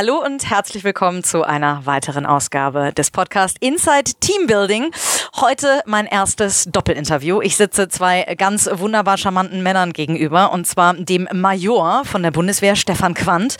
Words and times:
Hallo 0.00 0.24
und 0.24 0.48
herzlich 0.48 0.84
willkommen 0.84 1.24
zu 1.24 1.42
einer 1.42 1.84
weiteren 1.84 2.24
Ausgabe 2.24 2.92
des 2.92 3.10
Podcasts 3.10 3.56
Inside 3.58 4.12
Teambuilding. 4.20 4.92
Heute 5.40 5.80
mein 5.86 6.06
erstes 6.06 6.66
Doppelinterview. 6.70 7.40
Ich 7.42 7.56
sitze 7.56 7.88
zwei 7.88 8.22
ganz 8.38 8.70
wunderbar 8.72 9.18
charmanten 9.18 9.60
Männern 9.60 9.92
gegenüber 9.92 10.52
und 10.52 10.68
zwar 10.68 10.94
dem 10.94 11.26
Major 11.32 12.04
von 12.04 12.22
der 12.22 12.30
Bundeswehr 12.30 12.76
Stefan 12.76 13.14
Quandt 13.14 13.56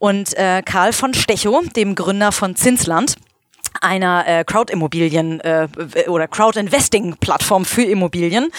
und 0.00 0.36
äh, 0.36 0.62
Karl 0.64 0.92
von 0.92 1.14
Stechow, 1.14 1.68
dem 1.68 1.94
Gründer 1.94 2.32
von 2.32 2.56
Zinsland 2.56 3.14
einer 3.80 4.26
äh, 4.26 4.44
Crowd-Immobilien 4.44 5.40
äh, 5.40 5.68
oder 6.08 6.26
Crowd-Investing-Plattform 6.26 7.64
für 7.64 7.84
Immobilien. 7.84 8.50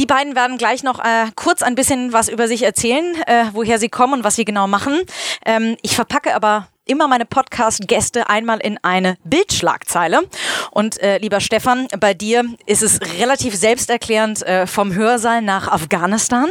Die 0.00 0.06
beiden 0.06 0.34
werden 0.34 0.56
gleich 0.56 0.82
noch 0.82 0.98
äh, 0.98 1.26
kurz 1.36 1.60
ein 1.60 1.74
bisschen 1.74 2.14
was 2.14 2.30
über 2.30 2.48
sich 2.48 2.62
erzählen, 2.62 3.16
äh, 3.26 3.44
woher 3.52 3.78
sie 3.78 3.90
kommen 3.90 4.14
und 4.14 4.24
was 4.24 4.34
sie 4.34 4.46
genau 4.46 4.66
machen. 4.66 4.98
Ähm, 5.44 5.76
ich 5.82 5.94
verpacke 5.94 6.34
aber 6.34 6.68
immer 6.86 7.06
meine 7.06 7.26
Podcast-Gäste 7.26 8.30
einmal 8.30 8.60
in 8.60 8.78
eine 8.82 9.18
Bildschlagzeile. 9.24 10.22
Und 10.70 10.98
äh, 11.02 11.18
lieber 11.18 11.40
Stefan, 11.40 11.86
bei 12.00 12.14
dir 12.14 12.46
ist 12.64 12.82
es 12.82 12.98
relativ 13.18 13.54
selbsterklärend 13.54 14.40
äh, 14.46 14.66
vom 14.66 14.94
Hörsaal 14.94 15.42
nach 15.42 15.68
Afghanistan. 15.68 16.48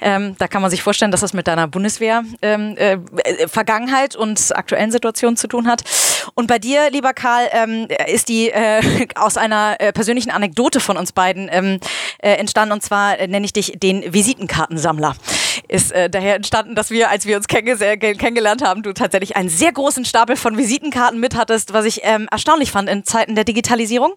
Ähm, 0.00 0.36
da 0.38 0.48
kann 0.48 0.62
man 0.62 0.70
sich 0.70 0.82
vorstellen, 0.82 1.10
dass 1.10 1.20
das 1.20 1.32
mit 1.32 1.46
deiner 1.46 1.68
Bundeswehr-Vergangenheit 1.68 4.14
ähm, 4.14 4.20
äh, 4.20 4.22
und 4.22 4.56
aktuellen 4.56 4.92
Situation 4.92 5.36
zu 5.36 5.46
tun 5.46 5.66
hat. 5.66 5.82
Und 6.34 6.46
bei 6.46 6.58
dir, 6.58 6.90
lieber 6.90 7.12
Karl, 7.12 7.48
ähm, 7.52 7.88
ist 8.06 8.28
die 8.28 8.50
äh, 8.50 9.06
aus 9.14 9.36
einer 9.36 9.80
äh, 9.80 9.92
persönlichen 9.92 10.30
Anekdote 10.30 10.80
von 10.80 10.96
uns 10.96 11.12
beiden 11.12 11.48
ähm, 11.52 11.80
äh, 12.18 12.32
entstanden. 12.32 12.72
Und 12.72 12.82
zwar 12.82 13.18
äh, 13.18 13.28
nenne 13.28 13.44
ich 13.44 13.52
dich 13.52 13.74
den 13.76 14.12
Visitenkartensammler. 14.12 15.14
Ist 15.68 15.92
äh, 15.92 16.10
daher 16.10 16.36
entstanden, 16.36 16.74
dass 16.74 16.90
wir, 16.90 17.10
als 17.10 17.26
wir 17.26 17.36
uns 17.36 17.46
kennengelernt 17.46 18.64
haben, 18.64 18.82
du 18.82 18.92
tatsächlich 18.92 19.36
einen 19.36 19.48
sehr 19.48 19.72
großen 19.72 20.04
Stapel 20.04 20.36
von 20.36 20.56
Visitenkarten 20.56 21.20
mit 21.20 21.36
hattest, 21.36 21.72
was 21.72 21.84
ich 21.84 22.00
ähm, 22.04 22.28
erstaunlich 22.30 22.70
fand 22.70 22.88
in 22.88 23.04
Zeiten 23.04 23.34
der 23.34 23.44
Digitalisierung. 23.44 24.14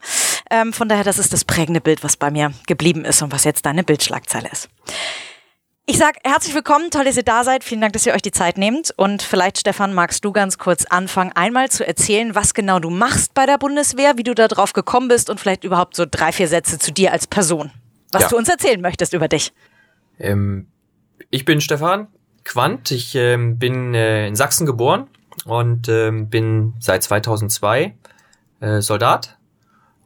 Ähm, 0.50 0.74
von 0.74 0.90
daher, 0.90 1.04
das 1.04 1.20
ist 1.20 1.34
das 1.34 1.46
prägende 1.46 1.82
Bild, 1.82 2.04
was 2.04 2.18
bei 2.18 2.32
mir 2.32 2.54
geblieben 2.68 3.06
ist 3.06 3.22
und 3.22 3.32
was 3.32 3.44
jetzt 3.44 3.66
deine 3.66 3.84
Bildschlagzeile 3.84 4.50
ist. 4.52 4.70
Ich 5.86 5.98
sag 5.98 6.16
herzlich 6.24 6.56
willkommen, 6.56 6.92
toll, 6.92 7.04
dass 7.04 7.18
ihr 7.18 7.24
da 7.24 7.44
seid. 7.44 7.62
Vielen 7.62 7.82
Dank, 7.82 7.92
dass 7.92 8.06
ihr 8.06 8.14
euch 8.14 8.22
die 8.22 8.32
Zeit 8.32 8.58
nehmt. 8.58 8.94
Und 8.96 9.22
vielleicht, 9.22 9.58
Stefan, 9.58 9.94
magst 9.94 10.24
du 10.24 10.32
ganz 10.32 10.58
kurz 10.58 10.86
anfangen, 10.86 11.34
einmal 11.36 11.70
zu 11.70 11.86
erzählen, 11.86 12.36
was 12.36 12.54
genau 12.54 12.80
du 12.80 12.90
machst 12.90 13.34
bei 13.34 13.46
der 13.46 13.58
Bundeswehr, 13.58 14.18
wie 14.18 14.24
du 14.24 14.34
da 14.34 14.48
drauf 14.48 14.72
gekommen 14.72 15.10
bist 15.10 15.30
und 15.30 15.42
vielleicht 15.42 15.66
überhaupt 15.66 15.98
so 15.98 16.06
drei, 16.10 16.32
vier 16.32 16.48
Sätze 16.48 16.80
zu 16.80 16.94
dir 16.94 17.12
als 17.12 17.28
Person, 17.28 17.70
was 18.14 18.24
ja. 18.24 18.28
du 18.30 18.38
uns 18.38 18.48
erzählen 18.48 18.80
möchtest 18.80 19.12
über 19.12 19.28
dich. 19.28 19.52
Ähm, 20.20 20.68
ich 21.32 21.44
bin 21.44 21.60
Stefan 21.60 22.08
Quandt. 22.46 22.92
Ich 22.92 23.14
ähm, 23.16 23.60
bin 23.60 23.94
äh, 23.94 24.26
in 24.26 24.38
Sachsen 24.38 24.66
geboren 24.66 25.08
und 25.44 25.90
ähm, 25.90 26.30
bin 26.30 26.76
seit 26.80 27.04
2002 27.04 27.94
äh, 28.62 28.80
Soldat 28.80 29.38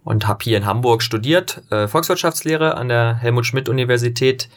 und 0.03 0.27
habe 0.27 0.43
hier 0.43 0.57
in 0.57 0.65
Hamburg 0.65 1.03
studiert, 1.03 1.61
äh, 1.69 1.87
Volkswirtschaftslehre 1.87 2.75
an 2.75 2.89
der 2.89 3.13
Helmut 3.17 3.45
Schmidt 3.45 3.69
Universität 3.69 4.49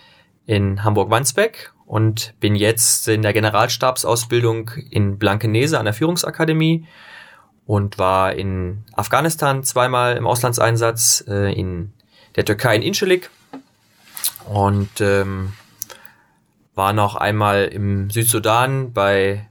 in 0.46 0.84
Hamburg-Wandsbek 0.84 1.72
und 1.86 2.34
bin 2.41 2.55
jetzt 2.55 3.08
in 3.08 3.22
der 3.22 3.33
Generalstabsausbildung 3.33 4.70
in 4.91 5.19
Blankenese 5.19 5.78
an 5.78 5.84
der 5.84 5.94
Führungsakademie 5.94 6.87
und 7.66 7.98
war 7.98 8.32
in 8.32 8.84
Afghanistan 8.94 9.64
zweimal 9.64 10.16
im 10.16 10.26
Auslandseinsatz, 10.26 11.25
äh, 11.28 11.53
in 11.53 11.92
der 12.37 12.44
Türkei 12.44 12.76
in 12.76 12.82
Incelik 12.82 13.31
und 14.48 15.00
ähm, 15.00 15.53
war 16.75 16.93
noch 16.93 17.16
einmal 17.16 17.64
im 17.66 18.10
Südsudan 18.10 18.93
bei 18.93 19.48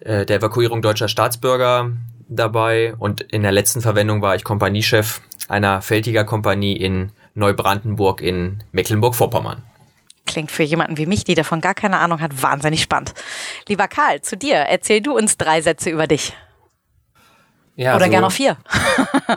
äh, 0.00 0.24
der 0.26 0.38
Evakuierung 0.38 0.82
deutscher 0.82 1.08
Staatsbürger 1.08 1.90
dabei 2.28 2.94
und 2.96 3.20
in 3.20 3.42
der 3.42 3.52
letzten 3.52 3.80
Verwendung 3.80 4.22
war 4.22 4.34
ich 4.34 4.44
Kompaniechef 4.44 5.20
einer 5.48 5.82
Feldjägerkompanie 5.82 6.76
in 6.76 7.10
Neubrandenburg 7.34 8.20
in 8.20 8.62
Mecklenburg-Vorpommern. 8.72 9.62
Klingt 10.26 10.50
für 10.50 10.62
jemanden 10.62 10.96
wie 10.98 11.06
mich, 11.06 11.24
die 11.24 11.34
davon 11.34 11.60
gar 11.60 11.74
keine 11.74 11.98
Ahnung 11.98 12.20
hat, 12.20 12.42
wahnsinnig 12.42 12.82
spannend. 12.82 13.12
Lieber 13.68 13.88
Karl, 13.88 14.22
zu 14.22 14.36
dir. 14.36 14.56
Erzähl 14.56 15.00
du 15.00 15.16
uns 15.16 15.36
drei 15.36 15.60
Sätze 15.60 15.90
über 15.90 16.06
dich. 16.06 16.32
Ja, 17.74 17.94
Oder 17.94 18.04
also, 18.04 18.10
gerne 18.10 18.26
noch 18.26 18.32
vier. 18.32 18.56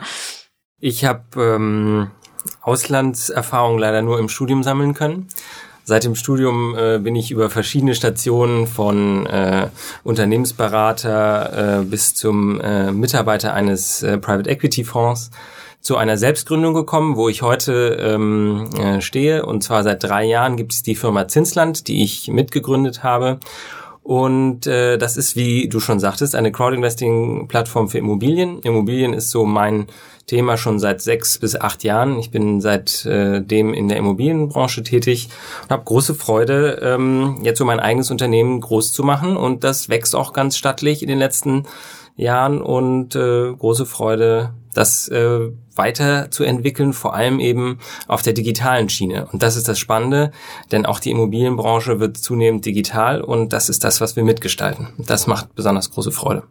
ich 0.78 1.04
habe 1.04 1.24
ähm, 1.36 2.10
Auslandserfahrung 2.60 3.78
leider 3.78 4.02
nur 4.02 4.18
im 4.18 4.28
Studium 4.28 4.62
sammeln 4.62 4.94
können. 4.94 5.28
Seit 5.84 6.02
dem 6.02 6.16
Studium 6.16 6.76
äh, 6.76 6.98
bin 6.98 7.14
ich 7.14 7.30
über 7.30 7.48
verschiedene 7.48 7.94
Stationen 7.94 8.66
von 8.66 9.24
äh, 9.26 9.68
Unternehmensberater 10.02 11.80
äh, 11.80 11.84
bis 11.84 12.14
zum 12.16 12.60
äh, 12.60 12.90
Mitarbeiter 12.90 13.54
eines 13.54 14.02
äh, 14.02 14.18
Private 14.18 14.50
Equity 14.50 14.82
Fonds 14.82 15.30
zu 15.86 15.96
einer 15.96 16.18
Selbstgründung 16.18 16.74
gekommen, 16.74 17.14
wo 17.14 17.28
ich 17.28 17.42
heute 17.42 17.96
ähm, 18.00 18.68
äh, 18.76 19.00
stehe. 19.00 19.46
Und 19.46 19.62
zwar 19.62 19.84
seit 19.84 20.02
drei 20.02 20.24
Jahren 20.24 20.56
gibt 20.56 20.72
es 20.72 20.82
die 20.82 20.96
Firma 20.96 21.28
Zinsland, 21.28 21.86
die 21.86 22.02
ich 22.02 22.26
mitgegründet 22.26 23.04
habe. 23.04 23.38
Und 24.02 24.66
äh, 24.66 24.98
das 24.98 25.16
ist, 25.16 25.36
wie 25.36 25.68
du 25.68 25.78
schon 25.78 26.00
sagtest, 26.00 26.34
eine 26.34 26.50
Crowdinvesting-Plattform 26.50 27.88
für 27.88 27.98
Immobilien. 27.98 28.60
Immobilien 28.62 29.12
ist 29.12 29.30
so 29.30 29.44
mein 29.44 29.86
Thema 30.26 30.56
schon 30.56 30.80
seit 30.80 31.02
sechs 31.02 31.38
bis 31.38 31.54
acht 31.54 31.84
Jahren. 31.84 32.18
Ich 32.18 32.32
bin 32.32 32.60
seitdem 32.60 33.72
äh, 33.72 33.78
in 33.78 33.86
der 33.86 33.96
Immobilienbranche 33.96 34.82
tätig 34.82 35.28
und 35.62 35.70
habe 35.70 35.84
große 35.84 36.16
Freude, 36.16 36.80
ähm, 36.82 37.38
jetzt 37.42 37.58
so 37.58 37.64
mein 37.64 37.78
eigenes 37.78 38.10
Unternehmen 38.10 38.60
groß 38.60 38.92
zu 38.92 39.04
machen. 39.04 39.36
Und 39.36 39.62
das 39.62 39.88
wächst 39.88 40.16
auch 40.16 40.32
ganz 40.32 40.56
stattlich 40.56 41.02
in 41.02 41.08
den 41.08 41.18
letzten 41.18 41.64
Jahren 42.16 42.60
und 42.60 43.14
äh, 43.14 43.52
große 43.52 43.86
Freude, 43.86 44.54
das 44.74 45.08
äh, 45.08 45.50
weiterzuentwickeln, 45.74 46.92
vor 46.92 47.14
allem 47.14 47.38
eben 47.38 47.78
auf 48.08 48.22
der 48.22 48.32
digitalen 48.32 48.88
Schiene. 48.88 49.28
Und 49.32 49.42
das 49.42 49.56
ist 49.56 49.68
das 49.68 49.78
Spannende, 49.78 50.32
denn 50.72 50.86
auch 50.86 51.00
die 51.00 51.10
Immobilienbranche 51.10 52.00
wird 52.00 52.16
zunehmend 52.16 52.64
digital 52.64 53.20
und 53.20 53.52
das 53.52 53.68
ist 53.68 53.84
das, 53.84 54.00
was 54.00 54.16
wir 54.16 54.24
mitgestalten. 54.24 54.88
Das 54.98 55.26
macht 55.26 55.54
besonders 55.54 55.90
große 55.90 56.12
Freude. 56.12 56.44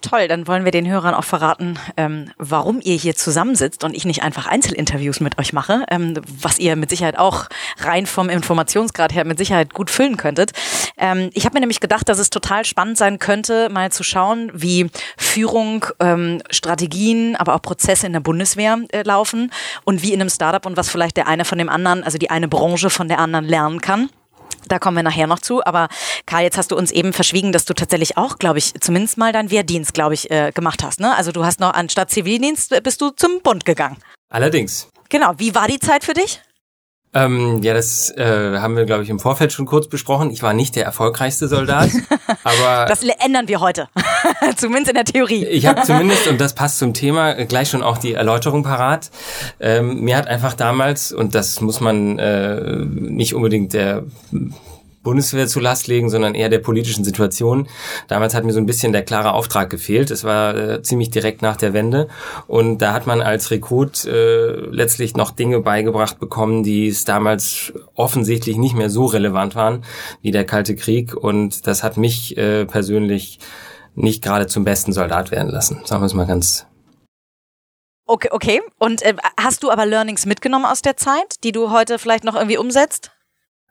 Toll, 0.00 0.28
dann 0.28 0.46
wollen 0.46 0.64
wir 0.64 0.72
den 0.72 0.88
Hörern 0.88 1.14
auch 1.14 1.24
verraten, 1.24 1.78
ähm, 1.96 2.30
warum 2.38 2.80
ihr 2.82 2.94
hier 2.94 3.14
zusammensitzt 3.14 3.84
und 3.84 3.94
ich 3.94 4.04
nicht 4.04 4.22
einfach 4.22 4.46
Einzelinterviews 4.46 5.20
mit 5.20 5.38
euch 5.38 5.52
mache, 5.52 5.84
ähm, 5.90 6.14
was 6.26 6.58
ihr 6.58 6.76
mit 6.76 6.90
Sicherheit 6.90 7.18
auch 7.18 7.46
rein 7.78 8.06
vom 8.06 8.28
Informationsgrad 8.28 9.14
her 9.14 9.24
mit 9.24 9.38
Sicherheit 9.38 9.74
gut 9.74 9.90
füllen 9.90 10.16
könntet. 10.16 10.52
Ähm, 10.96 11.30
ich 11.34 11.44
habe 11.44 11.54
mir 11.54 11.60
nämlich 11.60 11.80
gedacht, 11.80 12.08
dass 12.08 12.18
es 12.18 12.30
total 12.30 12.64
spannend 12.64 12.98
sein 12.98 13.18
könnte, 13.18 13.68
mal 13.68 13.92
zu 13.92 14.02
schauen, 14.02 14.50
wie 14.54 14.90
Führung, 15.16 15.84
ähm, 16.00 16.42
Strategien, 16.50 17.36
aber 17.36 17.54
auch 17.54 17.62
Prozesse 17.62 18.06
in 18.06 18.12
der 18.12 18.20
Bundeswehr 18.20 18.78
äh, 18.92 19.02
laufen 19.02 19.52
und 19.84 20.02
wie 20.02 20.12
in 20.12 20.20
einem 20.20 20.30
Startup 20.30 20.64
und 20.66 20.76
was 20.76 20.88
vielleicht 20.88 21.16
der 21.16 21.28
eine 21.28 21.44
von 21.44 21.58
dem 21.58 21.68
anderen, 21.68 22.04
also 22.04 22.18
die 22.18 22.30
eine 22.30 22.48
Branche 22.48 22.90
von 22.90 23.08
der 23.08 23.18
anderen 23.18 23.44
lernen 23.44 23.80
kann. 23.80 24.10
Da 24.68 24.78
kommen 24.78 24.96
wir 24.96 25.02
nachher 25.02 25.26
noch 25.26 25.38
zu. 25.38 25.64
Aber 25.64 25.88
Karl, 26.26 26.42
jetzt 26.42 26.58
hast 26.58 26.70
du 26.70 26.76
uns 26.76 26.90
eben 26.90 27.12
verschwiegen, 27.12 27.52
dass 27.52 27.64
du 27.64 27.74
tatsächlich 27.74 28.16
auch, 28.16 28.38
glaube 28.38 28.58
ich, 28.58 28.74
zumindest 28.80 29.18
mal 29.18 29.32
deinen 29.32 29.50
Wehrdienst, 29.50 29.94
glaube 29.94 30.14
ich, 30.14 30.30
äh, 30.30 30.52
gemacht 30.52 30.82
hast. 30.82 31.00
Ne? 31.00 31.14
Also 31.14 31.32
du 31.32 31.44
hast 31.44 31.60
noch 31.60 31.74
anstatt 31.74 32.10
Zivildienst 32.10 32.72
äh, 32.72 32.80
bist 32.80 33.00
du 33.00 33.10
zum 33.10 33.40
Bund 33.42 33.64
gegangen. 33.64 33.96
Allerdings. 34.28 34.88
Genau. 35.08 35.32
Wie 35.38 35.54
war 35.54 35.66
die 35.66 35.78
Zeit 35.78 36.04
für 36.04 36.14
dich? 36.14 36.40
Ähm, 37.12 37.60
ja, 37.62 37.74
das 37.74 38.10
äh, 38.16 38.58
haben 38.58 38.76
wir, 38.76 38.84
glaube 38.84 39.02
ich, 39.02 39.10
im 39.10 39.18
Vorfeld 39.18 39.52
schon 39.52 39.66
kurz 39.66 39.88
besprochen. 39.88 40.30
Ich 40.30 40.44
war 40.44 40.52
nicht 40.52 40.76
der 40.76 40.84
erfolgreichste 40.84 41.48
Soldat, 41.48 41.90
aber 42.44 42.86
das 42.86 43.02
ändern 43.02 43.48
wir 43.48 43.60
heute, 43.60 43.88
zumindest 44.56 44.90
in 44.90 44.94
der 44.94 45.04
Theorie. 45.04 45.44
ich 45.44 45.66
habe 45.66 45.82
zumindest 45.82 46.28
und 46.28 46.40
das 46.40 46.54
passt 46.54 46.78
zum 46.78 46.94
Thema 46.94 47.36
äh, 47.36 47.46
gleich 47.46 47.68
schon 47.68 47.82
auch 47.82 47.98
die 47.98 48.14
Erläuterung 48.14 48.62
parat. 48.62 49.10
Ähm, 49.58 50.02
mir 50.02 50.16
hat 50.16 50.28
einfach 50.28 50.54
damals 50.54 51.10
und 51.10 51.34
das 51.34 51.60
muss 51.60 51.80
man 51.80 52.18
äh, 52.20 52.84
nicht 52.84 53.34
unbedingt 53.34 53.72
der 53.72 54.04
Bundeswehr 55.02 55.46
zu 55.46 55.60
Last 55.60 55.86
legen, 55.86 56.10
sondern 56.10 56.34
eher 56.34 56.48
der 56.48 56.58
politischen 56.58 57.04
Situation. 57.04 57.68
Damals 58.08 58.34
hat 58.34 58.44
mir 58.44 58.52
so 58.52 58.58
ein 58.58 58.66
bisschen 58.66 58.92
der 58.92 59.02
klare 59.02 59.32
Auftrag 59.32 59.70
gefehlt. 59.70 60.10
Es 60.10 60.24
war 60.24 60.54
äh, 60.54 60.82
ziemlich 60.82 61.10
direkt 61.10 61.42
nach 61.42 61.56
der 61.56 61.72
Wende 61.72 62.08
und 62.46 62.78
da 62.78 62.92
hat 62.92 63.06
man 63.06 63.20
als 63.20 63.50
Rekrut 63.50 64.04
äh, 64.04 64.50
letztlich 64.70 65.16
noch 65.16 65.30
Dinge 65.30 65.60
beigebracht 65.60 66.18
bekommen, 66.18 66.62
die 66.62 66.88
es 66.88 67.04
damals 67.04 67.72
offensichtlich 67.94 68.56
nicht 68.56 68.74
mehr 68.74 68.90
so 68.90 69.06
relevant 69.06 69.54
waren 69.54 69.84
wie 70.20 70.32
der 70.32 70.44
Kalte 70.44 70.76
Krieg 70.76 71.14
und 71.14 71.66
das 71.66 71.82
hat 71.82 71.96
mich 71.96 72.36
äh, 72.36 72.66
persönlich 72.66 73.38
nicht 73.94 74.22
gerade 74.22 74.46
zum 74.46 74.64
besten 74.64 74.92
Soldat 74.92 75.30
werden 75.30 75.50
lassen. 75.50 75.80
Sagen 75.84 76.02
wir 76.02 76.06
es 76.06 76.14
mal 76.14 76.26
ganz 76.26 76.66
Okay, 78.06 78.28
okay. 78.32 78.60
Und 78.78 79.02
äh, 79.02 79.14
hast 79.40 79.62
du 79.62 79.70
aber 79.70 79.86
Learnings 79.86 80.26
mitgenommen 80.26 80.64
aus 80.64 80.82
der 80.82 80.96
Zeit, 80.96 81.44
die 81.44 81.52
du 81.52 81.70
heute 81.70 81.96
vielleicht 81.96 82.24
noch 82.24 82.34
irgendwie 82.34 82.58
umsetzt? 82.58 83.12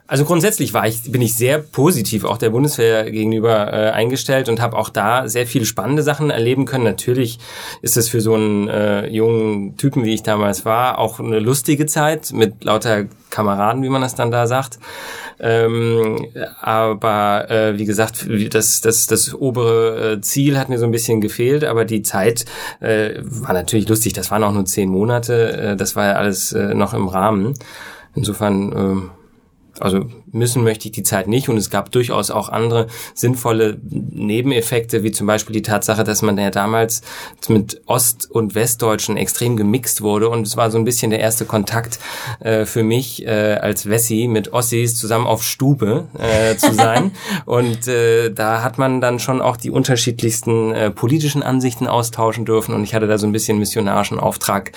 Also 0.10 0.26
grundsätzlich 0.26 0.74
war 0.74 0.88
ich, 0.88 1.12
bin 1.12 1.22
ich 1.22 1.36
sehr 1.36 1.60
positiv 1.60 2.26
auch 2.26 2.40
der 2.40 2.50
Bundeswehr 2.50 3.12
gegenüber 3.12 3.72
äh, 3.72 3.92
eingestellt 3.92 4.50
und 4.50 4.60
habe 4.60 4.76
auch 4.76 4.90
da 4.90 5.28
sehr 5.28 5.46
viele 5.46 5.66
spannende 5.66 6.02
Sachen 6.02 6.32
erleben 6.32 6.66
können. 6.66 6.84
Natürlich 6.84 7.38
ist 7.84 7.96
es 7.96 8.10
für 8.10 8.20
so 8.20 8.34
einen 8.34 8.68
äh, 8.70 9.08
jungen 9.08 9.78
Typen, 9.78 10.04
wie 10.06 10.16
ich 10.16 10.24
damals 10.24 10.66
war, 10.66 10.98
auch 10.98 11.20
eine 11.20 11.38
lustige 11.38 11.86
Zeit 11.86 12.34
mit 12.34 12.64
lauter 12.64 13.06
Kameraden, 13.30 13.84
wie 13.84 13.90
man 13.90 14.02
das 14.02 14.16
dann 14.16 14.32
da 14.32 14.48
sagt. 14.48 14.80
Ähm, 15.40 16.26
aber 16.60 17.52
äh, 17.52 17.78
wie 17.78 17.86
gesagt, 17.86 18.28
das, 18.52 18.82
das, 18.82 19.06
das 19.06 19.36
obere 19.36 20.14
äh, 20.14 20.22
Ziel 20.22 20.58
hat 20.58 20.70
mir 20.70 20.80
so 20.80 20.86
ein 20.86 20.92
bisschen 20.92 21.22
gefehlt, 21.22 21.64
aber 21.64 21.86
die 21.86 22.02
Zeit 22.02 22.46
äh, 22.80 23.12
war 23.22 23.54
natürlich 23.54 23.88
lustig. 23.88 24.14
Das 24.14 24.32
waren 24.32 24.44
auch 24.44 24.54
nur 24.54 24.66
zehn 24.66 24.90
Monate. 24.90 25.54
Äh, 25.54 25.76
das 25.76 25.96
war 25.96 26.08
ja 26.08 26.14
alles 26.14 26.52
äh, 26.52 26.74
noch 26.74 26.96
im 26.96 27.08
Rahmen. 27.08 27.54
Insofern 28.16 28.72
äh, 28.72 29.19
also 29.82 30.19
müssen 30.32 30.64
möchte 30.64 30.88
ich 30.88 30.92
die 30.92 31.04
Zeit 31.04 31.28
nicht. 31.28 31.50
Und 31.50 31.58
es 31.58 31.70
gab 31.70 31.92
durchaus 31.92 32.32
auch 32.32 32.50
andere 32.50 32.88
sinnvolle 33.14 33.80
Nebeneffekte, 33.90 35.04
wie 35.04 35.12
zum 35.12 35.28
Beispiel 35.28 35.54
die 35.54 35.62
Tatsache, 35.62 36.04
dass 36.04 36.22
man 36.22 36.38
ja 36.38 36.52
damals 36.52 37.02
mit 37.48 37.82
Ost- 37.86 38.30
und 38.30 38.56
Westdeutschen 38.56 39.18
extrem 39.18 39.58
gemixt 39.58 40.02
wurde. 40.02 40.30
Und 40.30 40.46
es 40.46 40.58
war 40.58 40.72
so 40.72 40.78
ein 40.78 40.86
bisschen 40.86 41.12
der 41.12 41.20
erste 41.20 41.46
Kontakt 41.46 42.00
äh, 42.40 42.66
für 42.66 42.84
mich 42.84 43.26
äh, 43.26 43.56
als 43.56 43.90
Wessi 43.90 44.28
mit 44.30 44.54
Ossis 44.54 44.96
zusammen 44.96 45.28
auf 45.28 45.44
Stube 45.44 46.08
äh, 46.18 46.56
zu 46.56 46.74
sein. 46.74 47.12
Und 47.46 47.88
äh, 47.88 48.30
da 48.32 48.64
hat 48.64 48.78
man 48.78 49.02
dann 49.02 49.20
schon 49.20 49.42
auch 49.42 49.58
die 49.58 49.72
unterschiedlichsten 49.72 50.72
äh, 50.74 50.92
politischen 50.92 51.44
Ansichten 51.44 51.88
austauschen 51.88 52.46
dürfen. 52.46 52.74
Und 52.74 52.84
ich 52.84 52.94
hatte 52.94 53.08
da 53.08 53.18
so 53.18 53.28
ein 53.28 53.32
bisschen 53.32 53.60
missionarischen 53.60 54.20
Auftrag, 54.20 54.72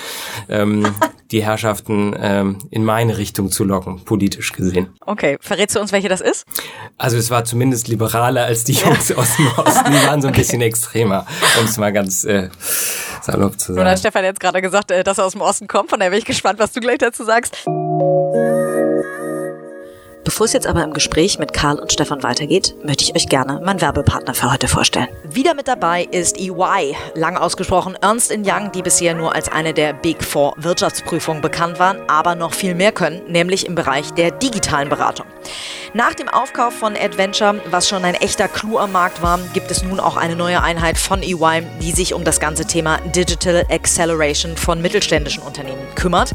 ähm, 0.49 0.87
die 1.33 1.43
Herrschaften 1.43 2.15
ähm, 2.19 2.59
in 2.71 2.85
meine 2.85 3.19
Richtung 3.19 3.51
zu 3.51 3.65
locken, 3.65 4.05
politisch 4.05 4.53
gesehen. 4.53 4.89
Okay, 5.01 5.39
verrätst 5.43 5.77
du 5.77 5.81
uns, 5.81 5.93
welche 5.93 6.09
das 6.09 6.21
ist? 6.21 6.47
Also 6.97 7.19
es 7.19 7.31
war 7.31 7.45
zumindest 7.45 7.89
liberaler 7.89 8.45
als 8.45 8.65
die 8.65 8.73
Jungs 8.85 9.09
ja. 9.09 9.17
aus 9.17 9.37
dem 9.37 9.49
Osten. 9.59 9.91
Die 9.93 10.07
waren 10.07 10.23
so 10.23 10.29
ein 10.29 10.33
okay. 10.33 10.41
bisschen 10.41 10.63
extremer, 10.63 11.27
um 11.59 11.67
es 11.67 11.77
mal 11.77 11.93
ganz 11.93 12.25
äh, 12.25 12.49
salopp 13.21 13.59
zu 13.59 13.75
sagen. 13.75 13.81
Und 13.81 13.91
hat 13.91 13.99
Stefan 13.99 14.25
jetzt 14.25 14.41
gerade 14.41 14.63
gesagt, 14.63 14.91
äh, 14.91 15.03
dass 15.05 15.19
er 15.19 15.27
aus 15.27 15.33
dem 15.33 15.43
Osten 15.43 15.67
kommt. 15.67 15.91
Von 15.91 15.99
daher 15.99 16.11
bin 16.11 16.21
ich 16.21 16.25
gespannt, 16.25 16.59
was 16.59 16.73
du 16.73 16.81
gleich 16.81 16.99
dazu 16.99 17.25
sagst. 17.25 17.67
Bevor 20.25 20.47
es 20.47 20.53
jetzt 20.53 20.69
aber 20.69 20.85
im 20.85 20.93
Gespräch 20.93 21.41
mit 21.41 21.53
Karl 21.53 21.81
und 21.81 21.93
Stefan 21.93 22.23
weitergeht, 22.23 22.77
möchte 22.85 23.03
ich 23.03 23.17
euch 23.17 23.29
gerne 23.29 23.61
meinen 23.65 23.81
Werbepartner 23.81 24.35
für 24.35 24.53
heute 24.53 24.69
vorstellen. 24.69 25.09
Wieder 25.25 25.55
mit 25.55 25.67
dabei 25.67 26.05
ist 26.05 26.39
EY, 26.39 26.95
lang 27.15 27.37
ausgesprochen 27.37 27.99
Ernst 28.01 28.31
Young, 28.31 28.71
die 28.73 28.83
bisher 28.83 29.15
nur 29.15 29.35
als 29.35 29.51
eine 29.51 29.75
der 29.75 29.95
Big 29.95 30.23
Four 30.23 30.55
Wirtschaftsprüfungen 30.59 31.43
bekannt 31.43 31.81
waren, 31.81 31.99
aber 32.09 32.37
noch 32.37 32.55
viel 32.55 32.77
mehr 32.77 32.93
können, 32.93 33.21
nämlich 33.27 33.67
im 33.67 33.75
Bereich 33.75 34.13
der 34.13 34.31
digitalen 34.31 34.89
Beratung. 34.89 35.27
Nach 35.93 36.15
dem 36.15 36.29
Aufkauf 36.29 36.73
von 36.73 36.97
Adventure, 36.97 37.61
was 37.71 37.89
schon 37.89 38.05
ein 38.05 38.15
echter 38.15 38.47
Clou 38.47 38.79
am 38.79 38.93
Markt 38.93 39.23
war, 39.23 39.41
gibt 39.53 39.71
es 39.73 39.83
nun 39.83 39.99
auch 39.99 40.17
eine 40.17 40.37
neue 40.37 40.63
Einheit 40.63 40.99
von 40.99 41.23
EY, 41.23 41.67
die 41.81 41.93
sich 41.93 42.15
um 42.15 42.23
das 42.23 42.39
ganze 42.39 42.65
Thema 42.65 42.99
Digital 43.15 43.67
Acceleration 43.69 44.57
von 44.57 44.81
mittelständischen 44.81 45.43
Unternehmen 45.43 45.83
kümmert. 45.97 46.33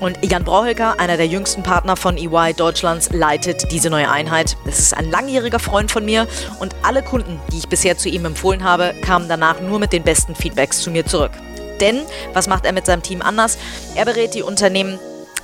Und 0.00 0.18
Jan 0.24 0.44
Brauhilker, 0.44 0.98
einer 0.98 1.18
der 1.18 1.26
jüngsten 1.26 1.62
Partner 1.62 1.94
von 1.94 2.16
EY 2.16 2.54
Deutschlands, 2.54 3.10
leitet 3.12 3.70
diese 3.70 3.90
neue 3.90 4.10
Einheit. 4.10 4.56
Es 4.64 4.78
ist 4.78 4.96
ein 4.96 5.10
langjähriger 5.10 5.58
Freund 5.58 5.92
von 5.92 6.06
mir 6.06 6.26
und 6.58 6.74
alle 6.82 7.02
Kunden, 7.02 7.38
die 7.52 7.58
ich 7.58 7.68
bisher 7.68 7.98
zu 7.98 8.08
ihm 8.08 8.24
empfohlen 8.24 8.64
habe, 8.64 8.94
kamen 9.02 9.28
danach 9.28 9.60
nur 9.60 9.78
mit 9.78 9.92
den 9.92 10.02
besten 10.02 10.34
Feedbacks 10.34 10.80
zu 10.80 10.90
mir 10.90 11.04
zurück. 11.04 11.32
Denn, 11.80 12.00
was 12.32 12.48
macht 12.48 12.64
er 12.64 12.72
mit 12.72 12.86
seinem 12.86 13.02
Team 13.02 13.20
anders? 13.20 13.58
Er 13.94 14.06
berät 14.06 14.34
die 14.34 14.42
Unternehmen 14.42 14.98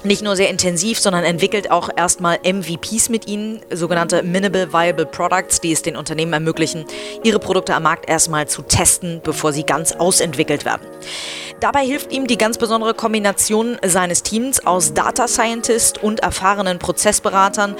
nicht 0.07 0.23
nur 0.23 0.37
sehr 0.37 0.51
intensiv, 0.51 0.99
sondern 0.99 1.25
entwickelt 1.25 1.71
auch 1.71 1.91
erstmal 1.95 2.39
MVPs 2.45 3.09
mit 3.09 3.27
ihnen, 3.27 3.61
sogenannte 3.71 4.23
Minimal 4.23 4.73
Viable 4.73 5.07
Products, 5.07 5.61
die 5.61 5.73
es 5.73 5.83
den 5.83 5.97
Unternehmen 5.97 6.33
ermöglichen, 6.33 6.85
ihre 7.23 7.39
Produkte 7.39 7.75
am 7.75 7.83
Markt 7.83 8.09
erstmal 8.09 8.49
zu 8.49 8.63
testen, 8.63 9.21
bevor 9.23 9.53
sie 9.53 9.65
ganz 9.65 9.93
ausentwickelt 9.93 10.65
werden. 10.65 10.83
Dabei 11.61 11.87
hilft 11.87 12.13
ihm 12.13 12.27
die 12.27 12.37
ganz 12.37 12.59
besondere 12.59 12.93
Kombination 12.93 13.79
seines 13.85 14.23
Teams 14.23 14.67
aus 14.67 14.93
Data 14.93 15.27
Scientist 15.27 16.03
und 16.03 16.21
erfahrenen 16.21 16.79
Prozessberatern, 16.79 17.77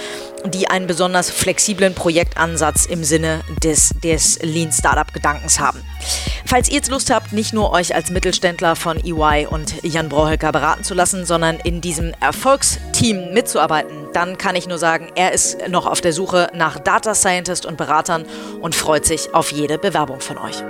die 0.47 0.69
einen 0.69 0.87
besonders 0.87 1.31
flexiblen 1.31 1.95
Projektansatz 1.95 2.87
im 2.87 3.05
Sinne 3.05 3.43
des, 3.63 3.91
des 4.03 4.39
Lean 4.43 4.73
Startup 4.73 5.13
Gedankens 5.13 5.61
haben. 5.61 5.83
Falls 6.45 6.69
ihr 6.69 6.77
jetzt 6.77 6.91
Lust 6.91 7.11
habt, 7.11 7.33
nicht 7.33 7.53
nur 7.53 7.73
euch 7.73 7.95
als 7.95 8.11
Mittelständler 8.11 8.77
von 8.77 8.99
EY 9.05 9.47
und 9.47 9.83
Jan 9.83 10.09
Brauhölker 10.09 10.53
beraten 10.53 10.85
zu 10.85 10.95
lassen, 10.95 11.27
sondern 11.27 11.59
in 11.61 11.81
diesem 11.81 12.13
Erfolgsteam 12.21 13.33
mitzuarbeiten, 13.33 14.09
dann 14.13 14.39
kann 14.39 14.57
ich 14.57 14.69
nur 14.69 14.79
sagen, 14.79 15.11
er 15.15 15.33
ist 15.33 15.69
noch 15.69 15.87
auf 15.87 16.01
der 16.01 16.13
Suche 16.13 16.51
nach 16.55 16.79
Data 16.79 17.15
Scientist 17.15 17.67
und 17.67 17.77
Beratern 17.77 18.25
und 18.61 18.75
freut 18.75 19.05
sich 19.05 19.35
auf 19.35 19.53
jede 19.53 19.79
Bewerbung 19.79 20.21
von 20.21 20.39
euch. 20.39 20.63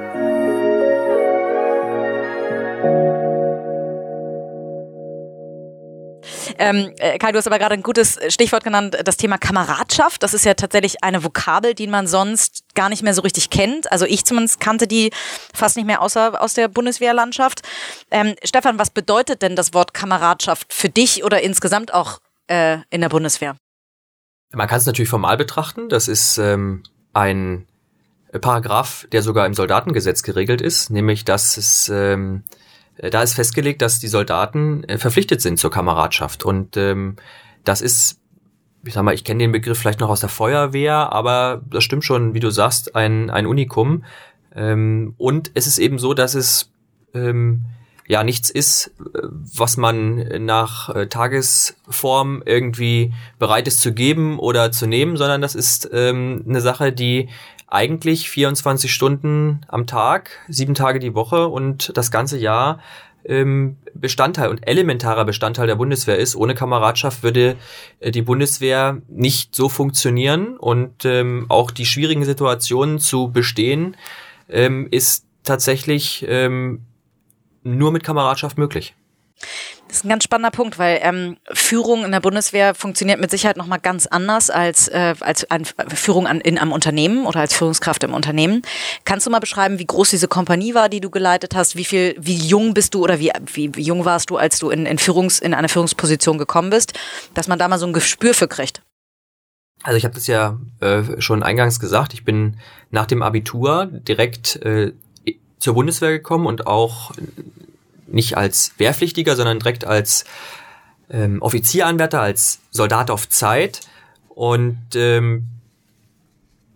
Ähm, 6.59 6.93
äh, 6.99 7.19
Kai, 7.19 7.33
du 7.33 7.39
hast 7.39 7.47
aber 7.47 7.59
gerade 7.59 7.75
ein 7.75 7.83
gutes 7.83 8.19
Stichwort 8.29 8.65
genannt, 8.65 8.97
das 9.05 9.17
Thema 9.17 9.39
Kameradschaft. 9.39 10.23
Das 10.23 10.35
ist 10.35 10.45
ja 10.45 10.55
tatsächlich 10.55 11.03
eine 11.03 11.25
Vokabel, 11.25 11.75
die 11.75 11.87
man 11.87 12.07
sonst 12.07 12.65
gar 12.75 12.89
nicht 12.89 13.03
mehr 13.03 13.15
so 13.15 13.23
richtig 13.23 13.51
kennt. 13.51 13.91
Also 13.91 14.05
ich 14.05 14.25
zumindest 14.25 14.61
kannte 14.61 14.87
die 14.87 15.11
fast 15.55 15.77
nicht 15.77 15.87
mehr 15.87 16.03
außer 16.03 16.41
aus 16.41 16.55
der 16.55 16.69
Bundeswehrlandschaft. 16.69 17.63
Ähm, 18.11 18.35
Stefan, 18.45 18.79
was 18.79 18.91
bedeutet 18.91 19.43
denn 19.43 19.57
das 19.57 19.75
Wort 19.75 19.95
Kameradschaft 19.95 20.73
für 20.73 20.89
dich 20.89 21.25
oder 21.25 21.43
insgesamt 21.43 21.93
auch 21.93 22.21
äh, 22.49 22.79
in 22.91 23.01
der 23.01 23.09
Bundeswehr? 23.09 23.57
Man 24.53 24.69
kann 24.69 24.79
es 24.79 24.87
natürlich 24.87 25.11
formal 25.11 25.37
betrachten. 25.37 25.89
Das 25.89 26.09
ist 26.09 26.39
ähm, 26.39 26.83
ein 27.13 27.67
Paragraph, 28.41 29.07
der 29.13 29.23
sogar 29.23 29.47
im 29.47 29.55
Soldatengesetz 29.55 30.23
geregelt 30.23 30.61
ist, 30.61 30.91
nämlich 30.91 31.25
dass 31.25 31.57
es 31.57 31.89
ähm, 31.89 32.43
äh, 32.45 32.67
da 32.99 33.23
ist 33.23 33.35
festgelegt, 33.35 33.83
dass 33.83 34.01
die 34.01 34.09
Soldaten 34.09 34.85
äh, 34.85 34.99
verpflichtet 34.99 35.41
sind 35.41 35.59
zur 35.59 35.71
Kameradschaft. 35.71 36.45
Und 36.45 36.77
ähm, 36.77 37.17
das 37.65 37.83
ist, 37.83 38.21
ich 38.85 38.95
sag 38.95 39.03
mal, 39.03 39.15
ich 39.15 39.25
kenne 39.25 39.41
den 39.41 39.53
Begriff 39.53 39.79
vielleicht 39.79 40.01
noch 40.01 40.09
aus 40.09 40.21
der 40.21 40.29
Feuerwehr, 40.29 41.13
aber 41.13 41.63
das 41.71 41.85
stimmt 41.85 42.05
schon, 42.05 42.35
wie 42.35 42.41
du 42.41 42.51
sagst, 42.51 42.95
ein, 42.95 43.31
ein 43.31 43.47
Unikum. 43.47 44.05
Ähm, 44.55 45.15
und 45.19 45.51
es 45.55 45.67
ist 45.67 45.79
eben 45.79 45.99
so, 45.99 46.15
dass 46.15 46.35
es 46.35 46.71
ähm, 47.15 47.67
ja 48.09 48.25
nichts 48.25 48.51
ist, 48.51 48.93
äh, 49.15 49.21
was 49.23 49.77
man 49.77 50.45
nach 50.45 50.95
äh, 50.95 51.07
Tagesform 51.09 52.43
irgendwie 52.47 53.13
bereit 53.39 53.69
ist 53.69 53.81
zu 53.81 53.93
geben 53.93 54.39
oder 54.39 54.73
zu 54.73 54.87
nehmen, 54.87 55.17
sondern 55.17 55.41
das 55.43 55.55
ist 55.55 55.91
ähm, 55.93 56.45
eine 56.49 56.61
Sache, 56.61 56.93
die 56.93 57.29
eigentlich 57.67 58.31
24 58.31 58.93
Stunden 58.93 59.61
am 59.69 59.87
Tag, 59.87 60.31
sieben 60.49 60.75
Tage 60.75 60.99
die 60.99 61.15
Woche 61.15 61.49
und 61.49 61.93
das 61.97 62.11
ganze 62.11 62.39
Jahr 62.39 62.81
ähm, 63.25 63.77
Bestandteil 63.95 64.51
und 64.51 64.67
elementarer 64.67 65.25
Bestandteil 65.25 65.67
der 65.67 65.75
Bundeswehr 65.75 66.19
ist. 66.19 66.37
Ohne 66.37 66.55
Kameradschaft 66.55 67.23
würde 67.23 67.57
äh, 68.01 68.11
die 68.11 68.23
Bundeswehr 68.23 69.03
nicht 69.09 69.55
so 69.55 69.69
funktionieren 69.69 70.57
und 70.57 71.05
ähm, 71.05 71.47
auch 71.49 71.71
die 71.71 71.87
schwierigen 71.87 72.25
Situationen 72.25 72.99
zu 72.99 73.31
bestehen 73.31 73.97
ähm, 74.49 74.87
ist 74.91 75.27
tatsächlich 75.43 76.25
ähm, 76.29 76.83
nur 77.63 77.91
mit 77.91 78.05
Kameradschaft 78.05 78.59
möglich. 78.59 78.95
Das 79.89 79.99
ist 79.99 80.05
ein 80.05 80.09
ganz 80.09 80.25
spannender 80.25 80.51
Punkt, 80.51 80.79
weil 80.79 80.99
ähm, 81.03 81.37
Führung 81.53 82.05
in 82.05 82.11
der 82.11 82.21
Bundeswehr 82.21 82.75
funktioniert 82.75 83.21
mit 83.21 83.31
Sicherheit 83.31 83.57
nochmal 83.57 83.79
ganz 83.79 84.07
anders 84.07 84.51
als, 84.51 84.89
äh, 84.89 85.15
als 85.21 85.49
an, 85.51 85.65
Führung 85.65 86.27
an, 86.27 86.41
in 86.41 86.59
einem 86.59 86.73
Unternehmen 86.73 87.27
oder 87.27 87.41
als 87.41 87.55
Führungskraft 87.55 88.03
im 88.03 88.15
Unternehmen. 88.15 88.63
Kannst 89.05 89.27
du 89.27 89.31
mal 89.31 89.39
beschreiben, 89.39 89.79
wie 89.79 89.87
groß 89.87 90.11
diese 90.11 90.29
Kompanie 90.29 90.75
war, 90.75 90.89
die 90.89 91.01
du 91.01 91.11
geleitet 91.11 91.55
hast? 91.55 91.77
Wie 91.77 91.85
viel, 91.85 92.17
wie 92.19 92.37
jung 92.37 92.75
bist 92.75 92.95
du 92.95 93.05
oder 93.05 93.21
wie, 93.21 93.31
wie, 93.53 93.75
wie 93.75 93.83
jung 93.83 94.05
warst 94.05 94.31
du, 94.31 94.37
als 94.37 94.59
du 94.59 94.71
in, 94.71 94.87
in, 94.87 94.99
Führungs, 94.99 95.39
in 95.39 95.55
eine 95.55 95.69
Führungsposition 95.69 96.39
gekommen 96.39 96.71
bist, 96.71 96.95
dass 97.35 97.47
man 97.47 97.59
da 97.59 97.69
mal 97.69 97.79
so 97.79 97.87
ein 97.87 97.93
Gespür 97.93 98.35
für 98.35 98.49
kriegt? 98.49 98.83
Also 99.83 99.99
ich 99.99 100.05
habe 100.05 100.15
das 100.15 100.27
ja 100.27 100.59
äh, 100.81 101.21
schon 101.21 101.43
eingangs 101.43 101.79
gesagt. 101.79 102.13
Ich 102.13 102.25
bin 102.25 102.57
nach 102.91 103.07
dem 103.07 103.23
Abitur 103.23 103.87
direkt 103.93 104.57
äh, 104.57 104.93
zur 105.59 105.75
Bundeswehr 105.75 106.11
gekommen 106.11 106.47
und 106.47 106.67
auch 106.67 107.13
nicht 108.07 108.37
als 108.37 108.73
Wehrpflichtiger, 108.79 109.37
sondern 109.37 109.59
direkt 109.59 109.85
als 109.85 110.25
ähm, 111.11 111.41
Offizieranwärter, 111.43 112.21
als 112.21 112.61
Soldat 112.71 113.11
auf 113.11 113.29
Zeit. 113.29 113.81
Und 114.29 114.79
ähm, 114.95 115.47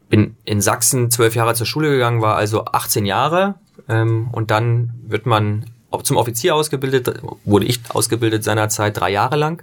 bin 0.08 0.37
in 0.44 0.60
Sachsen 0.60 1.10
zwölf 1.10 1.34
Jahre 1.34 1.54
zur 1.54 1.66
Schule 1.66 1.90
gegangen, 1.90 2.20
war 2.20 2.37
also 2.37 2.64
18 2.64 3.06
Jahre 3.06 3.54
ähm, 3.88 4.28
und 4.32 4.50
dann 4.50 4.92
wird 5.06 5.25
man 5.25 5.66
zum 6.02 6.16
Offizier 6.16 6.54
ausgebildet, 6.54 7.20
wurde 7.44 7.66
ich 7.66 7.80
ausgebildet 7.88 8.44
seinerzeit 8.44 8.99
drei 8.99 9.10
Jahre 9.10 9.37
lang. 9.37 9.62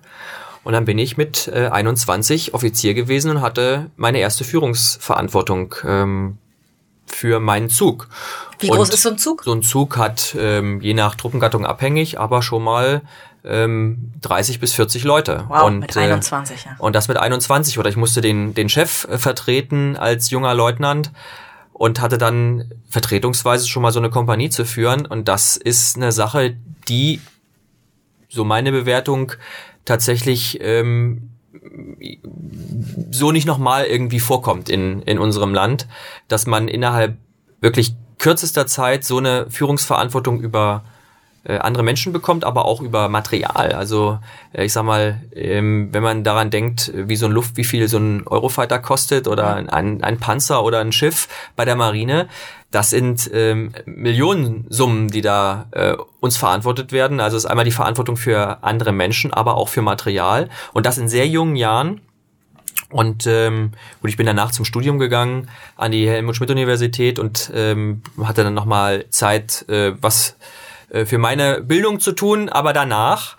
Und 0.64 0.74
dann 0.74 0.86
bin 0.86 0.98
ich 0.98 1.16
mit 1.16 1.48
äh, 1.48 1.68
21 1.68 2.54
Offizier 2.54 2.94
gewesen 2.94 3.32
und 3.32 3.42
hatte 3.42 3.90
meine 3.96 4.20
erste 4.20 4.44
Führungsverantwortung 4.44 5.76
ähm, 5.86 6.38
für 7.08 7.40
meinen 7.40 7.70
Zug. 7.70 8.08
Wie 8.60 8.70
groß 8.70 8.90
ist 8.90 9.04
so 9.04 9.10
ein 9.10 9.18
Zug? 9.18 9.44
So 9.44 9.54
ein 9.54 9.62
Zug 9.62 9.98
hat 9.98 10.36
ähm, 10.38 10.82
je 10.82 10.94
nach 10.94 11.16
Truppengattung 11.16 11.66
abhängig, 11.66 12.20
aber 12.20 12.42
schon 12.42 12.64
mal 12.64 13.02
ähm, 13.44 14.12
30 14.22 14.60
bis 14.60 14.74
40 14.74 15.04
Leute. 15.04 15.46
Wow, 15.48 15.64
und, 15.64 15.80
mit 15.80 15.96
21, 15.96 16.66
äh, 16.66 16.70
ja. 16.70 16.76
Und 16.80 16.96
das 16.96 17.08
mit 17.08 17.18
21. 17.18 17.80
Oder 17.80 17.90
ich 17.90 17.98
musste 17.98 18.22
den, 18.22 18.54
den 18.54 18.70
Chef 18.70 19.06
äh, 19.06 19.18
vertreten 19.18 19.96
als 19.96 20.30
junger 20.30 20.54
Leutnant 20.54 21.12
und 21.74 22.02
hatte 22.02 22.18
dann 22.18 22.72
vertretungsweise 22.90 23.68
schon 23.68 23.84
mal 23.84 23.92
so 23.92 24.00
eine 24.00 24.10
Kompanie 24.10 24.50
zu 24.50 24.66
führen. 24.66 25.06
Und 25.06 25.28
das 25.28 25.56
ist 25.56 25.96
eine 25.96 26.12
Sache, 26.12 26.58
die, 26.88 27.22
so 28.30 28.44
meine 28.44 28.72
Bewertung, 28.72 29.34
tatsächlich 29.86 30.60
ähm, 30.62 31.30
so 33.12 33.32
nicht 33.32 33.46
nochmal 33.46 33.86
irgendwie 33.86 34.20
vorkommt 34.20 34.70
in, 34.70 35.02
in 35.04 35.20
unserem 35.20 35.54
Land, 35.54 35.88
dass 36.28 36.48
man 36.48 36.68
innerhalb 36.68 37.18
wirklich 37.62 37.96
kürzester 38.18 38.68
Zeit 38.68 39.04
so 39.04 39.18
eine 39.18 39.50
Führungsverantwortung 39.50 40.42
über 40.42 40.84
äh, 41.48 41.60
andere 41.60 41.84
Menschen 41.84 42.12
bekommt, 42.12 42.44
aber 42.44 42.66
auch 42.66 42.82
über 42.82 43.08
Material. 43.08 43.72
Also 43.72 44.20
äh, 44.54 44.66
ich 44.66 44.74
sag 44.74 44.84
mal, 44.84 45.22
ähm, 45.34 45.90
wenn 45.94 46.04
man 46.04 46.24
daran 46.24 46.50
denkt, 46.50 46.92
wie 46.94 47.16
so 47.16 47.26
ein 47.26 47.32
Luft, 47.32 47.56
wie 47.56 47.64
viel 47.64 47.88
so 47.88 47.98
ein 47.98 48.28
Eurofighter 48.28 48.80
kostet 48.80 49.28
oder 49.28 49.56
ein, 49.56 50.04
ein 50.04 50.20
Panzer 50.20 50.64
oder 50.64 50.80
ein 50.80 50.92
Schiff 50.92 51.28
bei 51.56 51.64
der 51.64 51.76
Marine, 51.76 52.28
das 52.70 52.90
sind 52.90 53.30
ähm, 53.34 53.72
Millionensummen, 53.86 55.08
die 55.08 55.22
da 55.22 55.68
äh, 55.72 55.96
uns 56.20 56.36
verantwortet 56.36 56.92
werden. 56.92 57.22
Also 57.22 57.38
es 57.38 57.46
ist 57.46 57.50
einmal 57.50 57.66
die 57.66 57.72
Verantwortung 57.72 58.18
für 58.18 58.62
andere 58.62 58.92
Menschen, 58.92 59.32
aber 59.32 59.56
auch 59.56 59.70
für 59.70 59.82
Material. 59.82 60.50
Und 60.74 60.86
das 60.86 60.98
in 60.98 61.08
sehr 61.08 61.28
jungen 61.28 61.56
Jahren. 61.56 62.02
Und 62.90 63.26
ähm, 63.26 63.72
gut, 64.02 64.10
ich 64.10 64.18
bin 64.18 64.26
danach 64.26 64.52
zum 64.52 64.66
Studium 64.66 65.00
gegangen 65.00 65.50
an 65.78 65.92
die 65.92 66.10
Helmut-Schmidt-Universität 66.10 67.20
und 67.20 67.52
ähm, 67.54 68.02
hatte 68.22 68.44
dann 68.44 68.54
nochmal 68.54 69.06
Zeit, 69.10 69.68
äh, 69.70 69.94
was 70.02 70.38
äh, 70.90 71.06
für 71.06 71.18
meine 71.18 71.62
Bildung 71.62 72.00
zu 72.00 72.12
tun, 72.12 72.50
aber 72.50 72.74
danach 72.74 73.38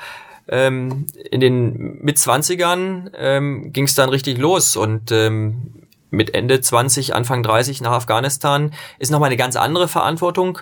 ähm, 0.49 1.07
in 1.31 1.41
den 1.41 1.99
Mitzwanzigern 2.03 3.11
ähm, 3.17 3.73
ging 3.73 3.85
es 3.85 3.95
dann 3.95 4.09
richtig 4.09 4.39
los 4.39 4.77
und 4.77 5.13
ähm, 5.13 5.87
mit 6.11 6.35
Ende 6.35 6.61
20, 6.61 7.15
Anfang 7.15 7.43
30 7.43 7.81
nach 7.83 7.93
Afghanistan 7.93 8.73
ist 8.99 9.11
nochmal 9.11 9.29
eine 9.29 9.37
ganz 9.37 9.57
andere 9.57 9.89
Verantwortung. 9.89 10.59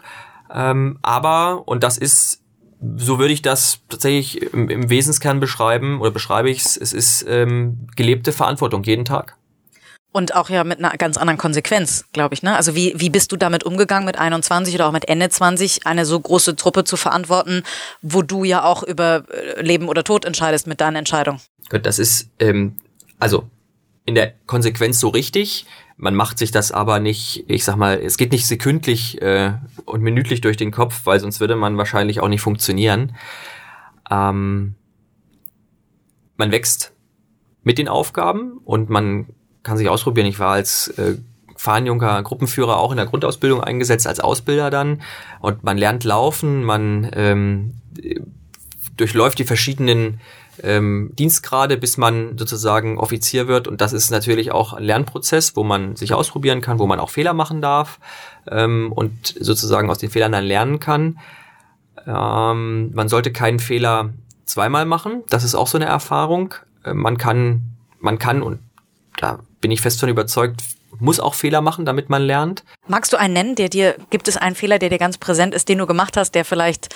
Ähm, 0.52 0.98
aber, 1.02 1.68
und 1.68 1.82
das 1.84 1.98
ist, 1.98 2.42
so 2.96 3.18
würde 3.18 3.32
ich 3.32 3.42
das 3.42 3.80
tatsächlich 3.88 4.52
im, 4.52 4.68
im 4.68 4.90
Wesenskern 4.90 5.40
beschreiben 5.40 6.00
oder 6.00 6.10
beschreibe 6.10 6.50
ich 6.50 6.64
es, 6.64 6.76
es 6.76 6.92
ist 6.92 7.24
ähm, 7.28 7.86
gelebte 7.96 8.32
Verantwortung 8.32 8.82
jeden 8.82 9.04
Tag. 9.04 9.36
Und 10.16 10.34
auch 10.34 10.48
ja 10.48 10.64
mit 10.64 10.78
einer 10.78 10.96
ganz 10.96 11.18
anderen 11.18 11.36
Konsequenz, 11.36 12.06
glaube 12.14 12.32
ich. 12.32 12.42
Ne? 12.42 12.56
Also 12.56 12.74
wie, 12.74 12.94
wie 12.96 13.10
bist 13.10 13.32
du 13.32 13.36
damit 13.36 13.64
umgegangen, 13.64 14.06
mit 14.06 14.16
21 14.16 14.74
oder 14.74 14.86
auch 14.86 14.92
mit 14.92 15.10
Ende 15.10 15.28
20 15.28 15.86
eine 15.86 16.06
so 16.06 16.18
große 16.18 16.56
Truppe 16.56 16.84
zu 16.84 16.96
verantworten, 16.96 17.64
wo 18.00 18.22
du 18.22 18.42
ja 18.42 18.64
auch 18.64 18.82
über 18.82 19.24
äh, 19.30 19.60
Leben 19.60 19.90
oder 19.90 20.04
Tod 20.04 20.24
entscheidest 20.24 20.66
mit 20.66 20.80
deiner 20.80 21.00
Entscheidung? 21.00 21.38
Gut, 21.68 21.84
das 21.84 21.98
ist, 21.98 22.30
ähm, 22.38 22.76
also 23.18 23.50
in 24.06 24.14
der 24.14 24.32
Konsequenz 24.46 25.00
so 25.00 25.10
richtig. 25.10 25.66
Man 25.98 26.14
macht 26.14 26.38
sich 26.38 26.50
das 26.50 26.72
aber 26.72 26.98
nicht, 26.98 27.44
ich 27.46 27.66
sag 27.66 27.76
mal, 27.76 28.00
es 28.02 28.16
geht 28.16 28.32
nicht 28.32 28.46
sekündlich 28.46 29.20
äh, 29.20 29.52
und 29.84 30.00
minütlich 30.00 30.40
durch 30.40 30.56
den 30.56 30.70
Kopf, 30.70 31.02
weil 31.04 31.20
sonst 31.20 31.40
würde 31.40 31.56
man 31.56 31.76
wahrscheinlich 31.76 32.20
auch 32.20 32.28
nicht 32.28 32.40
funktionieren. 32.40 33.14
Ähm, 34.10 34.76
man 36.38 36.52
wächst 36.52 36.94
mit 37.64 37.76
den 37.76 37.88
Aufgaben 37.88 38.56
und 38.64 38.88
man 38.88 39.26
kann 39.66 39.76
sich 39.76 39.88
ausprobieren. 39.88 40.26
Ich 40.26 40.38
war 40.38 40.52
als 40.52 40.88
äh, 40.96 41.16
Fahnenjunker 41.56 42.22
Gruppenführer 42.22 42.78
auch 42.78 42.92
in 42.92 42.96
der 42.96 43.06
Grundausbildung 43.06 43.62
eingesetzt, 43.62 44.06
als 44.06 44.20
Ausbilder 44.20 44.70
dann. 44.70 45.02
Und 45.40 45.64
man 45.64 45.76
lernt 45.76 46.04
laufen, 46.04 46.64
man 46.64 47.10
ähm, 47.14 47.74
durchläuft 48.96 49.38
die 49.38 49.44
verschiedenen 49.44 50.20
ähm, 50.62 51.10
Dienstgrade, 51.18 51.76
bis 51.76 51.96
man 51.96 52.38
sozusagen 52.38 52.98
Offizier 52.98 53.48
wird. 53.48 53.68
Und 53.68 53.80
das 53.80 53.92
ist 53.92 54.10
natürlich 54.10 54.52
auch 54.52 54.72
ein 54.72 54.84
Lernprozess, 54.84 55.56
wo 55.56 55.64
man 55.64 55.96
sich 55.96 56.14
ausprobieren 56.14 56.60
kann, 56.60 56.78
wo 56.78 56.86
man 56.86 57.00
auch 57.00 57.10
Fehler 57.10 57.34
machen 57.34 57.60
darf 57.60 57.98
ähm, 58.48 58.92
und 58.92 59.34
sozusagen 59.38 59.90
aus 59.90 59.98
den 59.98 60.10
Fehlern 60.10 60.32
dann 60.32 60.44
lernen 60.44 60.80
kann. 60.80 61.18
Ähm, 62.06 62.92
man 62.94 63.08
sollte 63.08 63.32
keinen 63.32 63.58
Fehler 63.58 64.10
zweimal 64.44 64.86
machen. 64.86 65.24
Das 65.28 65.44
ist 65.44 65.54
auch 65.54 65.66
so 65.66 65.78
eine 65.78 65.86
Erfahrung. 65.86 66.54
Äh, 66.84 66.94
man 66.94 67.18
kann, 67.18 67.76
man 67.98 68.18
kann 68.18 68.42
und 68.42 68.60
da 69.18 69.40
bin 69.66 69.72
ich 69.72 69.80
fest 69.80 69.98
von 69.98 70.08
überzeugt, 70.08 70.62
muss 71.00 71.18
auch 71.18 71.34
Fehler 71.34 71.60
machen, 71.60 71.84
damit 71.84 72.08
man 72.08 72.22
lernt. 72.22 72.62
Magst 72.86 73.12
du 73.12 73.16
einen 73.16 73.34
nennen, 73.34 73.54
der 73.56 73.68
dir, 73.68 73.96
gibt 74.10 74.28
es 74.28 74.36
einen 74.36 74.54
Fehler, 74.54 74.78
der 74.78 74.90
dir 74.90 74.98
ganz 74.98 75.18
präsent 75.18 75.56
ist, 75.56 75.68
den 75.68 75.78
du 75.78 75.86
gemacht 75.86 76.16
hast, 76.16 76.36
der 76.36 76.44
vielleicht 76.44 76.94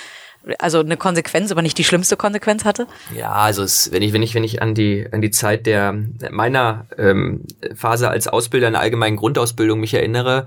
also 0.60 0.78
eine 0.78 0.96
Konsequenz, 0.96 1.50
aber 1.50 1.62
nicht 1.62 1.76
die 1.78 1.82
schlimmste 1.82 2.16
Konsequenz 2.16 2.64
hatte? 2.64 2.86
Ja, 3.12 3.32
also 3.32 3.64
es, 3.64 3.90
wenn 3.90 4.02
ich 4.02 4.12
wenn 4.12 4.22
ich 4.22 4.36
wenn 4.36 4.44
ich 4.44 4.62
an 4.62 4.76
die 4.76 5.04
an 5.10 5.20
die 5.20 5.32
Zeit 5.32 5.66
der 5.66 5.98
meiner 6.30 6.86
ähm, 6.96 7.42
Phase 7.74 8.08
als 8.08 8.28
Ausbilder 8.28 8.68
in 8.68 8.74
der 8.74 8.82
allgemeinen 8.82 9.16
Grundausbildung 9.16 9.80
mich 9.80 9.94
erinnere, 9.94 10.46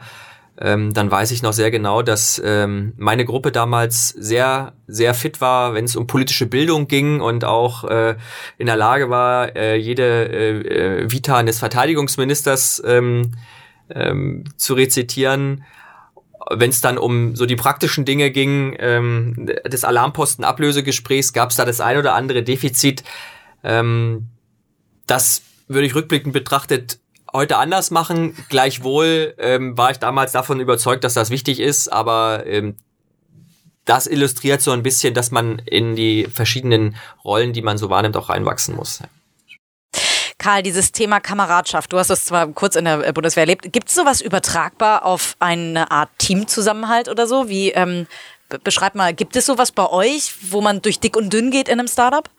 ähm, 0.60 0.94
dann 0.94 1.10
weiß 1.10 1.32
ich 1.32 1.42
noch 1.42 1.54
sehr 1.54 1.72
genau, 1.72 2.04
dass 2.04 2.42
ähm, 2.44 2.94
meine 2.98 3.26
Gruppe 3.26 3.52
damals 3.52 4.10
sehr, 4.10 4.74
sehr 4.86 5.16
fit 5.16 5.42
war, 5.42 5.74
wenn 5.74 5.86
es 5.86 5.96
um 5.96 6.06
politische 6.06 6.46
Bildung 6.46 6.88
ging 6.88 7.22
und 7.22 7.44
auch 7.44 7.84
äh, 7.86 8.16
in 8.60 8.68
der 8.68 8.76
Lage 8.76 9.10
war, 9.10 9.56
äh, 9.56 9.76
jede 9.76 10.30
äh, 10.30 11.02
äh 11.02 11.12
Vita 11.12 11.38
eines 11.38 11.58
Verteidigungsministers 11.58 12.84
ähm, 12.86 13.32
ähm, 13.90 14.44
zu 14.56 14.76
rezitieren. 14.76 15.64
Wenn 16.52 16.70
es 16.70 16.82
dann 16.82 17.00
um 17.00 17.36
so 17.36 17.48
die 17.48 17.56
praktischen 17.56 18.06
Dinge 18.06 18.30
ging, 18.30 18.76
ähm, 18.78 19.50
des 19.66 19.84
Alarmposten-Ablösegesprächs, 19.84 21.34
gab 21.34 21.50
es 21.50 21.56
da 21.56 21.66
das 21.66 21.82
ein 21.82 21.98
oder 21.98 22.14
andere 22.14 22.44
Defizit. 22.44 23.04
Ähm, 23.64 24.28
das 25.08 25.42
würde 25.68 25.88
ich 25.88 25.96
rückblickend 25.96 26.34
betrachtet 26.34 27.00
heute 27.34 27.58
anders 27.58 27.92
machen. 27.92 28.36
Gleichwohl 28.50 29.34
ähm, 29.38 29.78
war 29.78 29.92
ich 29.92 29.98
damals 29.98 30.32
davon 30.32 30.60
überzeugt, 30.60 31.04
dass 31.04 31.14
das 31.14 31.30
wichtig 31.30 31.60
ist, 31.60 31.92
aber 31.92 32.46
ähm, 32.46 32.76
das 33.86 34.08
illustriert 34.08 34.62
so 34.62 34.72
ein 34.72 34.84
bisschen, 34.84 35.14
dass 35.14 35.32
man 35.32 35.60
in 35.60 35.96
die 35.96 36.28
verschiedenen 36.32 36.96
Rollen, 37.24 37.54
die 37.54 37.62
man 37.62 37.78
so 37.78 37.90
wahrnimmt, 37.90 38.16
auch 38.16 38.30
reinwachsen 38.30 38.76
muss. 38.76 39.02
Karl, 40.38 40.64
dieses 40.64 40.92
Thema 40.92 41.20
Kameradschaft, 41.20 41.92
du 41.94 41.98
hast 41.98 42.10
das 42.10 42.26
zwar 42.26 42.48
kurz 42.48 42.76
in 42.76 42.86
der 42.86 43.14
Bundeswehr 43.14 43.44
erlebt. 43.44 43.72
Gibt 43.72 43.90
es 43.90 43.96
sowas 43.96 44.20
übertragbar 44.20 45.06
auf 45.06 45.36
eine 45.40 45.90
Art 45.92 46.10
Teamzusammenhalt 46.18 47.08
oder 47.08 47.28
so? 47.28 47.48
Wie 47.48 47.72
ähm, 47.72 48.08
beschreib 48.64 48.96
mal, 48.96 49.14
gibt 49.14 49.36
es 49.36 49.46
sowas 49.46 49.72
bei 49.72 49.90
euch, 49.90 50.36
wo 50.52 50.62
man 50.62 50.82
durch 50.82 51.00
dick 51.00 51.16
und 51.16 51.32
dünn 51.32 51.50
geht 51.50 51.70
in 51.70 51.80
einem 51.80 51.88
Startup? 51.88 52.30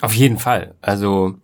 Auf 0.00 0.12
jeden 0.12 0.38
Fall. 0.38 0.74
Also 0.82 1.38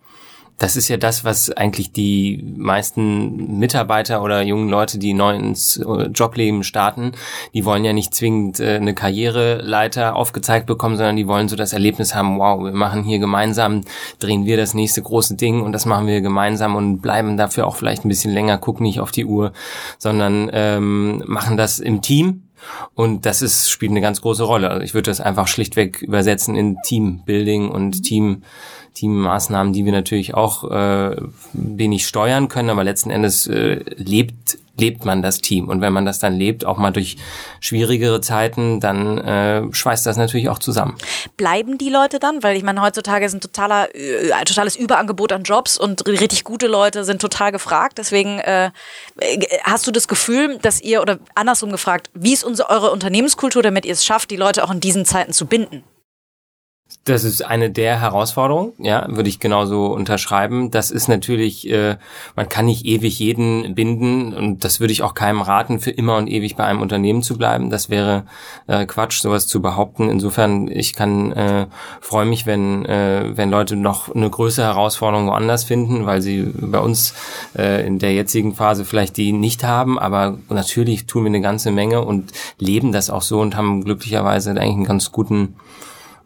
das 0.58 0.76
ist 0.76 0.88
ja 0.88 0.96
das, 0.96 1.24
was 1.24 1.50
eigentlich 1.50 1.92
die 1.92 2.54
meisten 2.56 3.58
Mitarbeiter 3.58 4.22
oder 4.22 4.42
jungen 4.42 4.68
Leute, 4.68 4.98
die 4.98 5.12
neu 5.12 5.34
ins 5.34 5.78
äh, 5.78 6.06
Jobleben 6.14 6.62
starten, 6.62 7.12
die 7.54 7.64
wollen 7.64 7.84
ja 7.84 7.92
nicht 7.92 8.14
zwingend 8.14 8.60
äh, 8.60 8.76
eine 8.76 8.94
Karriereleiter 8.94 10.14
aufgezeigt 10.14 10.66
bekommen, 10.66 10.96
sondern 10.96 11.16
die 11.16 11.26
wollen 11.26 11.48
so 11.48 11.56
das 11.56 11.72
Erlebnis 11.72 12.14
haben, 12.14 12.38
wow, 12.38 12.62
wir 12.62 12.72
machen 12.72 13.02
hier 13.02 13.18
gemeinsam, 13.18 13.80
drehen 14.20 14.46
wir 14.46 14.56
das 14.56 14.74
nächste 14.74 15.02
große 15.02 15.34
Ding 15.34 15.60
und 15.60 15.72
das 15.72 15.86
machen 15.86 16.06
wir 16.06 16.20
gemeinsam 16.20 16.76
und 16.76 17.00
bleiben 17.00 17.36
dafür 17.36 17.66
auch 17.66 17.76
vielleicht 17.76 18.04
ein 18.04 18.08
bisschen 18.08 18.32
länger, 18.32 18.58
gucken 18.58 18.84
nicht 18.84 19.00
auf 19.00 19.10
die 19.10 19.24
Uhr, 19.24 19.52
sondern 19.98 20.50
ähm, 20.52 21.24
machen 21.26 21.56
das 21.56 21.80
im 21.80 22.00
Team 22.00 22.44
und 22.94 23.26
das 23.26 23.42
ist, 23.42 23.70
spielt 23.70 23.90
eine 23.90 24.00
ganz 24.00 24.20
große 24.20 24.44
Rolle. 24.44 24.70
Also 24.70 24.82
ich 24.82 24.94
würde 24.94 25.10
das 25.10 25.20
einfach 25.20 25.48
schlichtweg 25.48 26.02
übersetzen 26.02 26.54
in 26.54 26.78
Teambuilding 26.82 27.68
und 27.68 28.02
Team 28.02 28.42
Teammaßnahmen, 28.94 29.72
die 29.72 29.84
wir 29.84 29.92
natürlich 29.92 30.34
auch 30.34 30.70
äh, 30.70 31.16
wenig 31.52 32.06
steuern 32.06 32.48
können, 32.48 32.70
aber 32.70 32.84
letzten 32.84 33.10
Endes 33.10 33.46
äh, 33.46 33.84
lebt 33.96 34.58
lebt 34.76 35.04
man 35.04 35.22
das 35.22 35.40
Team 35.40 35.68
und 35.68 35.80
wenn 35.80 35.92
man 35.92 36.04
das 36.04 36.18
dann 36.18 36.34
lebt, 36.34 36.64
auch 36.64 36.78
mal 36.78 36.90
durch 36.90 37.16
schwierigere 37.60 38.20
Zeiten, 38.20 38.80
dann 38.80 39.18
äh, 39.18 39.62
schweißt 39.72 40.04
das 40.04 40.16
natürlich 40.16 40.48
auch 40.48 40.58
zusammen. 40.58 40.96
Bleiben 41.36 41.78
die 41.78 41.90
Leute 41.90 42.18
dann, 42.18 42.42
weil 42.42 42.56
ich 42.56 42.64
meine 42.64 42.82
heutzutage 42.82 43.24
ist 43.24 43.34
ein 43.34 43.40
totaler 43.40 43.94
äh, 43.94 44.32
ein 44.32 44.44
totales 44.44 44.76
Überangebot 44.76 45.32
an 45.32 45.44
Jobs 45.44 45.78
und 45.78 46.06
richtig 46.06 46.44
gute 46.44 46.66
Leute 46.66 47.04
sind 47.04 47.20
total 47.20 47.52
gefragt. 47.52 47.98
Deswegen 47.98 48.40
äh, 48.40 48.70
hast 49.62 49.86
du 49.86 49.92
das 49.92 50.08
Gefühl, 50.08 50.58
dass 50.58 50.80
ihr 50.80 51.02
oder 51.02 51.18
andersrum 51.34 51.70
gefragt, 51.70 52.10
wie 52.14 52.32
ist 52.32 52.44
unsere 52.44 52.70
eure 52.70 52.90
Unternehmenskultur, 52.90 53.62
damit 53.62 53.86
ihr 53.86 53.92
es 53.92 54.04
schafft, 54.04 54.30
die 54.30 54.36
Leute 54.36 54.64
auch 54.64 54.70
in 54.72 54.80
diesen 54.80 55.04
Zeiten 55.04 55.32
zu 55.32 55.46
binden? 55.46 55.84
Das 57.04 57.24
ist 57.24 57.42
eine 57.44 57.70
der 57.70 58.00
Herausforderungen, 58.00 58.72
ja, 58.78 59.06
würde 59.10 59.28
ich 59.28 59.38
genauso 59.38 59.86
unterschreiben. 59.88 60.70
Das 60.70 60.90
ist 60.90 61.06
natürlich, 61.06 61.68
äh, 61.68 61.96
man 62.34 62.48
kann 62.48 62.64
nicht 62.64 62.86
ewig 62.86 63.18
jeden 63.18 63.74
binden 63.74 64.32
und 64.32 64.64
das 64.64 64.80
würde 64.80 64.92
ich 64.92 65.02
auch 65.02 65.12
keinem 65.12 65.42
raten, 65.42 65.80
für 65.80 65.90
immer 65.90 66.16
und 66.16 66.28
ewig 66.28 66.56
bei 66.56 66.64
einem 66.64 66.80
Unternehmen 66.80 67.22
zu 67.22 67.36
bleiben. 67.36 67.68
Das 67.68 67.90
wäre 67.90 68.24
äh, 68.68 68.86
Quatsch, 68.86 69.20
sowas 69.20 69.46
zu 69.46 69.60
behaupten. 69.60 70.08
Insofern, 70.08 70.68
ich 70.68 70.94
kann 70.94 71.32
äh, 71.32 71.66
freue 72.00 72.24
mich, 72.24 72.46
wenn 72.46 72.86
äh, 72.86 73.36
wenn 73.36 73.50
Leute 73.50 73.76
noch 73.76 74.14
eine 74.14 74.30
größere 74.30 74.66
Herausforderung 74.66 75.26
woanders 75.26 75.64
finden, 75.64 76.06
weil 76.06 76.22
sie 76.22 76.52
bei 76.54 76.78
uns 76.78 77.14
äh, 77.54 77.86
in 77.86 77.98
der 77.98 78.14
jetzigen 78.14 78.54
Phase 78.54 78.86
vielleicht 78.86 79.18
die 79.18 79.32
nicht 79.32 79.62
haben. 79.62 79.98
Aber 79.98 80.38
natürlich 80.48 81.04
tun 81.04 81.24
wir 81.24 81.28
eine 81.28 81.42
ganze 81.42 81.70
Menge 81.70 82.02
und 82.02 82.32
leben 82.58 82.92
das 82.92 83.10
auch 83.10 83.22
so 83.22 83.40
und 83.40 83.56
haben 83.56 83.84
glücklicherweise 83.84 84.52
eigentlich 84.52 84.74
einen 84.74 84.84
ganz 84.84 85.12
guten 85.12 85.56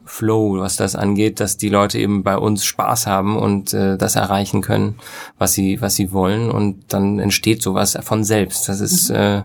Flow, 0.09 0.59
was 0.59 0.77
das 0.77 0.97
angeht, 0.97 1.39
dass 1.39 1.59
die 1.59 1.69
Leute 1.69 1.99
eben 1.99 2.23
bei 2.23 2.37
uns 2.37 2.65
Spaß 2.65 3.07
haben 3.07 3.37
und 3.37 3.75
äh, 3.75 3.97
das 3.99 4.17
erreichen 4.17 4.63
können, 4.63 4.99
was 5.39 5.53
sie, 5.53 5.81
was 5.81 5.95
sie 5.95 6.13
wollen. 6.13 6.51
Und 6.51 6.93
dann 6.93 7.19
entsteht 7.19 7.63
sowas 7.63 7.97
von 8.03 8.25
selbst. 8.25 8.69
Das 8.69 8.81
ist, 8.81 9.11
mhm. 9.11 9.17
äh, 9.17 9.43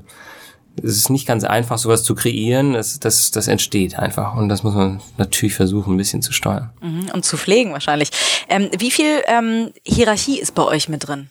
es 0.78 0.98
ist 0.98 1.10
nicht 1.10 1.28
ganz 1.28 1.44
einfach, 1.44 1.78
sowas 1.78 2.04
zu 2.04 2.16
kreieren. 2.16 2.74
Das, 2.74 3.00
das, 3.00 3.32
das 3.32 3.48
entsteht 3.48 4.00
einfach. 4.00 4.36
Und 4.36 4.50
das 4.50 4.64
muss 4.64 4.74
man 4.74 5.02
natürlich 5.18 5.54
versuchen, 5.54 5.94
ein 5.94 5.98
bisschen 5.98 6.22
zu 6.22 6.32
steuern. 6.32 6.72
Mhm. 6.82 7.10
Und 7.14 7.26
zu 7.26 7.38
pflegen 7.38 7.74
wahrscheinlich. 7.74 8.10
Ähm, 8.48 8.70
wie 8.78 8.92
viel 8.92 9.22
ähm, 9.28 9.72
Hierarchie 9.84 10.40
ist 10.40 10.56
bei 10.56 10.64
euch 10.64 10.88
mit 10.88 11.08
drin? 11.08 11.30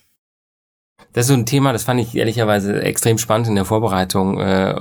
Das 1.13 1.25
ist 1.25 1.29
so 1.29 1.35
ein 1.35 1.47
Thema, 1.47 1.73
das 1.73 1.85
fand 1.85 2.01
ich 2.01 2.15
ehrlicherweise 2.15 2.83
extrem 2.83 3.19
spannend 3.19 3.49
in 3.49 3.55
der 3.55 3.65
Vorbereitung, 3.65 4.41
äh, 4.41 4.75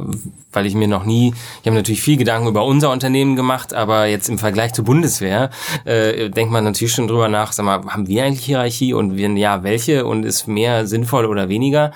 weil 0.51 0.65
ich 0.65 0.75
mir 0.75 0.87
noch 0.87 1.05
nie, 1.05 1.33
ich 1.61 1.67
habe 1.67 1.75
natürlich 1.75 2.01
viel 2.01 2.17
Gedanken 2.17 2.47
über 2.47 2.63
unser 2.63 2.91
Unternehmen 2.91 3.35
gemacht, 3.35 3.73
aber 3.73 4.05
jetzt 4.05 4.29
im 4.29 4.37
Vergleich 4.37 4.73
zur 4.73 4.85
Bundeswehr 4.85 5.49
äh, 5.83 6.29
denkt 6.29 6.53
man 6.53 6.63
natürlich 6.63 6.93
schon 6.93 7.07
drüber 7.07 7.27
nach, 7.27 7.51
sag 7.51 7.65
mal, 7.65 7.83
haben 7.85 8.07
wir 8.07 8.23
eigentlich 8.23 8.45
Hierarchie 8.45 8.93
und 8.93 9.17
wenn 9.17 9.35
ja, 9.35 9.63
welche 9.63 10.05
und 10.05 10.23
ist 10.25 10.47
mehr 10.47 10.87
sinnvoll 10.87 11.25
oder 11.25 11.49
weniger? 11.49 11.91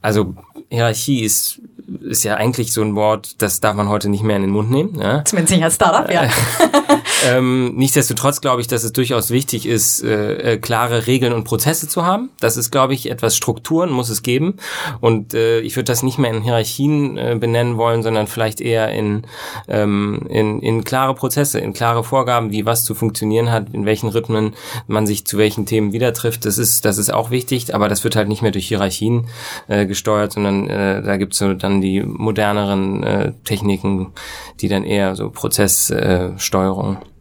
Also 0.00 0.34
Hierarchie 0.70 1.22
ist 1.22 1.60
ist 2.00 2.24
ja 2.24 2.36
eigentlich 2.36 2.72
so 2.72 2.82
ein 2.82 2.94
Wort, 2.94 3.42
das 3.42 3.60
darf 3.60 3.74
man 3.76 3.88
heute 3.88 4.08
nicht 4.08 4.22
mehr 4.22 4.36
in 4.36 4.42
den 4.42 4.50
Mund 4.50 4.70
nehmen. 4.70 4.98
Ja? 4.98 5.24
Zumindest 5.24 5.54
nicht 5.54 5.64
als 5.64 5.74
Startup, 5.74 6.10
ja. 6.10 6.22
ähm, 7.24 7.74
nichtsdestotrotz 7.76 8.40
glaube 8.40 8.60
ich, 8.60 8.66
dass 8.66 8.84
es 8.84 8.92
durchaus 8.92 9.30
wichtig 9.30 9.66
ist, 9.66 10.04
äh, 10.04 10.52
äh, 10.52 10.58
klare 10.58 11.06
Regeln 11.06 11.32
und 11.32 11.44
Prozesse 11.44 11.88
zu 11.88 12.04
haben. 12.04 12.30
Das 12.38 12.56
ist, 12.58 12.70
glaube 12.70 12.92
ich, 12.92 13.10
etwas 13.10 13.36
Strukturen 13.36 13.90
muss 13.90 14.10
es 14.10 14.22
geben. 14.22 14.56
Und 15.00 15.32
äh, 15.32 15.60
ich 15.60 15.76
würde 15.76 15.84
das 15.84 16.02
nicht 16.02 16.18
mehr 16.18 16.30
in 16.30 16.42
Hierarchien 16.42 17.16
äh, 17.16 17.36
benennen 17.38 17.78
wollen, 17.78 18.02
sondern 18.02 18.26
vielleicht 18.26 18.60
eher 18.60 18.90
in, 18.90 19.22
ähm, 19.68 20.26
in, 20.28 20.60
in 20.60 20.84
klare 20.84 21.14
Prozesse, 21.14 21.60
in 21.60 21.72
klare 21.72 22.04
Vorgaben, 22.04 22.52
wie 22.52 22.66
was 22.66 22.84
zu 22.84 22.94
funktionieren 22.94 23.50
hat, 23.50 23.72
in 23.72 23.86
welchen 23.86 24.10
Rhythmen 24.10 24.54
man 24.86 25.06
sich 25.06 25.24
zu 25.24 25.38
welchen 25.38 25.64
Themen 25.64 25.92
wieder 25.92 26.12
trifft. 26.12 26.44
Das 26.44 26.58
ist, 26.58 26.84
das 26.84 26.98
ist 26.98 27.12
auch 27.12 27.30
wichtig, 27.30 27.74
aber 27.74 27.88
das 27.88 28.04
wird 28.04 28.16
halt 28.16 28.28
nicht 28.28 28.42
mehr 28.42 28.50
durch 28.50 28.68
Hierarchien 28.68 29.28
äh, 29.68 29.86
gesteuert, 29.86 30.32
sondern 30.32 30.68
äh, 30.68 31.02
da 31.02 31.16
gibt 31.16 31.32
es 31.32 31.38
so 31.38 31.54
dann 31.54 31.80
die 31.80 32.02
moderneren 32.02 33.02
äh, 33.02 33.32
Techniken, 33.44 34.12
die 34.60 34.68
dann 34.68 34.84
eher 34.84 35.16
so 35.16 35.30
Prozesssteuerung. 35.30 36.96
Äh, 36.96 37.13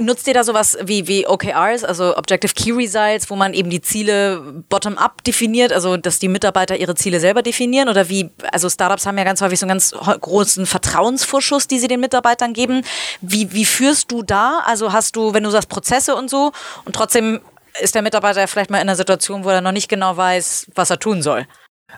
Nutzt 0.00 0.26
ihr 0.26 0.32
da 0.32 0.44
sowas 0.44 0.78
wie, 0.82 1.06
wie 1.08 1.26
OKRs, 1.26 1.84
also 1.84 2.16
Objective 2.16 2.54
Key 2.54 2.72
Results, 2.72 3.28
wo 3.28 3.36
man 3.36 3.52
eben 3.52 3.68
die 3.68 3.82
Ziele 3.82 4.40
bottom-up 4.70 5.22
definiert, 5.24 5.74
also 5.74 5.98
dass 5.98 6.18
die 6.18 6.28
Mitarbeiter 6.28 6.76
ihre 6.76 6.94
Ziele 6.94 7.20
selber 7.20 7.42
definieren? 7.42 7.90
Oder 7.90 8.08
wie, 8.08 8.30
also 8.50 8.70
Startups 8.70 9.04
haben 9.04 9.18
ja 9.18 9.24
ganz 9.24 9.42
häufig 9.42 9.60
so 9.60 9.64
einen 9.64 9.70
ganz 9.70 9.92
großen 9.92 10.64
Vertrauensvorschuss, 10.64 11.68
die 11.68 11.78
sie 11.78 11.88
den 11.88 12.00
Mitarbeitern 12.00 12.54
geben. 12.54 12.82
Wie, 13.20 13.52
wie 13.52 13.66
führst 13.66 14.10
du 14.10 14.22
da? 14.22 14.60
Also 14.64 14.92
hast 14.92 15.16
du, 15.16 15.34
wenn 15.34 15.42
du 15.42 15.50
sagst 15.50 15.68
Prozesse 15.68 16.16
und 16.16 16.30
so, 16.30 16.52
und 16.86 16.96
trotzdem 16.96 17.40
ist 17.80 17.94
der 17.94 18.02
Mitarbeiter 18.02 18.46
vielleicht 18.48 18.70
mal 18.70 18.78
in 18.78 18.82
einer 18.82 18.96
Situation, 18.96 19.44
wo 19.44 19.50
er 19.50 19.60
noch 19.60 19.72
nicht 19.72 19.88
genau 19.88 20.16
weiß, 20.16 20.70
was 20.74 20.90
er 20.90 20.98
tun 20.98 21.20
soll? 21.20 21.46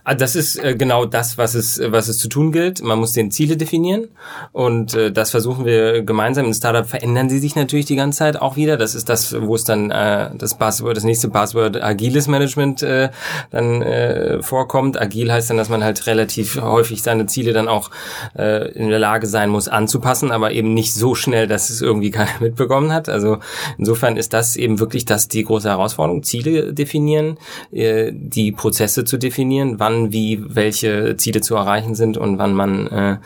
Ah, 0.05 0.15
das 0.15 0.37
ist 0.37 0.57
äh, 0.57 0.75
genau 0.75 1.05
das, 1.05 1.39
was 1.39 1.55
es, 1.55 1.81
was 1.81 2.09
es 2.09 2.19
zu 2.19 2.29
tun 2.29 2.53
gilt. 2.53 2.83
Man 2.83 2.99
muss 2.99 3.13
den 3.13 3.31
Ziele 3.31 3.57
definieren 3.57 4.09
und 4.53 4.95
äh, 4.95 5.13
das 5.13 5.31
versuchen 5.31 5.65
wir 5.65 6.03
gemeinsam. 6.03 6.47
Im 6.47 6.55
Startup 6.55 6.87
verändern 6.87 7.29
sie 7.29 7.39
sich 7.39 7.57
natürlich 7.57 7.87
die 7.87 7.97
ganze 7.97 8.19
Zeit 8.19 8.41
auch 8.41 8.57
wieder. 8.57 8.77
Das 8.77 8.95
ist 8.95 9.09
das, 9.09 9.35
wo 9.41 9.55
es 9.55 9.65
dann 9.65 9.91
äh, 9.91 10.31
das 10.37 10.59
Buzzword, 10.59 10.97
das 10.97 11.05
nächste 11.05 11.29
Buzzword 11.29 11.83
agiles 11.83 12.27
Management 12.27 12.83
äh, 12.83 13.11
dann 13.51 13.83
äh, 13.83 14.43
vorkommt. 14.43 15.01
Agil 15.01 15.33
heißt 15.33 15.51
dann, 15.51 15.57
dass 15.57 15.69
man 15.69 15.83
halt 15.83 16.07
relativ 16.07 16.61
häufig 16.61 17.03
seine 17.03 17.27
Ziele 17.27 17.53
dann 17.53 17.69
auch 17.69 17.91
äh, 18.37 18.71
in 18.73 18.89
der 18.89 18.99
Lage 18.99 19.27
sein 19.27 19.51
muss 19.51 19.69
anzupassen, 19.69 20.31
aber 20.31 20.53
eben 20.53 20.75
nicht 20.75 20.95
so 20.95 21.15
schnell, 21.15 21.47
dass 21.47 21.71
es 21.71 21.81
irgendwie 21.81 22.11
keiner 22.17 22.41
mitbekommen 22.41 22.93
hat. 22.93 23.09
Also 23.09 23.39
insofern 23.79 24.17
ist 24.17 24.33
das 24.33 24.57
eben 24.57 24.81
wirklich 24.81 25.05
das 25.05 25.29
die 25.29 25.45
große 25.45 25.69
Herausforderung: 25.69 26.23
Ziele 26.25 26.75
definieren, 26.75 27.39
äh, 27.73 28.11
die 28.13 28.53
Prozesse 28.53 29.05
zu 29.05 29.17
definieren 29.17 29.76
wann 29.79 30.13
wie 30.13 30.43
welche 30.47 31.17
Ziele 31.17 31.41
zu 31.41 31.55
erreichen 31.55 31.95
sind 31.95 32.17
und 32.17 32.39
wann 32.39 32.55
man 32.55 32.87
äh, 32.87 33.17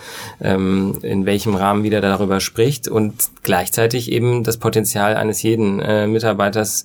ähm, 0.40 0.98
in 1.02 1.26
welchem 1.26 1.54
Rahmen 1.54 1.82
wieder 1.82 2.00
darüber 2.00 2.40
spricht 2.40 2.88
und 2.88 3.14
gleichzeitig 3.42 4.10
eben 4.10 4.44
das 4.44 4.56
Potenzial 4.56 5.16
eines 5.16 5.42
jeden 5.42 5.80
äh, 5.80 6.06
Mitarbeiters 6.06 6.84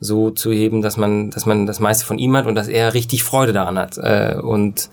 so 0.00 0.30
zu 0.30 0.52
heben, 0.52 0.82
dass 0.82 0.96
man, 0.96 1.30
dass 1.30 1.46
man 1.46 1.66
das 1.66 1.80
meiste 1.80 2.04
von 2.04 2.18
ihm 2.18 2.36
hat 2.36 2.46
und 2.46 2.54
dass 2.54 2.68
er 2.68 2.94
richtig 2.94 3.24
Freude 3.24 3.52
daran 3.52 3.78
hat. 3.78 3.98
Äh, 3.98 4.36
und 4.40 4.90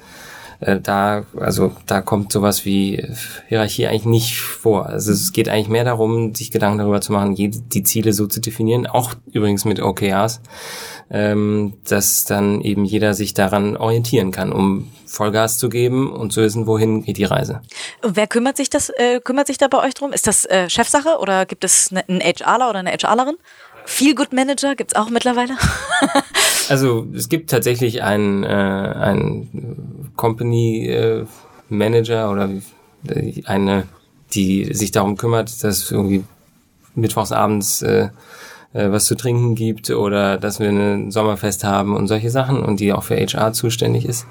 äh, 0.59 0.79
da, 0.79 1.25
also 1.37 1.71
da 1.85 2.01
kommt 2.01 2.31
sowas 2.31 2.65
wie 2.65 3.05
Hierarchie 3.47 3.87
eigentlich 3.87 4.05
nicht 4.05 4.41
vor. 4.41 4.87
Also 4.87 5.11
es 5.11 5.31
geht 5.33 5.49
eigentlich 5.49 5.67
mehr 5.67 5.83
darum, 5.83 6.33
sich 6.33 6.51
Gedanken 6.51 6.79
darüber 6.79 7.01
zu 7.01 7.11
machen, 7.11 7.35
die 7.35 7.83
Ziele 7.83 8.13
so 8.13 8.27
zu 8.27 8.39
definieren, 8.39 8.87
auch 8.87 9.13
übrigens 9.31 9.65
mit 9.65 9.81
OKRs, 9.81 10.41
ähm, 11.09 11.73
dass 11.87 12.23
dann 12.23 12.61
eben 12.61 12.85
jeder 12.85 13.13
sich 13.13 13.33
daran 13.33 13.77
orientieren 13.77 14.31
kann, 14.31 14.51
um 14.51 14.91
Vollgas 15.05 15.57
zu 15.57 15.69
geben 15.69 16.11
und 16.11 16.33
zu 16.33 16.41
wissen, 16.41 16.65
wohin 16.65 17.03
geht 17.03 17.17
die 17.17 17.23
Reise. 17.23 17.61
Wer 18.01 18.27
kümmert 18.27 18.57
sich 18.57 18.69
das, 18.69 18.89
äh, 18.89 19.19
kümmert 19.19 19.47
sich 19.47 19.57
da 19.57 19.67
bei 19.67 19.79
euch 19.79 19.93
drum? 19.93 20.11
Ist 20.11 20.27
das 20.27 20.45
äh, 20.45 20.69
Chefsache 20.69 21.17
oder 21.19 21.45
gibt 21.45 21.63
es 21.63 21.91
ne, 21.91 22.03
einen 22.07 22.21
HRler 22.21 22.69
oder 22.69 22.79
eine 22.79 22.91
HRlerin? 22.91 23.35
Feel 23.85 24.15
Good 24.15 24.33
Manager 24.33 24.75
gibt's 24.75 24.95
auch 24.95 25.09
mittlerweile? 25.09 25.55
also 26.69 27.05
es 27.13 27.29
gibt 27.29 27.51
tatsächlich 27.51 28.01
einen, 28.01 28.43
äh, 28.43 28.47
einen 28.47 30.11
Company 30.15 30.87
äh, 30.87 31.25
Manager 31.69 32.31
oder 32.31 32.49
eine, 33.45 33.87
die 34.33 34.73
sich 34.73 34.91
darum 34.91 35.17
kümmert, 35.17 35.63
dass 35.63 35.91
irgendwie 35.91 36.23
mittwochs 36.95 37.31
abends 37.31 37.81
äh, 37.81 38.09
äh, 38.73 38.91
was 38.91 39.05
zu 39.05 39.15
trinken 39.15 39.55
gibt 39.55 39.89
oder 39.89 40.37
dass 40.37 40.59
wir 40.59 40.69
ein 40.69 41.11
Sommerfest 41.11 41.63
haben 41.63 41.95
und 41.95 42.07
solche 42.07 42.29
Sachen 42.29 42.63
und 42.63 42.79
die 42.79 42.93
auch 42.93 43.03
für 43.03 43.15
HR 43.15 43.53
zuständig 43.53 44.05
ist. 44.05 44.25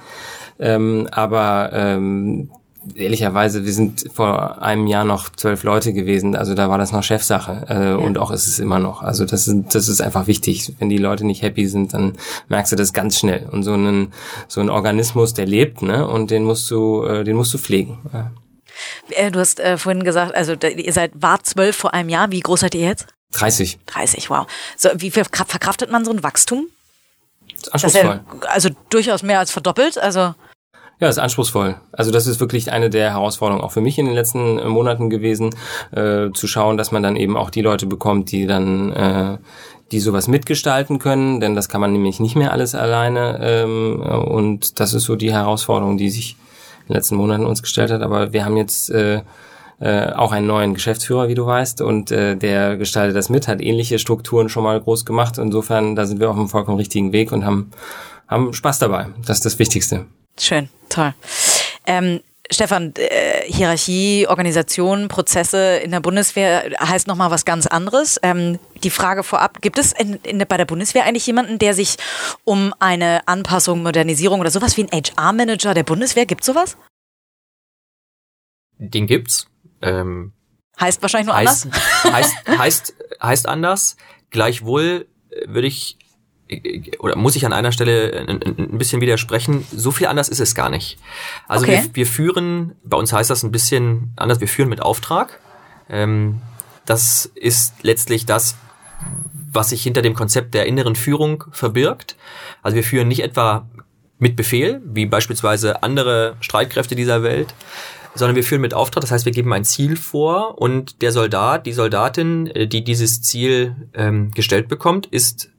Ähm, 0.59 1.09
aber 1.11 1.71
ähm, 1.73 2.51
ehrlicherweise, 2.95 3.65
wir 3.65 3.73
sind 3.73 4.07
vor 4.13 4.63
einem 4.63 4.87
Jahr 4.87 5.05
noch 5.05 5.31
zwölf 5.31 5.63
Leute 5.63 5.93
gewesen, 5.93 6.37
also 6.37 6.55
da 6.55 6.69
war 6.69 6.79
das 6.79 6.93
noch 6.93 7.03
Chefsache 7.03 7.65
äh, 7.69 7.91
ja. 7.91 7.97
und 7.97 8.19
auch 8.19 8.31
ist 8.31 8.47
es 8.47 8.59
immer 8.59 8.79
noch. 8.79 9.03
Also 9.03 9.25
das 9.25 9.49
ist, 9.49 9.75
das 9.75 9.89
ist 9.89 10.01
einfach 10.01 10.27
wichtig. 10.27 10.75
Wenn 10.79 10.89
die 10.89 10.99
Leute 10.99 11.25
nicht 11.25 11.43
happy 11.43 11.67
sind, 11.67 11.95
dann 11.95 12.15
merkst 12.49 12.73
du 12.73 12.77
das 12.77 12.93
ganz 12.93 13.19
schnell. 13.19 13.49
Und 13.51 13.63
so 13.63 13.75
ein 13.75 14.09
so 14.49 14.61
ein 14.61 14.71
Organismus, 14.71 15.35
der 15.35 15.47
lebt, 15.47 15.83
ne, 15.83 16.07
und 16.07 16.31
den 16.31 16.45
musst 16.45 16.71
du, 16.71 17.05
äh, 17.05 17.25
den 17.25 17.37
musst 17.37 17.55
du 17.55 17.59
pflegen. 17.59 17.99
Ja. 18.13 18.33
Äh, 19.11 19.31
du 19.31 19.41
hast 19.41 19.61
äh, 19.61 19.79
vorhin 19.79 20.05
gesagt, 20.05 20.35
also 20.35 20.55
ihr 20.55 20.93
seid 20.93 21.13
war 21.15 21.43
zwölf 21.43 21.77
vor 21.77 21.95
einem 21.95 22.09
Jahr. 22.09 22.31
Wie 22.31 22.41
groß 22.41 22.61
seid 22.61 22.75
ihr 22.75 22.87
jetzt? 22.87 23.07
30. 23.33 23.79
30, 23.87 24.31
wow. 24.31 24.47
So, 24.77 24.91
wie 24.97 25.11
verkraftet 25.11 25.91
man 25.91 26.05
so 26.05 26.11
ein 26.11 26.23
Wachstum? 26.23 26.67
Anspruchsvoll. 27.71 28.21
Ja, 28.43 28.49
also 28.49 28.71
durchaus 28.91 29.23
mehr 29.23 29.39
als 29.39 29.51
verdoppelt. 29.51 29.99
Also 29.99 30.35
ja, 31.03 31.09
ist 31.09 31.19
anspruchsvoll. 31.19 31.75
Also 31.91 32.13
das 32.13 32.29
ist 32.29 32.39
wirklich 32.39 32.71
eine 32.71 32.89
der 32.89 33.11
Herausforderungen 33.11 33.65
auch 33.65 33.73
für 33.73 33.81
mich 33.81 33.99
in 33.99 34.07
den 34.07 34.15
letzten 34.15 34.61
äh, 34.61 34.67
Monaten 34.67 35.11
gewesen, 35.11 35.53
äh, 35.91 36.31
zu 36.33 36.47
schauen, 36.47 36.77
dass 36.77 36.93
man 36.93 37.03
dann 37.03 37.17
eben 37.17 37.37
auch 37.37 37.51
die 37.51 37.61
Leute 37.61 37.87
bekommt, 37.87 38.31
die 38.31 38.47
dann 38.47 38.93
äh, 38.93 39.39
die 39.91 39.99
sowas 39.99 40.29
mitgestalten 40.29 41.01
können, 41.01 41.41
denn 41.41 41.57
das 41.57 41.69
kann 41.69 41.81
man 41.81 41.93
nämlich 41.93 42.21
nicht 42.21 42.37
mehr 42.37 42.53
alles 42.53 42.77
alleine. 42.77 43.41
Ähm, 43.43 44.01
und 44.01 44.79
das 44.79 44.95
ist 44.95 45.03
so 45.03 45.17
die 45.17 45.33
Herausforderung, 45.33 45.99
die 45.99 46.09
sich 46.09 46.37
in 46.83 46.89
den 46.89 46.95
letzten 46.95 47.17
Monaten 47.17 47.45
uns 47.45 47.63
gestellt 47.63 47.91
hat. 47.91 48.03
Aber 48.03 48.33
wir 48.33 48.45
haben 48.45 48.57
jetzt 48.57 48.91
äh, 48.91 49.23
äh, 49.83 50.13
auch 50.13 50.31
einen 50.31 50.47
neuen 50.47 50.75
Geschäftsführer, 50.75 51.29
wie 51.29 51.35
du 51.35 51.45
weißt, 51.45 51.81
und 51.81 52.13
äh, 52.13 52.37
der 52.37 52.77
gestaltet 52.77 53.17
das 53.17 53.29
mit, 53.29 53.49
hat 53.49 53.61
ähnliche 53.61 53.99
Strukturen 53.99 54.49
schon 54.49 54.63
mal 54.63 54.81
groß 54.81 55.05
gemacht. 55.05 55.39
Insofern, 55.39 55.97
da 55.97 56.07
sind 56.07 56.21
wir 56.21 56.31
auf 56.31 56.37
einem 56.37 56.49
vollkommen 56.49 56.79
richtigen 56.79 57.13
Weg 57.13 57.33
und 57.33 57.45
haben, 57.45 57.73
haben 58.29 58.53
Spaß 58.55 58.79
dabei. 58.79 59.09
Das 59.27 59.39
ist 59.39 59.45
das 59.45 59.59
Wichtigste. 59.59 60.07
Schön, 60.39 60.69
toll. 60.89 61.15
Ähm, 61.85 62.21
Stefan, 62.49 62.93
äh, 62.97 63.43
Hierarchie, 63.47 64.27
Organisation, 64.29 65.09
Prozesse 65.09 65.79
in 65.79 65.91
der 65.91 66.01
Bundeswehr 66.01 66.65
heißt 66.81 67.09
nochmal 67.09 67.31
was 67.31 67.45
ganz 67.45 67.67
anderes. 67.67 68.21
Ähm, 68.23 68.59
die 68.85 68.91
Frage 68.91 69.23
vorab, 69.23 69.61
gibt 69.63 69.79
es 69.79 69.93
in, 69.93 70.15
in, 70.23 70.39
bei 70.47 70.57
der 70.57 70.65
Bundeswehr 70.65 71.05
eigentlich 71.05 71.27
jemanden, 71.27 71.59
der 71.59 71.75
sich 71.75 71.97
um 72.45 72.75
eine 72.79 73.27
Anpassung, 73.27 73.83
Modernisierung 73.83 74.41
oder 74.41 74.51
sowas 74.51 74.77
wie 74.77 74.85
ein 74.85 74.91
HR-Manager 74.91 75.75
der 75.75 75.85
Bundeswehr, 75.85 76.27
gibt 76.27 76.45
sowas? 76.45 76.77
Den 78.79 79.07
gibt's. 79.07 79.47
Ähm, 79.81 80.33
Heißt 80.81 81.03
wahrscheinlich 81.03 81.27
nur 81.27 81.37
heißt, 81.37 81.67
anders? 81.67 82.05
heißt, 82.05 82.35
heißt, 82.59 82.95
heißt 83.23 83.49
anders. 83.49 83.97
Gleichwohl 84.31 85.07
äh, 85.31 85.49
würde 85.49 85.69
ich 85.69 85.99
oder 86.99 87.17
muss 87.17 87.37
ich 87.37 87.47
an 87.47 87.53
einer 87.53 87.73
Stelle 87.73 88.27
ein, 88.29 88.43
ein, 88.43 88.79
bisschen 88.79 89.01
widersprechen, 89.01 89.67
so 89.73 89.91
viel 89.91 90.07
anders 90.07 90.29
ist 90.29 90.41
es 90.41 90.55
gar 90.55 90.69
nicht. 90.69 90.99
Also 91.49 91.65
Okay. 91.65 91.85
wir, 91.85 91.95
wir 91.95 92.07
führen, 92.07 92.77
bei 92.85 92.97
uns 92.97 93.13
heißt 93.13 93.31
das 93.31 93.43
ein 93.43 93.53
bisschen 93.53 94.13
anders, 94.17 94.41
wir 94.41 94.49
führen 94.49 94.69
mit 94.69 94.83
Auftrag. 94.83 95.41
Ähm, 95.89 96.43
das 96.85 97.27
ist 97.35 97.75
letztlich 97.83 98.27
das, 98.27 98.57
was 99.53 99.71
sich 99.71 99.83
hinter 99.83 100.03
dem 100.03 100.15
Konzept 100.15 100.55
der 100.55 100.67
inneren 100.67 100.97
Führung 100.97 101.45
verbirgt. 101.53 102.17
Also 102.63 102.77
wir 102.77 102.85
führen 102.85 103.09
nicht 103.09 103.21
etwa 103.21 103.69
mit 104.19 104.37
Befehl, 104.37 104.81
wie 104.85 105.07
beispielsweise 105.07 105.83
andere 105.83 106.37
Streitkräfte 106.41 106.95
dieser 106.95 107.23
Welt, 107.23 107.55
sondern 108.15 108.37
wir 108.37 108.45
führen 108.45 108.61
mit 108.61 108.75
Auftrag. 108.75 109.01
Das 109.01 109.11
heißt, 109.11 109.25
wir 109.25 109.33
geben 109.33 109.53
ein 109.53 109.65
Ziel 109.65 109.97
vor 109.97 110.61
und 110.61 111.03
der 111.03 111.13
Soldat, 111.13 111.67
die 111.67 111.73
Soldatin, 111.73 112.47
äh, 112.49 112.67
die 112.67 112.85
dieses 112.85 113.23
Ziel 113.23 113.77
ähm, 113.95 114.31
gestellt 114.31 114.69
bekommt, 114.69 115.07
ist 115.07 115.51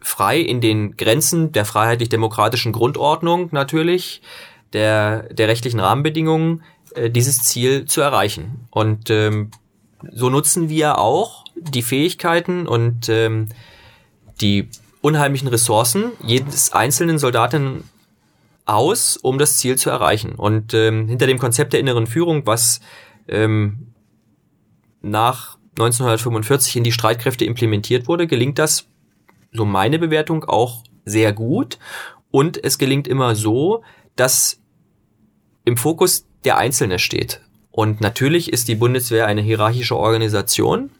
frei 0.00 0.40
in 0.40 0.60
den 0.60 0.96
Grenzen 0.96 1.52
der 1.52 1.64
freiheitlich-demokratischen 1.64 2.72
Grundordnung 2.72 3.48
natürlich, 3.52 4.22
der, 4.72 5.24
der 5.34 5.48
rechtlichen 5.48 5.80
Rahmenbedingungen, 5.80 6.62
äh, 6.94 7.10
dieses 7.10 7.42
Ziel 7.42 7.84
zu 7.84 8.00
erreichen. 8.00 8.66
Und 8.70 9.10
ähm, 9.10 9.50
so 10.10 10.30
nutzen 10.30 10.68
wir 10.68 10.98
auch 10.98 11.44
die 11.60 11.82
Fähigkeiten 11.82 12.66
und 12.66 13.08
ähm, 13.08 13.48
die 14.40 14.68
unheimlichen 15.00 15.48
Ressourcen 15.48 16.12
jedes 16.24 16.72
einzelnen 16.72 17.18
Soldaten 17.18 17.84
aus, 18.64 19.16
um 19.16 19.38
das 19.38 19.56
Ziel 19.56 19.76
zu 19.76 19.90
erreichen. 19.90 20.34
Und 20.34 20.74
ähm, 20.74 21.08
hinter 21.08 21.26
dem 21.26 21.38
Konzept 21.38 21.72
der 21.72 21.80
inneren 21.80 22.06
Führung, 22.06 22.46
was 22.46 22.80
ähm, 23.28 23.92
nach 25.02 25.58
1945 25.72 26.76
in 26.76 26.84
die 26.84 26.92
Streitkräfte 26.92 27.44
implementiert 27.44 28.08
wurde, 28.08 28.26
gelingt 28.26 28.58
das, 28.58 28.86
so 29.52 29.64
meine 29.64 29.98
Bewertung, 29.98 30.44
auch 30.44 30.84
sehr 31.04 31.32
gut. 31.32 31.78
Und 32.30 32.62
es 32.62 32.78
gelingt 32.78 33.08
immer 33.08 33.34
so, 33.34 33.82
dass 34.14 34.60
im 35.64 35.76
Fokus 35.76 36.26
der 36.44 36.58
Einzelne 36.58 36.98
steht. 36.98 37.40
Und 37.70 38.00
natürlich 38.00 38.52
ist 38.52 38.68
die 38.68 38.74
Bundeswehr 38.74 39.26
eine 39.26 39.42
hierarchische 39.42 39.96
Organisation. 39.96 40.90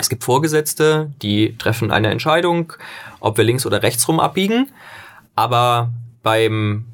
Es 0.00 0.08
gibt 0.08 0.24
Vorgesetzte, 0.24 1.12
die 1.22 1.56
treffen 1.58 1.90
eine 1.90 2.08
Entscheidung, 2.08 2.72
ob 3.20 3.36
wir 3.36 3.44
links 3.44 3.66
oder 3.66 3.82
rechts 3.82 4.08
rum 4.08 4.18
abbiegen. 4.18 4.70
Aber 5.36 5.90
beim 6.22 6.86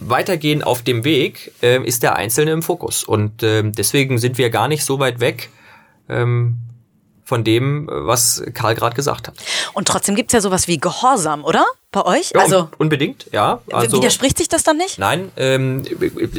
Weitergehen 0.00 0.62
auf 0.62 0.82
dem 0.82 1.04
Weg 1.04 1.52
äh, 1.62 1.82
ist 1.82 2.02
der 2.02 2.16
Einzelne 2.16 2.52
im 2.52 2.62
Fokus. 2.62 3.04
Und 3.04 3.42
ähm, 3.42 3.72
deswegen 3.72 4.18
sind 4.18 4.38
wir 4.38 4.50
gar 4.50 4.68
nicht 4.68 4.84
so 4.84 4.98
weit 4.98 5.20
weg 5.20 5.50
ähm, 6.08 6.56
von 7.24 7.42
dem, 7.42 7.88
was 7.90 8.42
Karl 8.52 8.74
gerade 8.74 8.94
gesagt 8.94 9.28
hat. 9.28 9.34
Und 9.72 9.88
trotzdem 9.88 10.14
gibt's 10.14 10.34
ja 10.34 10.40
sowas 10.40 10.68
wie 10.68 10.78
Gehorsam, 10.78 11.44
oder? 11.44 11.64
Bei 11.90 12.04
euch? 12.04 12.32
Ja, 12.34 12.40
also 12.40 12.58
un- 12.58 12.68
unbedingt, 12.78 13.26
ja. 13.32 13.60
Also, 13.72 13.96
widerspricht 13.96 14.36
sich 14.36 14.48
das 14.48 14.62
dann 14.62 14.76
nicht? 14.76 14.98
Nein, 14.98 15.30
ähm, 15.36 15.84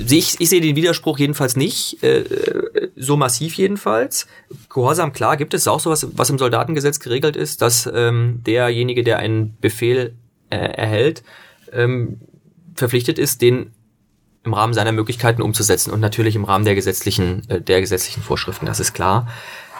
ich, 0.09 0.39
ich 0.39 0.49
sehe 0.49 0.61
den 0.61 0.75
Widerspruch 0.75 1.17
jedenfalls 1.17 1.55
nicht, 1.55 2.03
äh, 2.03 2.23
so 2.95 3.17
massiv 3.17 3.55
jedenfalls. 3.55 4.27
Gehorsam, 4.69 5.11
klar, 5.11 5.37
gibt 5.37 5.53
es 5.53 5.67
auch 5.67 5.79
sowas, 5.79 6.05
was 6.13 6.29
im 6.29 6.37
Soldatengesetz 6.37 6.99
geregelt 6.99 7.35
ist, 7.35 7.61
dass 7.61 7.89
ähm, 7.91 8.41
derjenige, 8.45 9.03
der 9.03 9.17
einen 9.19 9.57
Befehl 9.61 10.13
äh, 10.49 10.57
erhält, 10.57 11.23
ähm, 11.71 12.19
verpflichtet 12.75 13.17
ist, 13.17 13.41
den 13.41 13.71
im 14.43 14.53
Rahmen 14.53 14.73
seiner 14.75 14.91
Möglichkeiten 14.91 15.41
umzusetzen 15.41 15.91
und 15.91 16.01
natürlich 16.01 16.35
im 16.35 16.43
Rahmen 16.43 16.65
der 16.65 16.75
gesetzlichen, 16.75 17.49
äh, 17.49 17.61
der 17.61 17.81
gesetzlichen 17.81 18.21
Vorschriften, 18.21 18.65
das 18.67 18.79
ist 18.79 18.93
klar. 18.93 19.27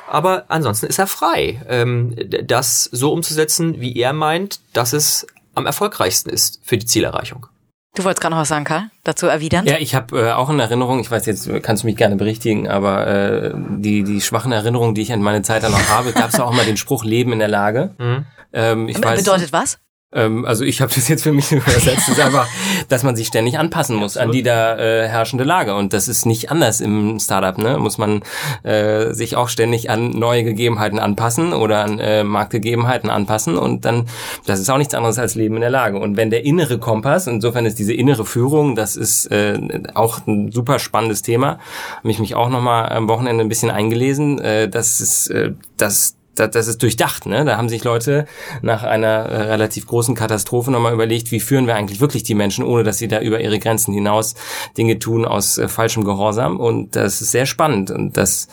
Aber 0.10 0.46
ansonsten 0.50 0.86
ist 0.86 1.00
er 1.00 1.08
frei, 1.08 1.62
ähm, 1.68 2.16
das 2.44 2.84
so 2.84 3.12
umzusetzen, 3.12 3.80
wie 3.82 3.96
er 3.98 4.14
meint, 4.14 4.60
dass 4.74 4.94
es 4.94 5.26
am 5.56 5.66
erfolgreichsten 5.66 6.30
ist 6.30 6.60
für 6.64 6.78
die 6.78 6.86
Zielerreichung. 6.86 7.48
Du 7.96 8.04
wolltest 8.04 8.22
gerade 8.22 8.36
noch 8.36 8.42
was 8.42 8.50
sagen, 8.50 8.66
Karl? 8.66 8.90
Dazu 9.06 9.28
erwidern? 9.28 9.66
Ja, 9.66 9.78
ich 9.80 9.96
habe 9.96 10.20
äh, 10.20 10.32
auch 10.34 10.50
in 10.50 10.60
Erinnerung, 10.60 11.00
ich 11.00 11.10
weiß 11.10 11.26
jetzt, 11.28 11.50
kannst 11.64 11.84
du 11.84 11.88
mich 11.88 11.96
gerne 11.96 12.18
berichtigen, 12.18 12.68
aber 12.68 13.08
äh, 13.08 13.52
die, 13.56 14.04
die 14.04 14.20
schwachen 14.20 14.52
Erinnerungen, 14.52 14.96
die 14.96 15.02
ich 15.02 15.14
an 15.14 15.22
meine 15.22 15.44
Zeit 15.44 15.64
dann 15.64 15.72
noch 15.72 15.90
habe, 15.90 16.12
gab 16.12 16.30
es 16.30 16.40
auch 16.40 16.52
mal 16.52 16.66
den 16.66 16.76
Spruch 16.76 17.06
Leben 17.06 17.32
in 17.32 17.40
der 17.40 17.48
Lage. 17.48 17.96
Mhm. 17.98 18.26
Ähm, 18.52 18.90
ich 18.90 19.02
weiß, 19.02 19.24
Bedeutet 19.24 19.54
was? 19.54 19.80
Ähm, 20.14 20.46
also 20.46 20.64
ich 20.64 20.82
habe 20.82 20.94
das 20.94 21.08
jetzt 21.08 21.24
für 21.24 21.34
mich 21.34 21.52
übersetzt, 21.52 22.10
ist 22.10 22.20
einfach, 22.20 22.48
dass 22.90 23.04
man 23.04 23.16
sich 23.16 23.28
ständig 23.28 23.60
anpassen 23.60 23.96
muss 23.96 24.18
an 24.18 24.32
die 24.32 24.44
da 24.44 24.78
äh, 24.78 25.08
herrschende 25.08 25.44
Lage. 25.44 25.76
Und 25.76 25.94
das 25.94 26.08
ist 26.08 26.26
nicht 26.26 26.52
anders 26.52 26.82
im 26.82 27.20
Startup, 27.20 27.58
ne? 27.58 27.78
Muss 27.78 27.98
man 27.98 28.22
äh, 28.64 29.14
sich 29.14 29.36
auch 29.36 29.50
ständig 29.50 29.90
an 29.90 30.12
neue 30.12 30.44
Gegebenheiten 30.44 31.00
anpassen 31.00 31.54
oder 31.54 31.84
an 31.84 32.00
äh, 32.00 32.24
Marktgegebenheiten 32.24 33.10
anpassen. 33.10 33.58
Und 33.58 33.86
dann, 33.86 34.06
das 34.46 34.60
ist 34.60 34.70
auch 34.70 34.78
nichts 34.78 34.94
anderes 34.94 35.20
als 35.20 35.36
Leben 35.36 35.56
in 35.56 35.62
der 35.62 35.70
Lage. 35.70 36.00
Und 36.00 36.18
wenn 36.18 36.30
der 36.30 36.46
innere 36.46 36.80
Kompass, 36.80 37.28
insofern 37.28 37.66
ist 37.66 37.78
diese 37.78 37.94
innere 37.94 38.26
Führung, 38.26 38.76
das 38.76 38.96
ist 38.96 39.28
äh, 39.32 39.60
auch 39.94 40.26
ein 40.28 40.52
super 40.52 40.80
spannendes 40.80 41.22
Thema. 41.22 41.60
Habe 41.98 42.12
ich 42.12 42.20
mich 42.20 42.36
auch 42.36 42.50
nochmal 42.50 42.90
am 42.90 43.08
Wochenende 43.10 43.44
ein 43.44 43.50
bisschen 43.50 43.72
eingelesen. 43.72 44.40
Äh, 44.40 44.70
das 44.70 45.02
ist 45.02 45.28
äh, 45.28 45.54
das 45.78 46.15
das, 46.36 46.52
das 46.52 46.68
ist 46.68 46.82
durchdacht, 46.82 47.26
ne? 47.26 47.46
Da 47.46 47.58
haben 47.58 47.70
sich 47.70 47.84
Leute 47.84 48.26
nach 48.62 48.84
einer 48.84 49.08
äh, 49.08 49.42
relativ 49.44 49.88
großen 49.88 50.16
Katastrophe 50.16 50.72
nochmal 50.72 50.94
überlegt, 50.94 51.32
wie 51.32 51.40
führen 51.40 51.68
wir 51.68 51.76
eigentlich 51.76 52.00
wirklich 52.00 52.24
die 52.24 52.36
Menschen, 52.36 52.64
ohne 52.64 52.84
dass 52.84 52.98
sie 52.98 53.08
da 53.08 53.20
über 53.20 53.40
ihre 53.40 53.60
Grenzen 53.60 53.94
hinaus 53.94 54.36
Dinge 54.78 55.00
tun 55.00 55.26
aus 55.26 55.58
äh, 55.58 55.68
falschem 55.68 56.04
Gehorsam. 56.04 56.60
Und 56.60 56.96
das 56.96 57.22
ist 57.22 57.32
sehr 57.32 57.46
spannend. 57.46 57.92
Und 57.92 58.18
das, 58.18 58.48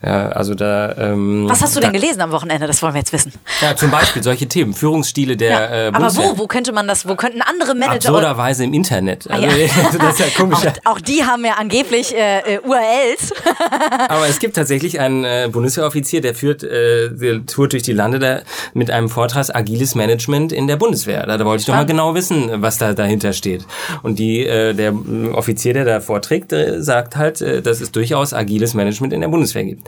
ja, 0.00 0.28
also 0.28 0.54
da. 0.54 0.94
Ähm, 0.96 1.46
Was 1.48 1.60
hast 1.60 1.74
du 1.74 1.80
denn 1.80 1.92
gelesen 1.92 2.20
am 2.20 2.30
Wochenende? 2.30 2.68
Das 2.68 2.80
wollen 2.82 2.94
wir 2.94 3.00
jetzt 3.00 3.12
wissen. 3.12 3.32
Ja, 3.60 3.74
zum 3.74 3.90
Beispiel 3.90 4.22
solche 4.22 4.46
Themen, 4.46 4.72
Führungsstile 4.72 5.36
der 5.36 5.88
äh, 5.88 5.90
Aber 5.92 6.14
wo? 6.14 6.38
Wo 6.38 6.46
könnte 6.46 6.72
man 6.72 6.86
das, 6.86 7.08
wo 7.08 7.16
könnten 7.16 7.42
andere 7.42 7.74
Manager... 7.74 8.08
Absurderweise 8.08 8.62
im 8.62 8.74
Internet. 8.74 9.28
Also, 9.28 9.46
Ah, 9.48 9.50
ja. 9.50 9.66
das 9.98 10.12
ist 10.12 10.20
ja 10.20 10.26
komisch. 10.36 10.58
Auch, 10.84 10.92
auch 10.92 11.00
die 11.00 11.24
haben 11.24 11.44
ja 11.44 11.54
angeblich 11.54 12.14
äh, 12.14 12.38
äh, 12.38 12.60
URLs. 12.60 13.32
Aber 14.08 14.28
es 14.28 14.38
gibt 14.38 14.54
tatsächlich 14.54 15.00
einen 15.00 15.24
äh, 15.24 15.48
Bundeswehroffizier, 15.50 16.20
der 16.20 16.34
führt, 16.36 16.62
äh, 16.62 17.10
der 17.10 17.44
tourt 17.46 17.72
durch 17.72 17.82
die 17.82 17.92
Lande 17.92 18.20
da 18.20 18.40
mit 18.74 18.90
einem 18.92 19.08
Vortrag 19.08 19.54
agiles 19.54 19.96
Management 19.96 20.52
in 20.52 20.68
der 20.68 20.76
Bundeswehr. 20.76 21.26
Da, 21.26 21.36
da 21.36 21.44
wollte 21.44 21.60
ich 21.60 21.66
doch 21.66 21.74
mal 21.74 21.86
genau 21.86 22.14
wissen, 22.14 22.50
was 22.62 22.78
da 22.78 22.92
dahinter 22.92 23.32
steht. 23.32 23.66
Und 24.02 24.18
die, 24.20 24.46
äh, 24.46 24.74
der 24.74 24.92
äh, 24.92 25.28
Offizier, 25.30 25.74
der 25.74 25.84
da 25.84 26.00
vorträgt, 26.00 26.52
äh, 26.52 26.80
sagt 26.80 27.16
halt, 27.16 27.40
äh, 27.40 27.62
dass 27.62 27.80
es 27.80 27.90
durchaus 27.90 28.32
agiles 28.32 28.74
Management 28.74 29.12
in 29.12 29.20
der 29.20 29.28
Bundeswehr 29.28 29.64
gibt. 29.64 29.87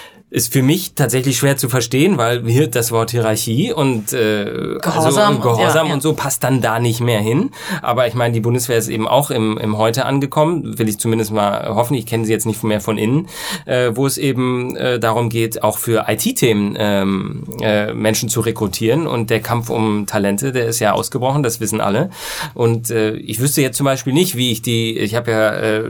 Ist 0.33 0.53
für 0.53 0.63
mich 0.63 0.93
tatsächlich 0.93 1.37
schwer 1.37 1.57
zu 1.57 1.67
verstehen, 1.67 2.17
weil 2.17 2.45
hier 2.47 2.67
das 2.67 2.93
Wort 2.93 3.11
Hierarchie 3.11 3.73
und 3.73 4.13
äh, 4.13 4.77
Gehorsam 4.81 5.05
also, 5.05 5.21
und- 5.27 5.41
Gehorsam 5.41 5.85
ja, 5.85 5.89
ja. 5.89 5.93
und 5.93 6.01
so 6.01 6.13
passt 6.13 6.41
dann 6.45 6.61
da 6.61 6.79
nicht 6.79 7.01
mehr 7.01 7.19
hin. 7.19 7.51
Aber 7.81 8.07
ich 8.07 8.13
meine, 8.13 8.33
die 8.33 8.39
Bundeswehr 8.39 8.77
ist 8.77 8.87
eben 8.87 9.09
auch 9.09 9.29
im, 9.29 9.57
im 9.57 9.77
Heute 9.77 10.05
angekommen, 10.05 10.79
will 10.79 10.87
ich 10.87 10.99
zumindest 10.99 11.31
mal 11.31 11.75
hoffen. 11.75 11.95
Ich 11.95 12.05
kenne 12.05 12.23
sie 12.23 12.31
jetzt 12.31 12.45
nicht 12.45 12.63
mehr 12.63 12.79
von 12.79 12.97
innen, 12.97 13.27
äh, 13.65 13.91
wo 13.93 14.07
es 14.07 14.17
eben 14.17 14.77
äh, 14.77 14.99
darum 14.99 15.27
geht, 15.27 15.63
auch 15.63 15.77
für 15.77 16.05
IT-Themen 16.07 16.77
ähm, 16.79 17.43
äh, 17.61 17.93
Menschen 17.93 18.29
zu 18.29 18.39
rekrutieren. 18.39 19.07
Und 19.07 19.31
der 19.31 19.41
Kampf 19.41 19.69
um 19.69 20.05
Talente, 20.05 20.53
der 20.53 20.67
ist 20.67 20.79
ja 20.79 20.93
ausgebrochen, 20.93 21.43
das 21.43 21.59
wissen 21.59 21.81
alle. 21.81 22.09
Und 22.53 22.89
äh, 22.89 23.15
ich 23.15 23.41
wüsste 23.41 23.61
jetzt 23.61 23.75
zum 23.75 23.83
Beispiel 23.83 24.13
nicht, 24.13 24.37
wie 24.37 24.53
ich 24.53 24.61
die, 24.61 24.97
ich 24.97 25.13
habe 25.13 25.29
ja, 25.29 25.53
äh, 25.53 25.83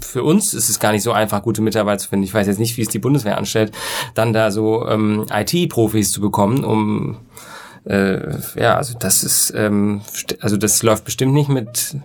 für 0.00 0.24
uns 0.24 0.52
ist 0.52 0.68
es 0.68 0.80
gar 0.80 0.90
nicht 0.90 1.04
so 1.04 1.12
einfach, 1.12 1.42
gute 1.42 1.62
Mitarbeiter 1.62 1.98
zu 1.98 2.08
finden. 2.08 2.24
Ich 2.24 2.34
weiß 2.34 2.48
jetzt 2.48 2.58
nicht, 2.58 2.76
wie 2.76 2.82
es 2.82 2.88
die 2.88 2.98
Bundeswehr 2.98 3.38
anstellt, 3.38 3.67
dann 4.14 4.32
da 4.32 4.50
so 4.50 4.86
ähm, 4.88 5.26
IT-Profis 5.32 6.12
zu 6.12 6.20
bekommen, 6.20 6.64
um 6.64 7.18
äh, 7.84 8.20
ja, 8.56 8.76
also 8.76 8.98
das 8.98 9.22
ist, 9.22 9.52
ähm, 9.56 10.02
also 10.40 10.56
das 10.56 10.82
läuft 10.82 11.04
bestimmt 11.04 11.32
nicht 11.32 11.48
mit 11.48 11.96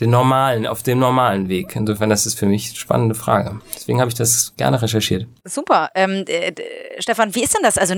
den 0.00 0.10
normalen, 0.10 0.66
auf 0.66 0.82
dem 0.82 0.98
normalen 0.98 1.48
Weg. 1.48 1.76
Insofern, 1.76 2.08
das 2.08 2.24
ist 2.24 2.38
für 2.38 2.46
mich 2.46 2.68
eine 2.68 2.76
spannende 2.76 3.14
Frage. 3.14 3.60
Deswegen 3.74 4.00
habe 4.00 4.08
ich 4.08 4.14
das 4.14 4.54
gerne 4.56 4.80
recherchiert. 4.80 5.26
Super. 5.44 5.90
Ähm, 5.94 6.24
äh, 6.26 6.52
Stefan, 6.98 7.34
wie 7.34 7.42
ist 7.42 7.54
denn 7.54 7.62
das? 7.62 7.76
Also, 7.76 7.94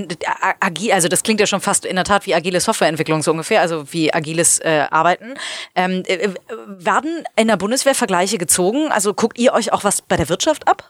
agil, 0.59 0.91
also 0.91 1.07
das 1.07 1.23
klingt 1.23 1.39
ja 1.39 1.47
schon 1.47 1.61
fast 1.61 1.85
in 1.85 1.95
der 1.95 2.03
Tat 2.03 2.25
wie 2.25 2.35
agile 2.35 2.59
Softwareentwicklung 2.59 3.23
so 3.23 3.31
ungefähr, 3.31 3.61
also 3.61 3.91
wie 3.93 4.13
agiles 4.13 4.59
äh, 4.59 4.85
Arbeiten. 4.91 5.35
Ähm, 5.75 6.03
äh, 6.05 6.15
äh, 6.15 6.33
werden 6.67 7.23
in 7.37 7.47
der 7.47 7.57
Bundeswehr 7.57 7.95
Vergleiche 7.95 8.37
gezogen? 8.37 8.91
Also 8.91 9.13
guckt 9.13 9.39
ihr 9.39 9.53
euch 9.53 9.71
auch 9.71 9.85
was 9.85 10.01
bei 10.01 10.17
der 10.17 10.27
Wirtschaft 10.27 10.67
ab? 10.67 10.89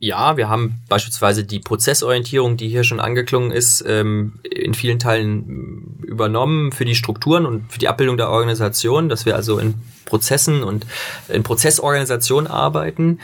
Ja, 0.00 0.36
wir 0.36 0.48
haben 0.48 0.80
beispielsweise 0.88 1.44
die 1.44 1.58
Prozessorientierung, 1.58 2.56
die 2.56 2.68
hier 2.68 2.84
schon 2.84 3.00
angeklungen 3.00 3.50
ist, 3.50 3.84
ähm, 3.86 4.38
in 4.48 4.74
vielen 4.74 5.00
Teilen 5.00 5.38
mm, 5.38 6.04
übernommen 6.04 6.70
für 6.70 6.84
die 6.84 6.94
Strukturen 6.94 7.46
und 7.46 7.72
für 7.72 7.80
die 7.80 7.88
Abbildung 7.88 8.16
der 8.16 8.30
Organisation, 8.30 9.08
dass 9.08 9.26
wir 9.26 9.34
also 9.34 9.58
in 9.58 9.74
Prozessen 10.04 10.62
und 10.62 10.86
in 11.28 11.42
Prozessorganisation 11.42 12.46
arbeiten. 12.46 13.18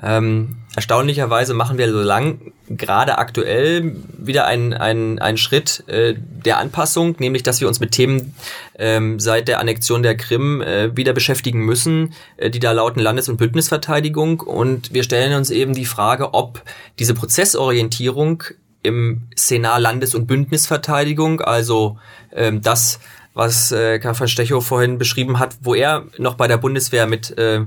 Ähm, 0.00 0.56
erstaunlicherweise 0.76 1.54
machen 1.54 1.76
wir 1.76 1.90
so 1.90 2.00
lang 2.00 2.52
gerade 2.68 3.18
aktuell 3.18 3.96
wieder 4.16 4.46
einen, 4.46 4.74
einen, 4.74 5.18
einen 5.18 5.38
Schritt 5.38 5.82
äh, 5.88 6.14
der 6.16 6.58
Anpassung, 6.58 7.16
nämlich 7.18 7.42
dass 7.42 7.60
wir 7.60 7.68
uns 7.68 7.80
mit 7.80 7.92
Themen 7.92 8.34
ähm, 8.78 9.18
seit 9.18 9.48
der 9.48 9.58
Annexion 9.58 10.02
der 10.02 10.16
Krim 10.16 10.60
äh, 10.60 10.96
wieder 10.96 11.12
beschäftigen 11.12 11.64
müssen, 11.64 12.14
äh, 12.36 12.50
die 12.50 12.60
da 12.60 12.72
lauten 12.72 13.00
Landes- 13.00 13.28
und 13.28 13.38
Bündnisverteidigung. 13.38 14.40
Und 14.40 14.92
wir 14.92 15.02
stellen 15.02 15.34
uns 15.34 15.50
eben 15.50 15.74
die 15.74 15.86
Frage, 15.86 16.34
ob 16.34 16.62
diese 16.98 17.14
Prozessorientierung 17.14 18.44
im 18.82 19.22
Senat 19.34 19.80
Landes- 19.80 20.14
und 20.14 20.26
Bündnisverteidigung, 20.26 21.40
also 21.40 21.98
ähm, 22.32 22.62
das, 22.62 23.00
was 23.38 23.70
äh, 23.70 24.00
Karl 24.00 24.14
von 24.14 24.26
Stechow 24.26 24.66
vorhin 24.66 24.98
beschrieben 24.98 25.38
hat, 25.38 25.58
wo 25.62 25.74
er 25.74 26.06
noch 26.18 26.34
bei 26.34 26.48
der 26.48 26.56
Bundeswehr 26.58 27.06
mit 27.06 27.38
äh, 27.38 27.66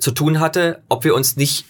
zu 0.00 0.10
tun 0.10 0.40
hatte, 0.40 0.82
ob 0.88 1.04
wir 1.04 1.14
uns 1.14 1.36
nicht 1.36 1.64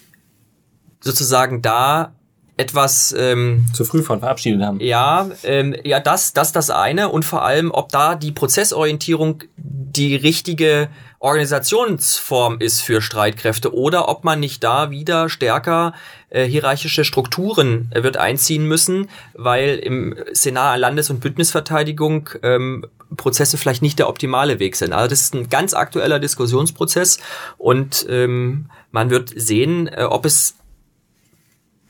sozusagen 1.01 1.61
da 1.61 2.15
etwas 2.57 3.13
ähm, 3.15 3.67
zu 3.73 3.85
früh 3.85 4.01
von 4.01 4.21
verabschiedet 4.21 4.63
haben. 4.63 4.79
Ja, 4.79 5.29
ähm, 5.43 5.75
ja, 5.83 5.99
das, 5.99 6.33
das 6.33 6.51
das 6.51 6.71
eine 6.71 7.09
und 7.09 7.25
vor 7.25 7.45
allem, 7.45 7.69
ob 7.69 7.91
da 7.91 8.15
die 8.15 8.31
Prozessorientierung 8.31 9.43
die 9.55 10.15
richtige 10.15 10.89
Organisationsform 11.19 12.57
ist 12.59 12.81
für 12.81 13.01
Streitkräfte 13.01 13.73
oder 13.73 14.07
ob 14.07 14.23
man 14.23 14.39
nicht 14.39 14.63
da 14.63 14.91
wieder 14.91 15.29
stärker 15.29 15.93
äh, 16.29 16.45
hierarchische 16.45 17.03
Strukturen 17.03 17.91
äh, 17.91 18.03
wird 18.03 18.17
einziehen 18.17 18.67
müssen, 18.67 19.09
weil 19.33 19.77
im 19.77 20.15
Senat 20.31 20.79
Landes- 20.79 21.09
und 21.09 21.19
Bündnisverteidigung 21.19 22.29
ähm, 22.43 22.85
Prozesse 23.15 23.57
vielleicht 23.57 23.81
nicht 23.81 23.97
der 23.99 24.09
optimale 24.09 24.59
Weg 24.59 24.75
sind. 24.75 24.93
Also 24.93 25.09
das 25.09 25.21
ist 25.21 25.33
ein 25.33 25.49
ganz 25.49 25.73
aktueller 25.73 26.19
Diskussionsprozess 26.19 27.19
und 27.57 28.05
ähm, 28.09 28.69
man 28.91 29.09
wird 29.09 29.31
sehen, 29.35 29.87
äh, 29.87 30.03
ob 30.03 30.25
es 30.25 30.55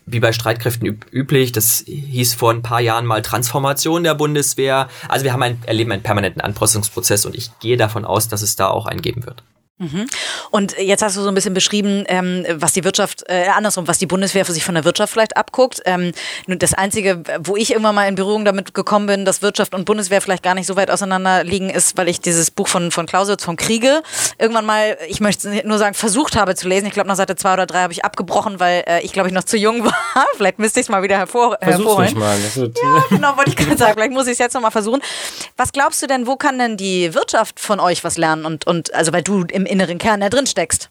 wie 0.07 0.21
bei 0.21 0.31
Streitkräften 0.31 0.87
üb 0.87 1.05
üblich, 1.11 1.51
das 1.51 1.83
hieß 1.85 2.33
vor 2.33 2.51
ein 2.51 2.63
paar 2.63 2.79
Jahren 2.79 3.05
mal 3.05 3.21
Transformation 3.21 4.03
der 4.03 4.15
Bundeswehr. 4.15 4.87
Also 5.09 5.25
wir 5.25 5.33
haben 5.33 5.43
ein, 5.43 5.61
erleben 5.65 5.91
einen 5.91 6.01
permanenten 6.01 6.41
Anpassungsprozess 6.41 7.25
und 7.25 7.35
ich 7.35 7.51
gehe 7.59 7.77
davon 7.77 8.05
aus, 8.05 8.29
dass 8.29 8.41
es 8.41 8.55
da 8.55 8.69
auch 8.69 8.85
einen 8.85 9.01
geben 9.01 9.25
wird. 9.25 9.43
Mhm. 9.79 10.07
Und 10.49 10.75
jetzt 10.79 11.03
hast 11.03 11.15
du 11.17 11.21
so 11.21 11.27
ein 11.27 11.35
bisschen 11.35 11.53
beschrieben, 11.53 12.03
ähm, 12.07 12.45
was 12.55 12.73
die 12.73 12.83
Wirtschaft, 12.83 13.23
äh, 13.27 13.47
andersrum, 13.47 13.87
was 13.87 13.99
die 13.99 14.07
Bundeswehr 14.07 14.43
für 14.43 14.51
sich 14.51 14.65
von 14.65 14.73
der 14.73 14.85
Wirtschaft 14.85 15.13
vielleicht 15.13 15.37
abguckt. 15.37 15.81
Ähm, 15.85 16.13
nun 16.47 16.57
das 16.57 16.73
Einzige, 16.73 17.21
wo 17.41 17.55
ich 17.55 17.71
irgendwann 17.71 17.93
mal 17.93 18.07
in 18.07 18.15
Berührung 18.15 18.43
damit 18.43 18.73
gekommen 18.73 19.05
bin, 19.05 19.25
dass 19.25 19.43
Wirtschaft 19.43 19.75
und 19.75 19.85
Bundeswehr 19.85 20.19
vielleicht 20.19 20.41
gar 20.41 20.55
nicht 20.55 20.65
so 20.65 20.75
weit 20.75 20.89
auseinander 20.89 21.43
liegen, 21.43 21.69
ist, 21.69 21.95
weil 21.95 22.07
ich 22.07 22.19
dieses 22.21 22.49
Buch 22.49 22.67
von, 22.67 22.89
von 22.91 23.05
Clausewitz 23.05 23.43
vom 23.43 23.55
Kriege 23.55 24.01
irgendwann 24.39 24.65
mal, 24.65 24.97
ich 25.07 25.19
möchte 25.19 25.61
nur 25.67 25.77
sagen, 25.77 25.93
versucht 25.93 26.35
habe 26.35 26.55
zu 26.55 26.67
lesen. 26.67 26.87
Ich 26.87 26.93
glaube, 26.93 27.07
nach 27.07 27.15
Seite 27.15 27.35
zwei 27.35 27.53
oder 27.53 27.67
drei 27.67 27.81
habe 27.81 27.93
ich 27.93 28.03
abgebrochen, 28.03 28.59
weil 28.59 28.83
äh, 28.87 29.01
ich, 29.01 29.13
glaube 29.13 29.29
ich, 29.29 29.33
noch 29.33 29.43
zu 29.43 29.57
jung 29.57 29.85
war. 29.85 30.25
vielleicht 30.37 30.57
müsste 30.57 30.79
ich 30.79 30.87
es 30.87 30.89
mal 30.89 31.03
wieder 31.03 31.17
hervor, 31.17 31.57
Versuch's 31.61 31.77
hervorholen. 31.77 32.05
nicht 32.05 32.17
mal. 32.17 32.37
Ja, 32.83 33.03
genau, 33.09 33.37
wollte 33.37 33.51
ich 33.51 33.55
gerade 33.55 33.77
sagen. 33.77 33.93
Vielleicht 33.93 34.13
muss 34.13 34.25
ich 34.25 34.33
es 34.33 34.39
jetzt 34.39 34.53
nochmal 34.53 34.71
versuchen. 34.71 35.01
Was 35.55 35.71
glaubst 35.71 36.01
du 36.01 36.07
denn, 36.07 36.25
wo 36.25 36.35
kann 36.35 36.57
denn 36.57 36.77
die 36.77 37.13
Wirtschaft 37.13 37.59
von 37.59 37.79
euch 37.79 38.03
was 38.03 38.17
lernen? 38.17 38.45
Und, 38.45 38.65
und 38.65 38.93
also 38.95 39.13
weil 39.13 39.21
du 39.21 39.43
im 39.51 39.66
inneren 39.67 39.97
Kern 39.97 40.21
da 40.21 40.29
drin 40.29 40.47
steckst. 40.47 40.89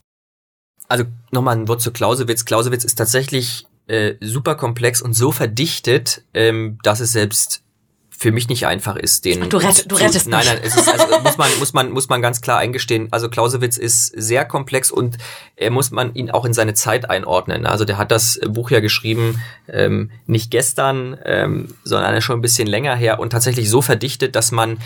Also 0.87 1.03
nochmal 1.31 1.57
ein 1.57 1.67
Wort 1.67 1.81
zu 1.81 1.91
Clausewitz. 1.91 2.45
Clausewitz 2.45 2.83
ist 2.85 2.95
tatsächlich 2.95 3.65
äh, 3.87 4.15
super 4.21 4.55
komplex 4.55 5.01
und 5.01 5.13
so 5.13 5.31
verdichtet, 5.31 6.21
ähm, 6.33 6.79
dass 6.83 6.99
es 7.01 7.11
selbst 7.11 7.61
für 8.09 8.31
mich 8.31 8.49
nicht 8.49 8.65
einfach 8.65 8.95
ist, 8.95 9.25
den. 9.25 9.47
Du 9.47 9.57
rett- 9.57 9.85
du 9.91 9.95
zu- 9.95 10.03
rettest 10.03 10.27
Nein, 10.27 10.39
mich. 10.39 10.47
nein, 10.55 10.59
es 10.63 10.75
ist, 10.75 10.89
also 10.89 11.19
muss 11.23 11.37
man, 11.37 11.49
muss 11.59 11.73
man, 11.73 11.91
muss 11.91 12.09
man 12.09 12.19
ganz 12.21 12.41
klar 12.41 12.57
eingestehen. 12.57 13.09
Also 13.11 13.29
Clausewitz 13.29 13.77
ist 13.77 14.07
sehr 14.07 14.43
komplex 14.43 14.89
und 14.89 15.17
er 15.55 15.69
muss 15.69 15.91
man 15.91 16.15
ihn 16.15 16.31
auch 16.31 16.43
in 16.45 16.53
seine 16.53 16.73
Zeit 16.73 17.09
einordnen. 17.11 17.67
Also 17.67 17.85
der 17.85 17.97
hat 17.99 18.11
das 18.11 18.39
Buch 18.47 18.71
ja 18.71 18.79
geschrieben, 18.79 19.39
ähm, 19.67 20.09
nicht 20.25 20.49
gestern, 20.49 21.15
ähm, 21.25 21.75
sondern 21.83 22.19
schon 22.21 22.39
ein 22.39 22.41
bisschen 22.41 22.67
länger 22.67 22.95
her 22.95 23.19
und 23.19 23.29
tatsächlich 23.29 23.69
so 23.69 23.83
verdichtet, 23.83 24.35
dass 24.35 24.51
man 24.51 24.79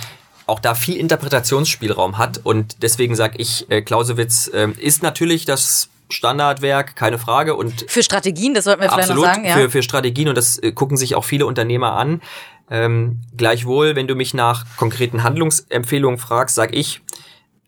auch 0.47 0.59
da 0.59 0.75
viel 0.75 0.97
Interpretationsspielraum 0.97 2.17
hat 2.17 2.39
und 2.43 2.81
deswegen 2.81 3.15
sage 3.15 3.37
ich, 3.37 3.69
äh, 3.69 3.81
Clausewitz 3.81 4.49
ähm, 4.53 4.75
ist 4.77 5.03
natürlich 5.03 5.45
das 5.45 5.89
Standardwerk, 6.09 6.95
keine 6.95 7.17
Frage 7.17 7.55
und 7.55 7.85
Für 7.87 8.03
Strategien, 8.03 8.53
das 8.53 8.65
sollten 8.65 8.81
wir 8.81 8.89
vielleicht 8.89 9.09
absolut 9.11 9.25
noch 9.25 9.33
sagen. 9.33 9.45
Ja. 9.45 9.55
für, 9.55 9.69
für 9.69 9.83
Strategien 9.83 10.27
und 10.27 10.35
das 10.35 10.57
äh, 10.57 10.71
gucken 10.71 10.97
sich 10.97 11.15
auch 11.15 11.23
viele 11.23 11.45
Unternehmer 11.45 11.93
an. 11.93 12.21
Ähm, 12.69 13.21
gleichwohl, 13.35 13.95
wenn 13.95 14.07
du 14.07 14.15
mich 14.15 14.33
nach 14.33 14.65
konkreten 14.77 15.23
Handlungsempfehlungen 15.23 16.17
fragst, 16.17 16.55
sag 16.55 16.75
ich, 16.75 17.01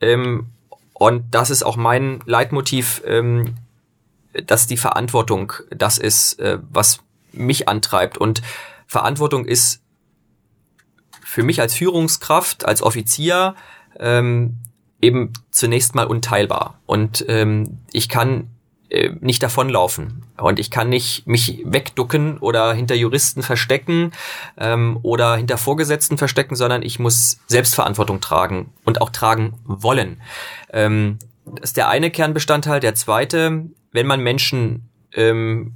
ähm, 0.02 0.48
und 0.94 1.24
das 1.32 1.50
ist 1.50 1.64
auch 1.64 1.76
mein 1.76 2.22
Leitmotiv, 2.26 3.02
ähm, 3.06 3.56
dass 4.46 4.68
die 4.68 4.78
Verantwortung 4.78 5.54
das 5.70 5.98
ist, 5.98 6.40
äh, 6.40 6.60
was 6.72 7.00
mich 7.32 7.68
antreibt. 7.68 8.18
Und 8.18 8.42
Verantwortung 8.88 9.46
ist 9.46 9.82
für 11.34 11.42
mich 11.42 11.60
als 11.60 11.74
Führungskraft, 11.74 12.64
als 12.64 12.84
Offizier 12.84 13.56
ähm, 14.00 14.60
eben 15.02 15.34
zunächst 15.50 15.96
mal 15.96 16.06
unteilbar. 16.06 16.80
Und 16.86 17.26
ähm, 17.28 17.80
ich 17.92 18.08
kann 18.08 18.52
äh, 18.90 19.10
nicht 19.20 19.42
davonlaufen. 19.42 20.26
Und 20.38 20.60
ich 20.60 20.70
kann 20.70 20.90
nicht 20.90 21.26
mich 21.26 21.64
wegducken 21.66 22.38
oder 22.38 22.76
hinter 22.76 22.94
Juristen 22.94 23.42
verstecken 23.42 24.12
ähm, 24.58 25.00
oder 25.02 25.36
hinter 25.36 25.58
Vorgesetzten 25.58 26.20
verstecken, 26.20 26.56
sondern 26.56 26.84
ich 26.84 27.00
muss 27.00 27.40
Selbstverantwortung 27.48 28.22
tragen 28.22 28.72
und 28.86 29.02
auch 29.02 29.10
tragen 29.10 29.56
wollen. 29.66 30.22
Ähm, 30.72 31.18
das 31.46 31.72
ist 31.72 31.78
der 31.78 31.90
eine 31.90 32.12
Kernbestandteil. 32.12 32.80
Der 32.80 32.94
zweite, 32.94 33.66
wenn 33.92 34.06
man 34.06 34.20
Menschen, 34.20 34.88
ähm, 35.16 35.74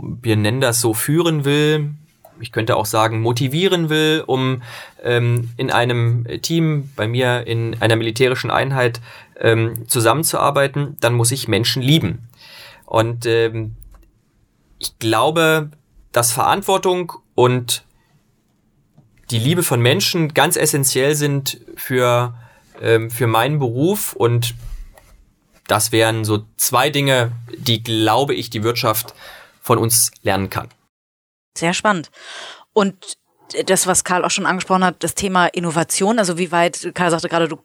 wir 0.00 0.36
nennen 0.36 0.62
das 0.62 0.80
so, 0.80 0.94
führen 0.94 1.44
will, 1.44 1.96
ich 2.42 2.52
könnte 2.52 2.76
auch 2.76 2.86
sagen, 2.86 3.20
motivieren 3.20 3.88
will, 3.88 4.22
um 4.26 4.62
ähm, 5.02 5.50
in 5.56 5.70
einem 5.70 6.26
Team, 6.42 6.90
bei 6.96 7.08
mir 7.08 7.46
in 7.46 7.80
einer 7.80 7.96
militärischen 7.96 8.50
Einheit 8.50 9.00
ähm, 9.40 9.88
zusammenzuarbeiten, 9.88 10.96
dann 11.00 11.14
muss 11.14 11.32
ich 11.32 11.48
Menschen 11.48 11.82
lieben. 11.82 12.28
Und 12.84 13.24
ähm, 13.26 13.76
ich 14.78 14.98
glaube, 14.98 15.70
dass 16.12 16.32
Verantwortung 16.32 17.12
und 17.34 17.84
die 19.30 19.38
Liebe 19.38 19.62
von 19.62 19.80
Menschen 19.80 20.34
ganz 20.34 20.56
essentiell 20.56 21.14
sind 21.14 21.60
für, 21.76 22.34
ähm, 22.80 23.10
für 23.10 23.26
meinen 23.26 23.58
Beruf 23.58 24.12
und 24.12 24.54
das 25.68 25.92
wären 25.92 26.24
so 26.24 26.44
zwei 26.56 26.90
Dinge, 26.90 27.32
die, 27.56 27.82
glaube 27.82 28.34
ich, 28.34 28.50
die 28.50 28.62
Wirtschaft 28.62 29.14
von 29.62 29.78
uns 29.78 30.10
lernen 30.22 30.50
kann. 30.50 30.68
Sehr 31.56 31.74
spannend. 31.74 32.10
Und 32.72 33.16
das, 33.66 33.86
was 33.86 34.04
Karl 34.04 34.24
auch 34.24 34.30
schon 34.30 34.46
angesprochen 34.46 34.84
hat, 34.84 34.96
das 35.00 35.14
Thema 35.14 35.46
Innovation, 35.46 36.18
also 36.18 36.38
wie 36.38 36.52
weit, 36.52 36.92
Karl 36.94 37.10
sagte 37.10 37.28
gerade, 37.28 37.48
du 37.48 37.58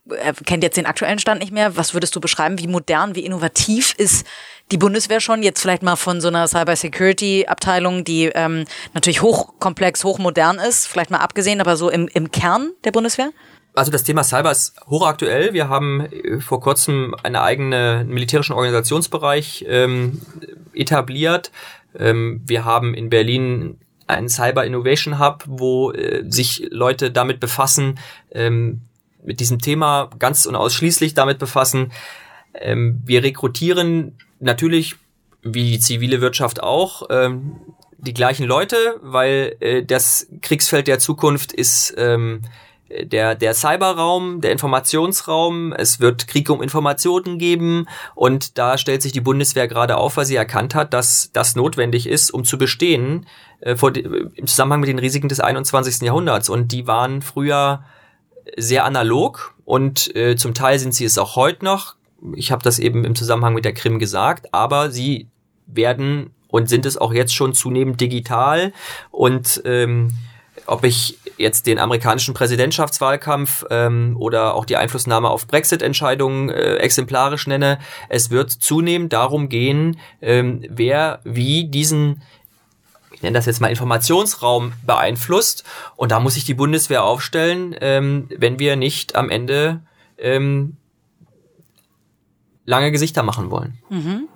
kennt 0.46 0.64
jetzt 0.64 0.78
den 0.78 0.86
aktuellen 0.86 1.20
Stand 1.20 1.40
nicht 1.40 1.54
mehr. 1.54 1.78
Was 1.78 1.94
würdest 1.94 2.16
du 2.16 2.20
beschreiben? 2.20 2.60
Wie 2.60 2.68
modern, 2.68 3.16
wie 3.16 3.26
innovativ 3.26 3.94
ist 3.98 4.26
die 4.72 4.78
Bundeswehr 4.78 5.22
schon? 5.22 5.44
Jetzt 5.44 5.62
vielleicht 5.62 5.84
mal 5.84 5.96
von 5.96 6.20
so 6.20 6.28
einer 6.28 6.48
Cyber-Security-Abteilung, 6.48 8.04
die 8.04 8.26
ähm, 8.26 8.66
natürlich 8.94 9.22
hochkomplex, 9.22 10.04
hochmodern 10.04 10.60
ist, 10.60 10.88
vielleicht 10.88 11.12
mal 11.12 11.20
abgesehen, 11.20 11.62
aber 11.62 11.78
so 11.78 11.90
im, 11.90 12.08
im 12.10 12.32
Kern 12.32 12.72
der 12.84 12.92
Bundeswehr? 12.92 13.32
Also 13.78 13.92
das 13.92 14.04
Thema 14.04 14.24
Cyber 14.24 14.50
ist 14.50 14.74
hochaktuell. 14.88 15.54
Wir 15.54 15.70
haben 15.70 16.02
äh, 16.02 16.40
vor 16.40 16.60
kurzem 16.62 17.16
einen 17.22 17.36
eigenen 17.36 18.08
militärischen 18.08 18.54
Organisationsbereich 18.54 19.66
ähm, 19.68 20.22
etabliert. 20.74 21.52
Ähm, 21.98 22.42
wir 22.46 22.66
haben 22.66 22.94
in 22.94 23.10
Berlin 23.10 23.78
einen 24.08 24.30
Cyber 24.30 24.66
Innovation 24.66 25.20
Hub, 25.20 25.44
wo 25.48 25.92
äh, 25.92 26.24
sich 26.28 26.68
Leute 26.72 27.12
damit 27.12 27.40
befassen, 27.40 28.00
ähm, 28.32 28.82
mit 29.24 29.40
diesem 29.40 29.60
Thema 29.60 30.10
ganz 30.18 30.46
und 30.46 30.56
ausschließlich 30.56 31.14
damit 31.14 31.40
befassen. 31.40 31.92
Ähm, 32.54 33.02
wir 33.06 33.24
rekrutieren 33.24 34.18
natürlich, 34.40 34.96
wie 35.44 35.72
die 35.72 35.80
zivile 35.80 36.22
Wirtschaft 36.22 36.64
auch, 36.64 37.08
ähm, 37.10 37.58
die 37.98 38.14
gleichen 38.14 38.46
Leute, 38.46 38.78
weil 39.02 39.56
äh, 39.60 39.84
das 39.84 40.28
Kriegsfeld 40.42 40.88
der 40.88 41.00
Zukunft 41.00 41.52
ist 41.52 41.94
ähm, 41.98 42.42
der, 42.90 43.36
der 43.36 43.54
Cyberraum, 43.54 44.42
der 44.42 44.52
Informationsraum. 44.52 45.74
Es 45.74 46.00
wird 46.00 46.28
Krieg 46.28 46.50
um 46.50 46.62
Informationen 46.62 47.38
geben 47.38 47.88
und 48.16 48.58
da 48.58 48.78
stellt 48.78 49.02
sich 49.02 49.12
die 49.12 49.22
Bundeswehr 49.22 49.68
gerade 49.68 49.98
auf, 49.98 50.18
weil 50.18 50.26
sie 50.26 50.36
erkannt 50.36 50.76
hat, 50.76 50.94
dass 50.94 51.32
das 51.34 51.56
notwendig 51.56 52.08
ist, 52.08 52.32
um 52.32 52.44
zu 52.44 52.58
bestehen 52.58 53.26
äh, 53.60 53.76
vor, 53.76 53.96
im 53.96 54.48
Zusammenhang 54.48 54.82
mit 54.82 54.90
den 54.90 55.00
Risiken 55.00 55.30
des 55.30 55.40
21. 55.40 56.02
Jahrhunderts. 56.02 56.50
Und 56.50 56.72
die 56.72 56.88
waren 56.88 57.22
früher 57.22 57.84
sehr 58.56 58.86
analog 58.86 59.56
und 59.66 60.16
äh, 60.16 60.36
zum 60.36 60.54
Teil 60.54 60.80
sind 60.80 60.94
sie 60.94 61.06
es 61.06 61.18
auch 61.18 61.36
heute 61.36 61.66
noch. 61.66 61.96
Ich 62.36 62.52
habe 62.52 62.64
das 62.64 62.80
eben 62.80 63.04
im 63.04 63.16
Zusammenhang 63.16 63.54
mit 63.54 63.66
der 63.66 63.74
Krim 63.74 64.00
gesagt, 64.00 64.54
aber 64.54 64.90
sie 64.92 65.28
werden 65.68 66.32
und 66.48 66.70
sind 66.70 66.86
es 66.86 66.98
auch 66.98 67.14
jetzt 67.14 67.36
schon 67.36 67.54
zunehmend 67.54 68.00
digital 68.00 68.72
und 69.12 69.62
ähm, 69.66 70.14
ob 70.66 70.84
ich 70.84 71.18
jetzt 71.38 71.68
den 71.68 71.80
amerikanischen 71.80 72.34
Präsidentschaftswahlkampf 72.34 73.66
ähm, 73.70 74.16
oder 74.20 74.56
auch 74.56 74.66
die 74.66 74.76
Einflussnahme 74.76 75.30
auf 75.30 75.48
Brexit-Entscheidungen 75.48 76.50
äh, 76.50 76.76
exemplarisch 76.76 77.48
nenne. 77.48 77.80
Es 78.10 78.30
wird 78.32 78.52
zunehmend 78.52 79.14
darum 79.14 79.50
gehen, 79.50 80.00
ähm, 80.22 80.64
wer 80.70 81.20
wie 81.24 81.66
diesen 81.66 82.22
ich 83.18 83.24
nenne 83.24 83.34
das 83.34 83.48
jetzt 83.48 83.62
mal 83.62 83.70
Informationsraum 83.70 84.74
beeinflusst. 84.86 85.64
Und 85.96 86.12
da 86.12 86.20
muss 86.20 86.36
sich 86.36 86.46
die 86.46 86.54
Bundeswehr 86.54 87.04
aufstellen, 87.04 87.76
ähm, 87.82 88.30
wenn 88.38 88.60
wir 88.60 88.76
nicht 88.76 89.16
am 89.16 89.32
Ende 89.32 89.82
ähm, 90.20 90.78
lange 92.66 92.92
Gesichter 92.92 93.24
machen 93.24 93.50
wollen. 93.50 93.80
Mhm. 93.90 94.28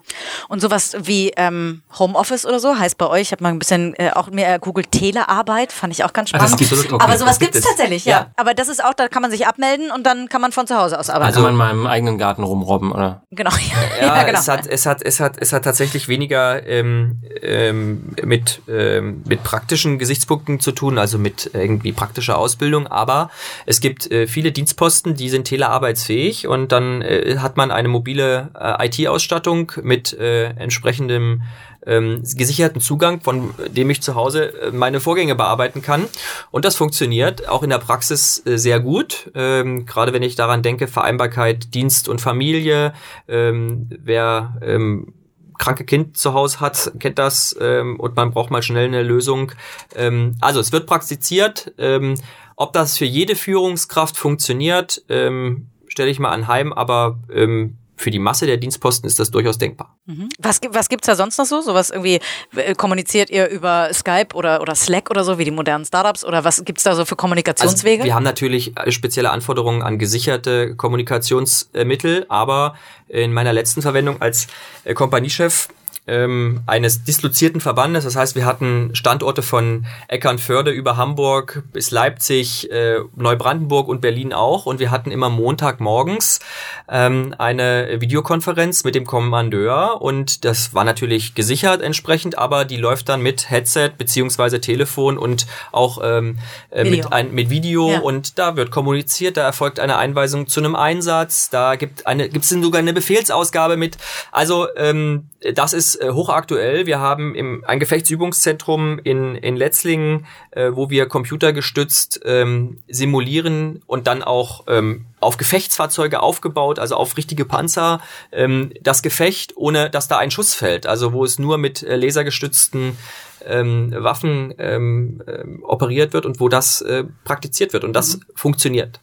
Und 0.47 0.61
sowas 0.61 0.95
wie 0.99 1.31
ähm, 1.37 1.81
Homeoffice 1.97 2.45
oder 2.45 2.59
so 2.59 2.77
heißt 2.77 2.97
bei 2.97 3.07
euch, 3.07 3.21
ich 3.21 3.31
habe 3.31 3.43
mal 3.43 3.49
ein 3.49 3.59
bisschen 3.59 3.93
äh, 3.95 4.11
auch 4.11 4.29
mehr 4.29 4.59
googelt 4.59 4.91
Telearbeit, 4.91 5.71
fand 5.71 5.93
ich 5.93 6.03
auch 6.03 6.13
ganz 6.13 6.29
spannend. 6.29 6.53
okay, 6.53 6.87
Aber 6.99 7.17
sowas 7.17 7.39
gibt 7.39 7.55
es 7.55 7.63
tatsächlich, 7.63 8.05
ja. 8.05 8.11
Ja. 8.11 8.31
Aber 8.35 8.53
das 8.53 8.67
ist 8.67 8.83
auch, 8.83 8.93
da 8.93 9.07
kann 9.07 9.21
man 9.21 9.31
sich 9.31 9.47
abmelden 9.47 9.91
und 9.91 10.05
dann 10.05 10.29
kann 10.29 10.41
man 10.41 10.51
von 10.51 10.67
zu 10.67 10.77
Hause 10.77 10.99
aus 10.99 11.09
arbeiten. 11.09 11.37
Also 11.37 11.51
mal 11.51 11.71
im 11.71 11.87
eigenen 11.87 12.17
Garten 12.17 12.43
rumrobben, 12.43 12.91
oder? 12.91 13.23
genau. 13.31 13.51
Ja, 14.01 14.17
ja, 14.17 14.23
genau. 14.23 14.39
es 14.39 14.47
hat, 14.47 14.67
es 14.67 14.85
hat, 14.85 15.01
es 15.03 15.19
hat, 15.19 15.35
es 15.39 15.53
hat 15.53 15.63
tatsächlich 15.63 16.07
weniger 16.07 16.65
ähm, 16.65 17.21
ähm, 17.41 18.15
mit 18.23 18.61
ähm, 18.67 19.21
mit 19.25 19.43
praktischen 19.43 19.99
Gesichtspunkten 19.99 20.59
zu 20.59 20.71
tun, 20.71 20.97
also 20.97 21.17
mit 21.17 21.51
irgendwie 21.53 21.91
praktischer 21.91 22.37
Ausbildung. 22.37 22.87
Aber 22.87 23.29
es 23.65 23.79
gibt 23.81 24.11
äh, 24.11 24.27
viele 24.27 24.51
Dienstposten, 24.51 25.15
die 25.15 25.29
sind 25.29 25.45
telearbeitsfähig 25.45 26.47
und 26.47 26.71
dann 26.71 27.01
äh, 27.01 27.37
hat 27.39 27.57
man 27.57 27.71
eine 27.71 27.87
mobile 27.87 28.49
äh, 28.59 28.87
IT-Ausstattung 28.87 29.71
mit 29.83 30.00
äh, 30.13 30.45
entsprechendem 30.51 31.43
ähm, 31.85 32.21
gesicherten 32.35 32.81
Zugang, 32.81 33.21
von 33.21 33.53
dem 33.67 33.89
ich 33.89 34.01
zu 34.01 34.15
Hause 34.15 34.53
äh, 34.59 34.71
meine 34.71 34.99
Vorgänge 34.99 35.35
bearbeiten 35.35 35.81
kann. 35.81 36.05
Und 36.51 36.65
das 36.65 36.75
funktioniert 36.75 37.47
auch 37.49 37.63
in 37.63 37.69
der 37.69 37.79
Praxis 37.79 38.45
äh, 38.45 38.57
sehr 38.57 38.79
gut. 38.79 39.31
Ähm, 39.35 39.85
gerade 39.85 40.13
wenn 40.13 40.23
ich 40.23 40.35
daran 40.35 40.61
denke, 40.61 40.87
Vereinbarkeit 40.87 41.73
Dienst 41.73 42.07
und 42.07 42.21
Familie. 42.21 42.93
Ähm, 43.27 43.89
wer 43.89 44.57
ähm, 44.61 45.13
kranke 45.57 45.85
Kind 45.85 46.17
zu 46.17 46.33
Hause 46.33 46.59
hat, 46.59 46.91
kennt 46.99 47.19
das 47.19 47.55
ähm, 47.59 47.99
und 47.99 48.15
man 48.15 48.31
braucht 48.31 48.51
mal 48.51 48.63
schnell 48.63 48.85
eine 48.85 49.03
Lösung. 49.03 49.51
Ähm, 49.95 50.35
also 50.41 50.59
es 50.59 50.71
wird 50.71 50.87
praktiziert. 50.87 51.73
Ähm, 51.77 52.15
ob 52.55 52.73
das 52.73 52.97
für 52.97 53.05
jede 53.05 53.35
Führungskraft 53.35 54.17
funktioniert, 54.17 55.03
ähm, 55.09 55.67
stelle 55.87 56.09
ich 56.09 56.19
mal 56.19 56.29
anheim, 56.29 56.73
aber 56.73 57.19
ähm, 57.33 57.77
für 58.01 58.11
die 58.11 58.19
Masse 58.19 58.45
der 58.45 58.57
Dienstposten 58.57 59.07
ist 59.07 59.19
das 59.19 59.31
durchaus 59.31 59.57
denkbar. 59.57 59.97
Mhm. 60.05 60.29
Was, 60.39 60.59
gibt- 60.61 60.75
was 60.75 60.89
gibt's 60.89 61.07
da 61.07 61.15
sonst 61.15 61.37
noch 61.37 61.45
so? 61.45 61.61
Sowas 61.61 61.89
irgendwie, 61.91 62.19
äh, 62.55 62.73
kommuniziert 62.75 63.29
ihr 63.29 63.47
über 63.49 63.89
Skype 63.93 64.33
oder, 64.33 64.61
oder 64.61 64.75
Slack 64.75 65.09
oder 65.09 65.23
so, 65.23 65.37
wie 65.37 65.45
die 65.45 65.51
modernen 65.51 65.85
Startups? 65.85 66.25
Oder 66.25 66.43
was 66.43 66.63
gibt's 66.65 66.83
da 66.83 66.95
so 66.95 67.05
für 67.05 67.15
Kommunikationswege? 67.15 68.01
Also 68.01 68.05
wir 68.07 68.15
haben 68.15 68.23
natürlich 68.23 68.75
äh, 68.77 68.91
spezielle 68.91 69.29
Anforderungen 69.29 69.81
an 69.83 69.99
gesicherte 69.99 70.75
Kommunikationsmittel, 70.75 72.25
aber 72.29 72.75
in 73.07 73.33
meiner 73.33 73.53
letzten 73.53 73.81
Verwendung 73.81 74.21
als 74.21 74.47
äh, 74.83 74.93
Kompaniechef 74.93 75.67
ähm, 76.11 76.61
eines 76.67 77.03
dislozierten 77.03 77.61
Verbandes. 77.61 78.03
Das 78.03 78.17
heißt, 78.17 78.35
wir 78.35 78.45
hatten 78.45 78.93
Standorte 78.93 79.41
von 79.41 79.85
Eckernförde 80.09 80.71
über 80.71 80.97
Hamburg 80.97 81.63
bis 81.71 81.89
Leipzig, 81.91 82.69
äh, 82.69 82.99
Neubrandenburg 83.15 83.87
und 83.87 84.01
Berlin 84.01 84.33
auch. 84.33 84.65
Und 84.65 84.79
wir 84.79 84.91
hatten 84.91 85.09
immer 85.09 85.29
Montagmorgens 85.29 86.41
ähm, 86.89 87.33
eine 87.37 88.01
Videokonferenz 88.01 88.83
mit 88.83 88.93
dem 88.95 89.05
Kommandeur. 89.05 90.01
Und 90.01 90.43
das 90.43 90.73
war 90.73 90.83
natürlich 90.83 91.33
gesichert 91.33 91.81
entsprechend, 91.81 92.37
aber 92.37 92.65
die 92.65 92.77
läuft 92.77 93.07
dann 93.07 93.21
mit 93.21 93.49
Headset 93.49 93.91
beziehungsweise 93.97 94.59
Telefon 94.59 95.17
und 95.17 95.47
auch 95.71 95.99
ähm, 96.03 96.37
äh, 96.71 96.83
Video. 96.83 97.05
mit, 97.05 97.13
ein, 97.13 97.31
mit 97.31 97.49
Video. 97.49 97.89
Ja. 97.89 97.99
Und 98.01 98.37
da 98.37 98.57
wird 98.57 98.69
kommuniziert, 98.69 99.37
da 99.37 99.43
erfolgt 99.43 99.79
eine 99.79 99.97
Einweisung 99.97 100.47
zu 100.47 100.59
einem 100.59 100.75
Einsatz, 100.75 101.49
da 101.49 101.75
gibt 101.75 102.05
eine 102.05 102.27
gibt 102.27 102.43
es 102.43 102.49
sogar 102.49 102.79
eine 102.79 102.93
Befehlsausgabe 102.93 103.77
mit. 103.77 103.97
Also 104.31 104.67
ähm, 104.75 105.29
das 105.53 105.73
ist 105.73 106.00
äh, 106.01 106.11
hochaktuell. 106.11 106.85
Wir 106.85 106.99
haben 106.99 107.35
im, 107.35 107.63
ein 107.65 107.79
Gefechtsübungszentrum 107.79 108.99
in, 109.03 109.35
in 109.35 109.55
Letzlingen, 109.55 110.25
äh, 110.51 110.71
wo 110.73 110.89
wir 110.89 111.07
computergestützt 111.07 112.21
ähm, 112.25 112.79
simulieren 112.87 113.81
und 113.87 114.07
dann 114.07 114.23
auch 114.23 114.65
ähm, 114.67 115.05
auf 115.19 115.37
Gefechtsfahrzeuge 115.37 116.21
aufgebaut, 116.21 116.79
also 116.79 116.95
auf 116.95 117.17
richtige 117.17 117.45
Panzer, 117.45 118.01
ähm, 118.31 118.71
das 118.81 119.03
Gefecht, 119.03 119.53
ohne 119.55 119.89
dass 119.89 120.07
da 120.07 120.17
ein 120.17 120.31
Schuss 120.31 120.53
fällt. 120.53 120.87
Also 120.87 121.13
wo 121.13 121.23
es 121.23 121.39
nur 121.39 121.57
mit 121.57 121.83
äh, 121.83 121.95
lasergestützten 121.95 122.97
ähm, 123.45 123.93
Waffen 123.95 124.53
ähm, 124.57 125.21
ähm, 125.27 125.63
operiert 125.63 126.13
wird 126.13 126.25
und 126.25 126.39
wo 126.39 126.49
das 126.49 126.81
äh, 126.81 127.03
praktiziert 127.23 127.73
wird. 127.73 127.83
Und 127.83 127.93
das 127.93 128.19
funktioniert. 128.35 128.99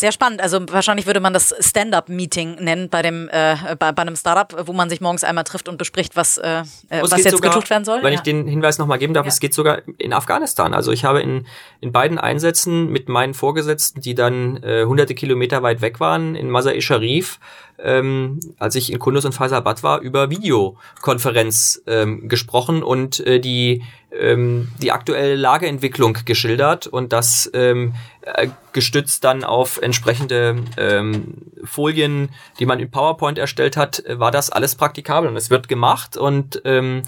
Sehr 0.00 0.12
spannend. 0.12 0.40
Also 0.40 0.58
wahrscheinlich 0.70 1.04
würde 1.04 1.20
man 1.20 1.34
das 1.34 1.54
Stand-up-Meeting 1.60 2.54
nennen 2.54 2.88
bei 2.88 3.02
dem 3.02 3.28
äh, 3.30 3.54
bei, 3.78 3.92
bei 3.92 4.00
einem 4.00 4.16
Startup, 4.16 4.66
wo 4.66 4.72
man 4.72 4.88
sich 4.88 5.02
morgens 5.02 5.24
einmal 5.24 5.44
trifft 5.44 5.68
und 5.68 5.76
bespricht, 5.76 6.16
was, 6.16 6.38
äh, 6.38 6.62
Oh, 6.90 7.02
was 7.02 7.22
jetzt 7.22 7.32
sogar, 7.32 7.50
getucht 7.52 7.68
werden 7.68 7.84
soll. 7.84 8.02
Wenn 8.02 8.14
Ja. 8.14 8.18
ich 8.18 8.22
den 8.22 8.46
Hinweis 8.46 8.78
nochmal 8.78 8.96
geben 8.98 9.12
darf, 9.12 9.26
Ja. 9.26 9.28
es 9.28 9.40
geht 9.40 9.52
sogar 9.52 9.82
in 9.98 10.14
Afghanistan. 10.14 10.72
Also 10.72 10.90
ich 10.90 11.04
habe 11.04 11.20
in, 11.20 11.46
in 11.82 11.92
beiden 11.92 12.16
Einsätzen 12.18 12.88
mit 12.88 13.10
meinen 13.10 13.34
Vorgesetzten, 13.34 14.00
die 14.00 14.14
dann 14.14 14.62
äh, 14.62 14.86
hunderte 14.86 15.14
Kilometer 15.14 15.62
weit 15.62 15.82
weg 15.82 16.00
waren, 16.00 16.34
in 16.34 16.48
Masai 16.48 16.80
Sharif, 16.80 17.38
ähm, 17.82 18.40
als 18.58 18.74
ich 18.74 18.92
in 18.92 18.98
Kunduz 18.98 19.24
und 19.24 19.32
Faisabad 19.32 19.82
war, 19.82 20.00
über 20.00 20.30
Videokonferenz 20.30 21.82
ähm, 21.86 22.28
gesprochen 22.28 22.82
und 22.82 23.20
äh, 23.26 23.40
die 23.40 23.82
ähm, 24.12 24.68
die 24.82 24.90
aktuelle 24.90 25.36
Lageentwicklung 25.36 26.18
geschildert 26.24 26.86
und 26.88 27.12
das 27.12 27.48
ähm, 27.54 27.94
äh, 28.22 28.48
gestützt 28.72 29.22
dann 29.22 29.44
auf 29.44 29.80
entsprechende 29.80 30.64
ähm, 30.76 31.34
Folien, 31.62 32.30
die 32.58 32.66
man 32.66 32.80
in 32.80 32.90
PowerPoint 32.90 33.38
erstellt 33.38 33.76
hat, 33.76 34.02
war 34.08 34.32
das 34.32 34.50
alles 34.50 34.74
praktikabel 34.74 35.28
und 35.28 35.36
es 35.36 35.50
wird 35.50 35.68
gemacht 35.68 36.16
und 36.16 36.60
ähm, 36.64 37.02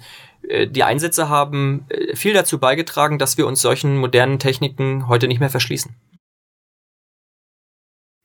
äh, 0.48 0.66
die 0.68 0.85
Einsätze 0.85 1.28
haben 1.28 1.87
äh, 1.88 2.14
viel 2.16 2.35
dazu 2.35 2.58
beigetragen, 2.58 3.18
dass 3.18 3.38
wir 3.38 3.46
uns 3.46 3.62
solchen 3.62 3.98
modernen 3.98 4.38
Techniken 4.38 5.08
heute 5.08 5.28
nicht 5.28 5.40
mehr 5.40 5.50
verschließen. 5.50 5.94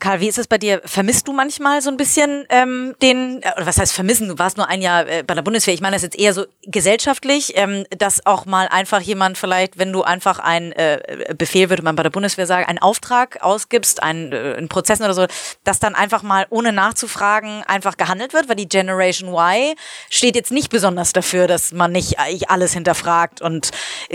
Karl, 0.08 0.22
wie 0.22 0.30
ist 0.30 0.38
es 0.38 0.48
bei 0.48 0.58
dir? 0.58 0.82
Vermisst 0.86 1.28
du 1.28 1.34
manchmal 1.34 1.82
so 1.82 1.89
ein 1.89 1.98
bisschen 1.98 2.46
ähm, 2.48 2.96
den, 3.02 3.43
äh, 3.43 3.52
oder 3.58 3.65
was 3.65 3.78
heißt 3.78 3.91
vermissen? 3.91 4.30
Du 4.30 4.39
warst 4.39 4.56
nur 4.56 4.70
ein 4.70 4.82
Jahr 4.82 5.06
äh, 5.06 5.22
bei 5.22 5.34
der 5.34 5.41
Bundeswehr. 5.41 5.74
Ich 5.74 5.82
meine 5.82 5.98
das 5.98 6.02
jetzt 6.02 6.17
eher 6.17 6.34
so 6.34 6.46
gesellschaftlich, 6.63 7.58
ähm, 7.58 7.84
dass 7.89 8.26
auch 8.26 8.46
mal 8.46 8.70
einfach 8.70 9.02
jemand 9.02 9.38
vielleicht, 9.38 9.78
wenn 9.78 9.91
du 9.91 10.04
einfach 10.04 10.39
ein 10.39 10.72
äh, 10.72 11.36
Befehl, 11.38 11.70
würde 11.70 11.84
man 11.84 11.98
bei 11.98 12.04
der 12.04 12.10
Bundeswehr 12.10 12.48
sagen, 12.48 12.63
einen 12.67 12.78
Auftrag 12.78 13.43
ausgibst, 13.43 14.02
einen, 14.02 14.32
äh, 14.32 14.54
in 14.54 14.70
Prozessen 14.70 15.04
oder 15.04 15.13
so, 15.13 15.26
dass 15.65 15.80
dann 15.80 15.93
einfach 15.93 16.24
mal 16.24 16.46
ohne 16.52 16.72
nachzufragen 16.72 17.63
einfach 17.67 17.98
gehandelt 17.98 18.32
wird, 18.32 18.48
weil 18.48 18.56
die 18.56 18.70
Generation 18.70 19.34
Y 19.34 19.76
steht 20.10 20.38
jetzt 20.38 20.54
nicht 20.54 20.70
besonders 20.70 21.12
dafür, 21.12 21.48
dass 21.48 21.74
man 21.74 21.91
nicht 21.91 22.17
eigentlich 22.17 22.50
alles 22.50 22.72
hinterfragt 22.72 23.41
und 23.41 23.72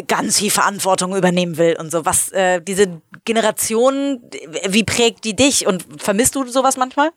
ganz 0.08 0.38
viel 0.38 0.50
Verantwortung 0.50 1.14
übernehmen 1.14 1.58
will 1.58 1.76
und 1.78 1.92
so. 1.92 2.06
Was 2.06 2.30
äh, 2.32 2.62
diese 2.62 3.02
Generation, 3.26 4.22
wie 4.66 4.84
prägt 4.84 5.26
die 5.26 5.36
dich 5.36 5.66
und 5.66 5.81
vermisst 5.98 6.34
du 6.34 6.46
sowas 6.46 6.76
manchmal? 6.76 7.10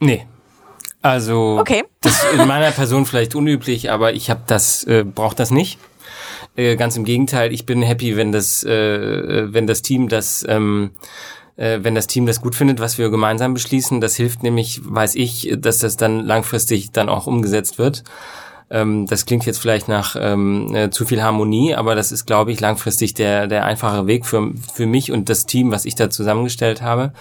Nee. 0.00 0.26
Also 1.02 1.58
Okay. 1.60 1.84
das 2.00 2.22
ist 2.24 2.32
in 2.32 2.46
meiner 2.48 2.70
Person 2.70 3.04
vielleicht 3.06 3.34
unüblich, 3.34 3.90
aber 3.90 4.14
ich 4.14 4.30
habe 4.30 4.42
das, 4.46 4.84
äh, 4.84 5.04
brauche 5.04 5.36
das 5.36 5.50
nicht. 5.50 5.78
Äh, 6.56 6.76
ganz 6.76 6.96
im 6.96 7.04
Gegenteil, 7.04 7.52
ich 7.52 7.66
bin 7.66 7.82
happy, 7.82 8.16
wenn 8.16 8.32
das, 8.32 8.64
äh, 8.64 9.52
wenn 9.52 9.66
das 9.66 9.82
Team 9.82 10.08
das, 10.08 10.44
ähm, 10.48 10.92
äh, 11.56 11.80
wenn 11.82 11.94
das 11.94 12.06
Team 12.06 12.26
das 12.26 12.40
gut 12.40 12.54
findet, 12.54 12.80
was 12.80 12.96
wir 12.96 13.10
gemeinsam 13.10 13.54
beschließen. 13.54 14.00
Das 14.00 14.16
hilft 14.16 14.42
nämlich, 14.42 14.80
weiß 14.82 15.14
ich, 15.16 15.52
dass 15.58 15.78
das 15.78 15.96
dann 15.96 16.20
langfristig 16.20 16.90
dann 16.92 17.08
auch 17.08 17.26
umgesetzt 17.26 17.78
wird. 17.78 18.02
Ähm, 18.74 19.06
das 19.06 19.24
klingt 19.24 19.46
jetzt 19.46 19.58
vielleicht 19.60 19.86
nach 19.86 20.16
ähm, 20.18 20.74
äh, 20.74 20.90
zu 20.90 21.06
viel 21.06 21.22
Harmonie, 21.22 21.76
aber 21.76 21.94
das 21.94 22.10
ist, 22.10 22.26
glaube 22.26 22.50
ich, 22.50 22.58
langfristig 22.58 23.14
der, 23.14 23.46
der 23.46 23.64
einfache 23.64 24.08
Weg 24.08 24.26
für, 24.26 24.50
für 24.72 24.86
mich 24.86 25.12
und 25.12 25.28
das 25.28 25.46
Team, 25.46 25.70
was 25.70 25.84
ich 25.84 25.94
da 25.94 26.10
zusammengestellt 26.10 26.82
habe. 26.82 27.12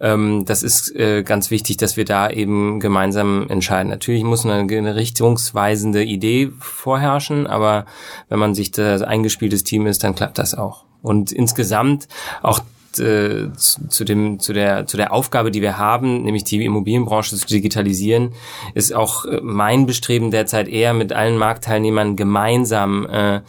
Ähm, 0.00 0.46
das 0.46 0.62
ist 0.62 0.96
äh, 0.96 1.22
ganz 1.22 1.50
wichtig, 1.50 1.76
dass 1.76 1.98
wir 1.98 2.06
da 2.06 2.30
eben 2.30 2.80
gemeinsam 2.80 3.46
entscheiden. 3.50 3.90
Natürlich 3.90 4.24
muss 4.24 4.46
eine, 4.46 4.54
eine 4.54 4.96
richtungsweisende 4.96 6.02
Idee 6.02 6.50
vorherrschen, 6.60 7.46
aber 7.46 7.84
wenn 8.30 8.38
man 8.38 8.54
sich 8.54 8.70
das 8.70 9.02
eingespieltes 9.02 9.64
Team 9.64 9.86
ist, 9.86 10.02
dann 10.02 10.14
klappt 10.14 10.38
das 10.38 10.54
auch. 10.54 10.84
Und 11.02 11.30
insgesamt 11.30 12.08
auch 12.42 12.60
äh, 12.98 13.52
zu, 13.56 13.88
zu 13.88 14.04
dem 14.04 14.40
zu 14.40 14.52
der 14.52 14.86
zu 14.86 14.96
der 14.96 15.12
Aufgabe, 15.12 15.50
die 15.50 15.62
wir 15.62 15.78
haben, 15.78 16.22
nämlich 16.22 16.44
die 16.44 16.64
Immobilienbranche 16.64 17.36
zu 17.36 17.46
digitalisieren, 17.46 18.32
ist 18.74 18.94
auch 18.94 19.24
äh, 19.24 19.40
mein 19.42 19.86
Bestreben 19.86 20.30
derzeit 20.30 20.68
eher 20.68 20.92
mit 20.92 21.12
allen 21.12 21.38
Marktteilnehmern 21.38 22.16
gemeinsam 22.16 23.06
äh, 23.06 23.40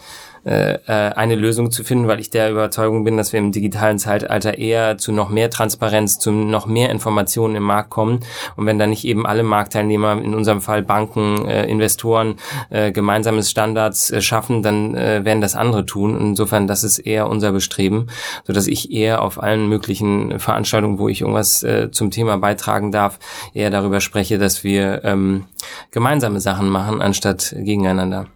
äh, 0.48 0.76
äh, 0.88 1.14
eine 1.14 1.36
Lösung 1.36 1.72
zu 1.72 1.84
finden, 1.84 2.08
weil 2.08 2.22
ich 2.22 2.30
der 2.30 2.50
Überzeugung 2.50 3.04
bin, 3.04 3.18
dass 3.18 3.34
wir 3.34 3.40
im 3.40 3.52
digitalen 3.52 4.00
Zeitalter 4.00 4.58
eher 4.58 4.98
zu 4.98 5.12
noch 5.12 5.30
mehr 5.30 5.50
Transparenz, 5.50 6.20
zu 6.20 6.32
noch 6.32 6.68
mehr 6.68 6.90
Informationen 6.90 7.56
im 7.56 7.64
Markt 7.64 7.90
kommen. 7.90 8.22
Und 8.56 8.66
wenn 8.66 8.80
dann 8.80 8.92
nicht 8.92 9.04
eben 9.04 9.26
alle 9.26 9.44
Marktteilnehmer, 9.44 10.14
in 10.14 10.34
unserem 10.34 10.62
Fall 10.62 10.84
Banken, 10.84 11.46
äh, 11.46 11.66
Investoren, 11.66 12.36
äh, 12.70 12.94
gemeinsames 12.94 13.52
Standards 13.52 14.10
äh, 14.10 14.22
schaffen, 14.22 14.64
dann 14.64 14.96
äh, 14.96 15.26
werden 15.26 15.42
das 15.42 15.56
andere 15.56 15.86
tun. 15.86 16.18
Insofern, 16.18 16.66
das 16.66 16.86
ist 16.86 17.00
eher 17.00 17.28
unser 17.28 17.52
Bestreben, 17.52 18.08
so 18.46 18.54
dass 18.54 18.68
ich 18.68 18.92
eher 18.92 19.22
auf 19.24 19.44
allen 19.44 19.68
möglichen 19.68 20.40
Veranstaltungen, 20.40 20.98
wo 20.98 21.10
ich 21.10 21.22
irgendwas 21.22 21.62
äh, 21.64 21.92
zum 21.92 22.10
Thema 22.10 22.38
beitragen 22.38 22.94
darf, 22.94 23.20
eher 23.54 23.70
darüber 23.70 24.00
spreche, 24.00 24.38
dass 24.38 24.64
wir 24.64 25.04
ähm, 25.04 25.44
gemeinsame 25.92 26.40
Sachen 26.40 26.70
machen, 26.70 27.02
anstatt 27.02 27.54
gegeneinander. 27.58 28.28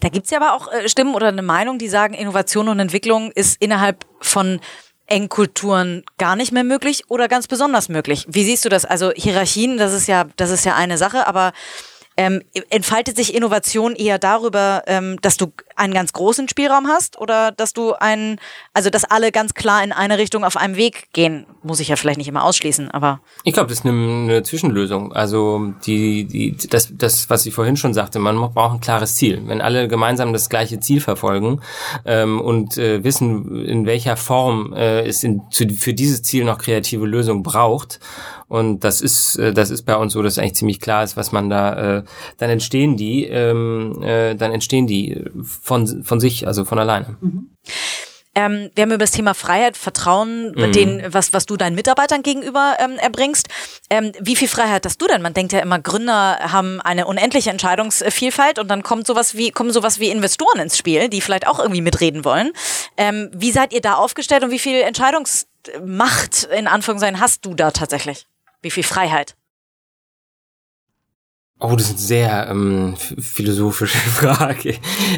Da 0.00 0.08
gibt's 0.08 0.30
ja 0.30 0.38
aber 0.40 0.54
auch 0.54 0.72
äh, 0.72 0.88
Stimmen 0.88 1.14
oder 1.14 1.28
eine 1.28 1.42
Meinung, 1.42 1.78
die 1.78 1.88
sagen, 1.88 2.14
Innovation 2.14 2.68
und 2.68 2.78
Entwicklung 2.78 3.30
ist 3.32 3.60
innerhalb 3.60 4.04
von 4.20 4.60
Engkulturen 5.06 6.04
gar 6.18 6.36
nicht 6.36 6.52
mehr 6.52 6.64
möglich 6.64 7.04
oder 7.08 7.28
ganz 7.28 7.46
besonders 7.46 7.88
möglich. 7.88 8.26
Wie 8.28 8.44
siehst 8.44 8.64
du 8.64 8.68
das? 8.68 8.84
Also 8.84 9.12
Hierarchien, 9.14 9.78
das 9.78 9.92
ist 9.92 10.08
ja, 10.08 10.24
das 10.36 10.50
ist 10.50 10.64
ja 10.64 10.74
eine 10.74 10.98
Sache, 10.98 11.26
aber 11.26 11.52
ähm, 12.16 12.42
entfaltet 12.70 13.16
sich 13.16 13.34
Innovation 13.34 13.94
eher 13.94 14.18
darüber, 14.18 14.82
ähm, 14.86 15.18
dass 15.20 15.36
du 15.36 15.52
einen 15.76 15.92
ganz 15.92 16.12
großen 16.12 16.48
Spielraum 16.48 16.86
hast 16.88 17.18
oder 17.18 17.52
dass 17.52 17.72
du 17.72 17.92
einen, 17.92 18.38
also 18.72 18.90
dass 18.90 19.04
alle 19.04 19.32
ganz 19.32 19.54
klar 19.54 19.82
in 19.84 19.92
eine 19.92 20.18
Richtung 20.18 20.44
auf 20.44 20.56
einem 20.56 20.76
Weg 20.76 21.08
gehen? 21.12 21.46
Muss 21.62 21.80
ich 21.80 21.88
ja 21.88 21.96
vielleicht 21.96 22.18
nicht 22.18 22.28
immer 22.28 22.44
ausschließen, 22.44 22.90
aber. 22.90 23.20
Ich 23.44 23.54
glaube, 23.54 23.68
das 23.68 23.78
ist 23.78 23.86
eine, 23.86 23.92
eine 23.92 24.42
Zwischenlösung. 24.42 25.12
Also 25.12 25.74
die, 25.84 26.24
die, 26.24 26.56
das, 26.68 26.90
das, 26.92 27.30
was 27.30 27.46
ich 27.46 27.54
vorhin 27.54 27.76
schon 27.76 27.94
sagte, 27.94 28.18
man 28.18 28.36
braucht 28.52 28.74
ein 28.74 28.80
klares 28.80 29.16
Ziel. 29.16 29.42
Wenn 29.46 29.60
alle 29.60 29.88
gemeinsam 29.88 30.32
das 30.32 30.48
gleiche 30.48 30.80
Ziel 30.80 31.00
verfolgen 31.00 31.60
ähm, 32.04 32.40
und 32.40 32.78
äh, 32.78 33.04
wissen, 33.04 33.64
in 33.64 33.86
welcher 33.86 34.16
Form 34.16 34.72
äh, 34.72 35.06
es 35.06 35.22
in, 35.22 35.42
zu, 35.50 35.68
für 35.68 35.94
dieses 35.94 36.22
Ziel 36.22 36.44
noch 36.44 36.58
kreative 36.58 37.06
Lösungen 37.06 37.42
braucht 37.42 38.00
und 38.48 38.84
das 38.84 39.00
ist, 39.00 39.36
äh, 39.36 39.52
das 39.52 39.70
ist 39.70 39.82
bei 39.82 39.96
uns 39.96 40.12
so, 40.12 40.22
dass 40.22 40.38
eigentlich 40.38 40.54
ziemlich 40.54 40.80
klar 40.80 41.02
ist, 41.02 41.16
was 41.16 41.32
man 41.32 41.50
da, 41.50 41.98
äh, 41.98 42.02
dann 42.38 42.50
entstehen 42.50 42.96
die, 42.96 43.24
ähm, 43.24 44.02
äh, 44.02 44.34
dann 44.36 44.52
entstehen 44.52 44.86
die 44.86 45.24
von, 45.66 46.04
von 46.04 46.20
sich, 46.20 46.46
also 46.46 46.64
von 46.64 46.78
alleine. 46.78 47.16
Mhm. 47.20 47.50
Ähm, 48.36 48.70
wir 48.74 48.82
haben 48.82 48.90
über 48.90 48.98
das 48.98 49.12
Thema 49.12 49.34
Freiheit, 49.34 49.76
Vertrauen, 49.78 50.52
mhm. 50.52 50.72
den, 50.72 51.02
was, 51.08 51.32
was 51.32 51.46
du 51.46 51.56
deinen 51.56 51.74
Mitarbeitern 51.74 52.22
gegenüber 52.22 52.76
ähm, 52.78 52.98
erbringst. 52.98 53.48
Ähm, 53.88 54.12
wie 54.20 54.36
viel 54.36 54.46
Freiheit 54.46 54.84
hast 54.84 55.00
du 55.00 55.06
denn? 55.06 55.22
Man 55.22 55.32
denkt 55.32 55.52
ja 55.52 55.60
immer, 55.60 55.78
Gründer 55.80 56.38
haben 56.52 56.80
eine 56.82 57.06
unendliche 57.06 57.50
Entscheidungsvielfalt 57.50 58.58
und 58.58 58.68
dann 58.68 58.82
kommt 58.82 59.06
sowas 59.06 59.36
wie, 59.36 59.50
kommen 59.50 59.72
sowas 59.72 59.98
wie 59.98 60.10
Investoren 60.10 60.60
ins 60.60 60.76
Spiel, 60.76 61.08
die 61.08 61.22
vielleicht 61.22 61.48
auch 61.48 61.58
irgendwie 61.58 61.80
mitreden 61.80 62.24
wollen. 62.24 62.52
Ähm, 62.98 63.30
wie 63.34 63.50
seid 63.52 63.72
ihr 63.72 63.80
da 63.80 63.94
aufgestellt 63.94 64.44
und 64.44 64.50
wie 64.50 64.58
viel 64.58 64.82
Entscheidungsmacht 64.82 66.44
in 66.56 66.68
Anführungszeichen 66.68 67.20
hast 67.20 67.44
du 67.46 67.54
da 67.54 67.70
tatsächlich? 67.70 68.26
Wie 68.60 68.70
viel 68.70 68.84
Freiheit? 68.84 69.34
Oh, 71.58 71.74
das 71.74 71.86
ist 71.86 71.92
eine 71.92 72.00
sehr 72.00 72.48
ähm, 72.50 72.96
philosophische 72.96 73.96
Frage. 74.10 74.74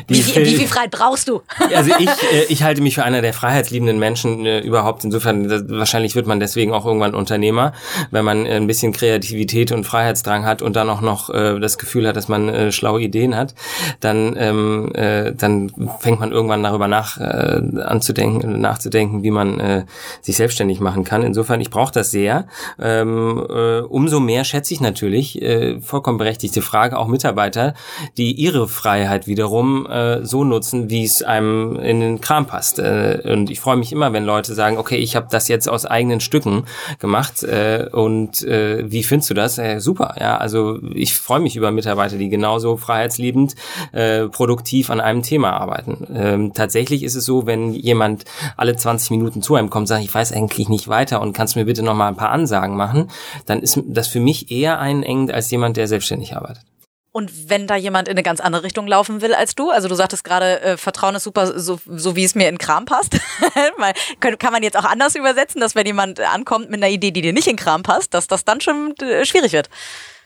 Wie, 0.07 0.22
viel, 0.22 0.47
wie 0.47 0.55
viel 0.55 0.68
Freiheit 0.68 0.93
brauchst 0.93 1.26
du? 1.26 1.43
also 1.74 1.91
ich, 1.99 2.09
äh, 2.32 2.45
ich 2.49 2.62
halte 2.62 2.80
mich 2.80 2.95
für 2.95 3.03
einer 3.03 3.22
der 3.22 3.34
freiheitsliebenden 3.34 3.99
Menschen 3.99 4.47
äh, 4.47 4.61
überhaupt. 4.61 5.03
Insofern, 5.03 5.49
das, 5.49 5.64
wahrscheinlich 5.68 6.14
wird 6.14 6.28
man 6.28 6.39
deswegen 6.39 6.72
auch 6.72 6.86
irgendwann 6.86 7.16
Unternehmer, 7.16 7.72
wenn 8.12 8.24
man 8.24 8.47
äh, 8.47 8.51
ein 8.51 8.68
bisschen 8.68 8.93
Kreativität 8.93 9.72
und 9.72 9.82
Freiheitsdrang 9.82 10.45
hat 10.45 10.62
und 10.62 10.76
dann 10.76 10.89
auch 10.91 11.01
noch 11.01 11.28
äh, 11.28 11.59
das 11.59 11.76
Gefühl 11.76 12.07
hat, 12.07 12.14
dass 12.14 12.28
man 12.28 12.49
äh, 12.49 12.70
schlaue 12.70 13.03
Ideen 13.03 13.34
hat, 13.34 13.57
dann, 13.99 14.36
ähm, 14.39 14.93
äh, 14.95 15.32
dann 15.32 15.72
fängt 15.99 16.20
man 16.20 16.30
irgendwann 16.30 16.62
darüber 16.62 16.86
nach 16.86 17.18
äh, 17.18 17.61
anzudenken, 17.82 18.61
nachzudenken, 18.61 19.24
wie 19.24 19.32
man 19.32 19.59
äh, 19.59 19.86
sich 20.20 20.36
selbstständig 20.36 20.78
machen 20.78 21.03
kann. 21.03 21.24
Insofern, 21.24 21.61
ich 21.61 21.70
brauche 21.70 21.93
das 21.93 22.12
sehr. 22.12 22.47
Ähm, 22.78 23.45
äh, 23.51 23.80
umso 23.80 24.20
mehr 24.20 24.45
schätze 24.45 24.72
ich 24.72 24.80
natürlich 24.80 25.43
äh, 25.43 25.80
vollkommen 25.80 26.28
berechtigte 26.29 26.61
Frage, 26.61 26.99
auch 26.99 27.09
Mitarbeiter, 27.09 27.72
die 28.18 28.33
ihre 28.33 28.68
Freiheit 28.68 29.26
wiederum 29.26 29.87
äh, 29.87 30.26
so 30.26 30.45
nutzen, 30.45 30.91
wie 30.91 31.05
es 31.05 31.22
einem 31.22 31.76
in 31.76 32.01
den 32.01 32.20
Kram 32.20 32.45
passt. 32.47 32.79
Äh, 32.79 33.22
und 33.33 33.49
ich 33.49 33.61
freue 33.61 33.79
mich 33.79 33.93
immer, 33.93 34.12
wenn 34.12 34.26
Leute 34.26 34.53
sagen, 34.53 34.76
okay, 34.76 34.97
ich 34.97 35.16
habe 35.16 35.29
das 35.31 35.49
jetzt 35.49 35.70
aus 35.70 35.87
eigenen 35.87 36.20
Stücken 36.20 36.64
gemacht 36.99 37.45
äh, 37.45 37.89
und 37.91 38.43
äh, 38.43 38.85
wie 38.91 39.03
findest 39.03 39.31
du 39.31 39.35
das? 39.35 39.57
Äh, 39.57 39.81
super, 39.81 40.16
ja, 40.20 40.37
also 40.37 40.79
ich 40.95 41.16
freue 41.16 41.41
mich 41.41 41.57
über 41.57 41.70
Mitarbeiter, 41.70 42.18
die 42.18 42.29
genauso 42.29 42.76
freiheitsliebend 42.76 43.55
äh, 43.93 44.29
produktiv 44.29 44.91
an 44.91 45.01
einem 45.01 45.22
Thema 45.22 45.53
arbeiten. 45.53 46.07
Ähm, 46.14 46.53
tatsächlich 46.53 47.05
ist 47.05 47.14
es 47.14 47.24
so, 47.24 47.47
wenn 47.47 47.72
jemand 47.72 48.26
alle 48.59 48.76
20 48.76 49.12
Minuten 49.12 49.41
zu 49.41 49.55
einem 49.55 49.70
kommt 49.70 49.89
sagt, 49.89 50.05
ich 50.05 50.12
weiß 50.12 50.33
eigentlich 50.33 50.68
nicht 50.68 50.89
weiter 50.89 51.22
und 51.22 51.33
kannst 51.33 51.57
mir 51.57 51.64
bitte 51.64 51.83
noch 51.83 51.95
mal 51.95 52.09
ein 52.09 52.16
paar 52.16 52.33
Ansagen 52.33 52.76
machen, 52.76 53.09
dann 53.47 53.61
ist 53.61 53.81
das 53.87 54.09
für 54.09 54.20
mich 54.20 54.51
eher 54.51 54.79
einengend 54.79 55.33
als 55.33 55.51
jemand, 55.51 55.79
der 55.79 55.89
selbstständig 55.89 56.18
selbstständig 56.19 56.37
arbeitet. 56.37 56.64
Und 57.11 57.49
wenn 57.49 57.66
da 57.66 57.75
jemand 57.75 58.07
in 58.07 58.12
eine 58.12 58.23
ganz 58.23 58.39
andere 58.39 58.62
Richtung 58.62 58.87
laufen 58.87 59.23
will 59.23 59.35
als 59.35 59.55
du, 59.55 59.71
also 59.71 59.89
du 59.89 59.95
sagtest 59.95 60.25
gerade, 60.25 60.61
äh, 60.61 60.77
Vertrauen 60.77 61.14
ist 61.14 61.25
super, 61.25 61.59
so, 61.59 61.81
so 61.87 62.16
wie 62.16 62.25
es 62.25 62.35
mir 62.35 62.49
in 62.49 62.59
Kram 62.59 62.85
passt. 62.85 63.14
Weil, 63.79 63.95
kann 64.37 64.53
man 64.53 64.62
jetzt 64.62 64.77
auch 64.77 64.85
anders 64.85 65.14
übersetzen, 65.14 65.61
dass 65.61 65.75
wenn 65.75 65.87
jemand 65.87 66.21
ankommt 66.21 66.71
mit 66.71 66.81
einer 66.81 66.93
Idee, 66.93 67.11
die 67.11 67.23
dir 67.23 67.33
nicht 67.33 67.49
in 67.49 67.57
Kram 67.57 67.83
passt, 67.83 68.12
dass 68.14 68.29
das 68.29 68.45
dann 68.45 68.61
schon 68.61 68.95
äh, 68.99 69.25
schwierig 69.25 69.53
wird. 69.53 69.71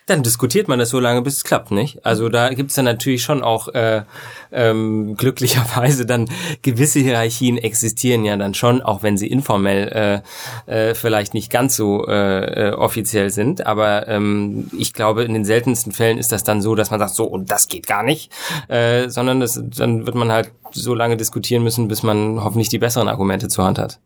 Dann 0.05 0.21
diskutiert 0.21 0.67
man 0.67 0.79
das 0.79 0.89
so 0.89 0.99
lange, 0.99 1.21
bis 1.21 1.37
es 1.37 1.43
klappt, 1.45 1.71
nicht? 1.71 2.05
Also 2.05 2.27
da 2.27 2.53
gibt's 2.53 2.73
dann 2.73 2.85
natürlich 2.85 3.23
schon 3.23 3.41
auch 3.41 3.69
äh, 3.69 4.03
ähm, 4.51 5.15
glücklicherweise 5.15 6.05
dann 6.05 6.29
gewisse 6.61 6.99
Hierarchien 6.99 7.57
existieren 7.57 8.25
ja 8.25 8.35
dann 8.35 8.53
schon, 8.53 8.81
auch 8.81 9.01
wenn 9.01 9.17
sie 9.17 9.27
informell 9.27 10.23
äh, 10.67 10.89
äh, 10.89 10.95
vielleicht 10.95 11.33
nicht 11.33 11.49
ganz 11.49 11.77
so 11.77 12.05
äh, 12.07 12.69
äh, 12.69 12.73
offiziell 12.73 13.29
sind. 13.29 13.65
Aber 13.65 14.07
ähm, 14.09 14.69
ich 14.77 14.93
glaube, 14.93 15.23
in 15.23 15.33
den 15.33 15.45
seltensten 15.45 15.93
Fällen 15.93 16.17
ist 16.17 16.33
das 16.33 16.43
dann 16.43 16.61
so, 16.61 16.75
dass 16.75 16.91
man 16.91 16.99
sagt, 16.99 17.15
so 17.15 17.23
und 17.23 17.49
das 17.49 17.67
geht 17.67 17.87
gar 17.87 18.03
nicht, 18.03 18.31
äh, 18.67 19.07
sondern 19.09 19.39
das, 19.39 19.61
dann 19.63 20.05
wird 20.05 20.15
man 20.15 20.31
halt 20.31 20.51
so 20.71 20.93
lange 20.93 21.15
diskutieren 21.15 21.63
müssen, 21.63 21.87
bis 21.87 22.03
man 22.03 22.43
hoffentlich 22.43 22.69
die 22.69 22.79
besseren 22.79 23.07
Argumente 23.07 23.47
zur 23.47 23.63
Hand 23.63 23.79
hat. 23.79 23.99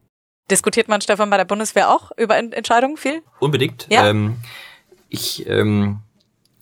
Diskutiert 0.52 0.88
man, 0.88 1.02
Stefan, 1.02 1.30
bei 1.30 1.38
der 1.38 1.46
Bundeswehr 1.46 1.90
auch 1.90 2.12
über 2.16 2.38
Entscheidungen 2.38 2.98
viel? 2.98 3.22
Unbedingt. 3.40 3.88
Ja. 3.90 4.08
Ähm, 4.08 4.38
ich 5.10 5.48
ähm, 5.48 6.00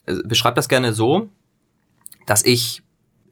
beschreibe 0.06 0.56
das 0.56 0.70
gerne 0.70 0.94
so, 0.94 1.30
dass 2.26 2.44
ich 2.44 2.82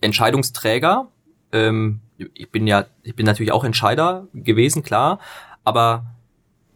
Entscheidungsträger, 0.01 1.07
ähm, 1.51 2.01
ich 2.17 2.49
bin 2.49 2.67
ja, 2.67 2.85
ich 3.03 3.15
bin 3.15 3.25
natürlich 3.25 3.51
auch 3.51 3.63
Entscheider 3.63 4.27
gewesen, 4.33 4.83
klar, 4.83 5.19
aber 5.63 6.05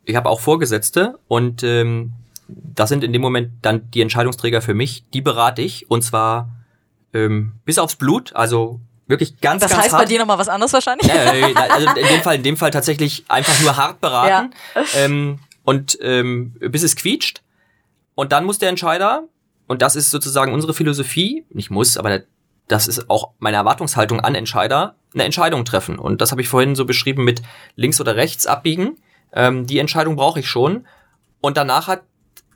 ich 0.05 0.15
habe 0.15 0.29
auch 0.29 0.39
Vorgesetzte 0.39 1.19
und 1.27 1.63
ähm, 1.63 2.13
das 2.47 2.89
sind 2.89 3.03
in 3.03 3.11
dem 3.11 3.21
Moment 3.21 3.51
dann 3.61 3.91
die 3.91 4.01
Entscheidungsträger 4.01 4.61
für 4.61 4.73
mich, 4.73 5.03
die 5.13 5.21
berate 5.21 5.61
ich 5.61 5.89
und 5.91 6.01
zwar 6.01 6.49
ähm, 7.13 7.53
bis 7.65 7.77
aufs 7.77 7.95
Blut, 7.95 8.35
also 8.35 8.79
wirklich 9.07 9.39
ganz, 9.41 9.61
das 9.61 9.71
ganz 9.71 9.83
heißt 9.83 9.93
hart. 9.93 10.03
bei 10.03 10.07
dir 10.07 10.19
nochmal 10.19 10.37
was 10.37 10.49
anderes 10.49 10.73
wahrscheinlich? 10.73 11.07
Ja, 11.07 11.15
also 11.69 11.89
in 11.89 12.07
dem 12.07 12.21
Fall, 12.23 12.35
in 12.35 12.43
dem 12.43 12.57
Fall 12.57 12.71
tatsächlich 12.71 13.25
einfach 13.27 13.59
nur 13.61 13.75
hart 13.75 14.01
beraten 14.01 14.53
ja. 14.75 14.83
ähm, 14.95 15.39
und 15.63 15.97
ähm, 16.01 16.53
bis 16.59 16.83
es 16.83 16.95
quietscht. 16.95 17.41
Und 18.17 18.31
dann 18.31 18.45
muss 18.45 18.57
der 18.57 18.69
Entscheider, 18.69 19.27
und 19.67 19.83
das 19.83 19.95
ist 19.95 20.09
sozusagen 20.09 20.51
unsere 20.51 20.73
Philosophie, 20.73 21.45
nicht 21.51 21.69
muss, 21.69 21.97
aber 21.97 22.21
das 22.67 22.87
ist 22.87 23.11
auch 23.11 23.33
meine 23.37 23.57
Erwartungshaltung 23.57 24.21
an 24.21 24.33
Entscheider, 24.33 24.95
eine 25.13 25.23
Entscheidung 25.23 25.65
treffen. 25.65 25.99
Und 25.99 26.19
das 26.19 26.31
habe 26.31 26.41
ich 26.41 26.49
vorhin 26.49 26.75
so 26.75 26.85
beschrieben 26.85 27.23
mit 27.23 27.43
links 27.75 28.01
oder 28.01 28.15
rechts 28.15 28.47
abbiegen. 28.47 28.95
Ähm, 29.33 29.67
die 29.67 29.77
Entscheidung 29.77 30.15
brauche 30.15 30.39
ich 30.39 30.49
schon. 30.49 30.87
Und 31.41 31.57
danach 31.57 31.87
hat 31.87 32.05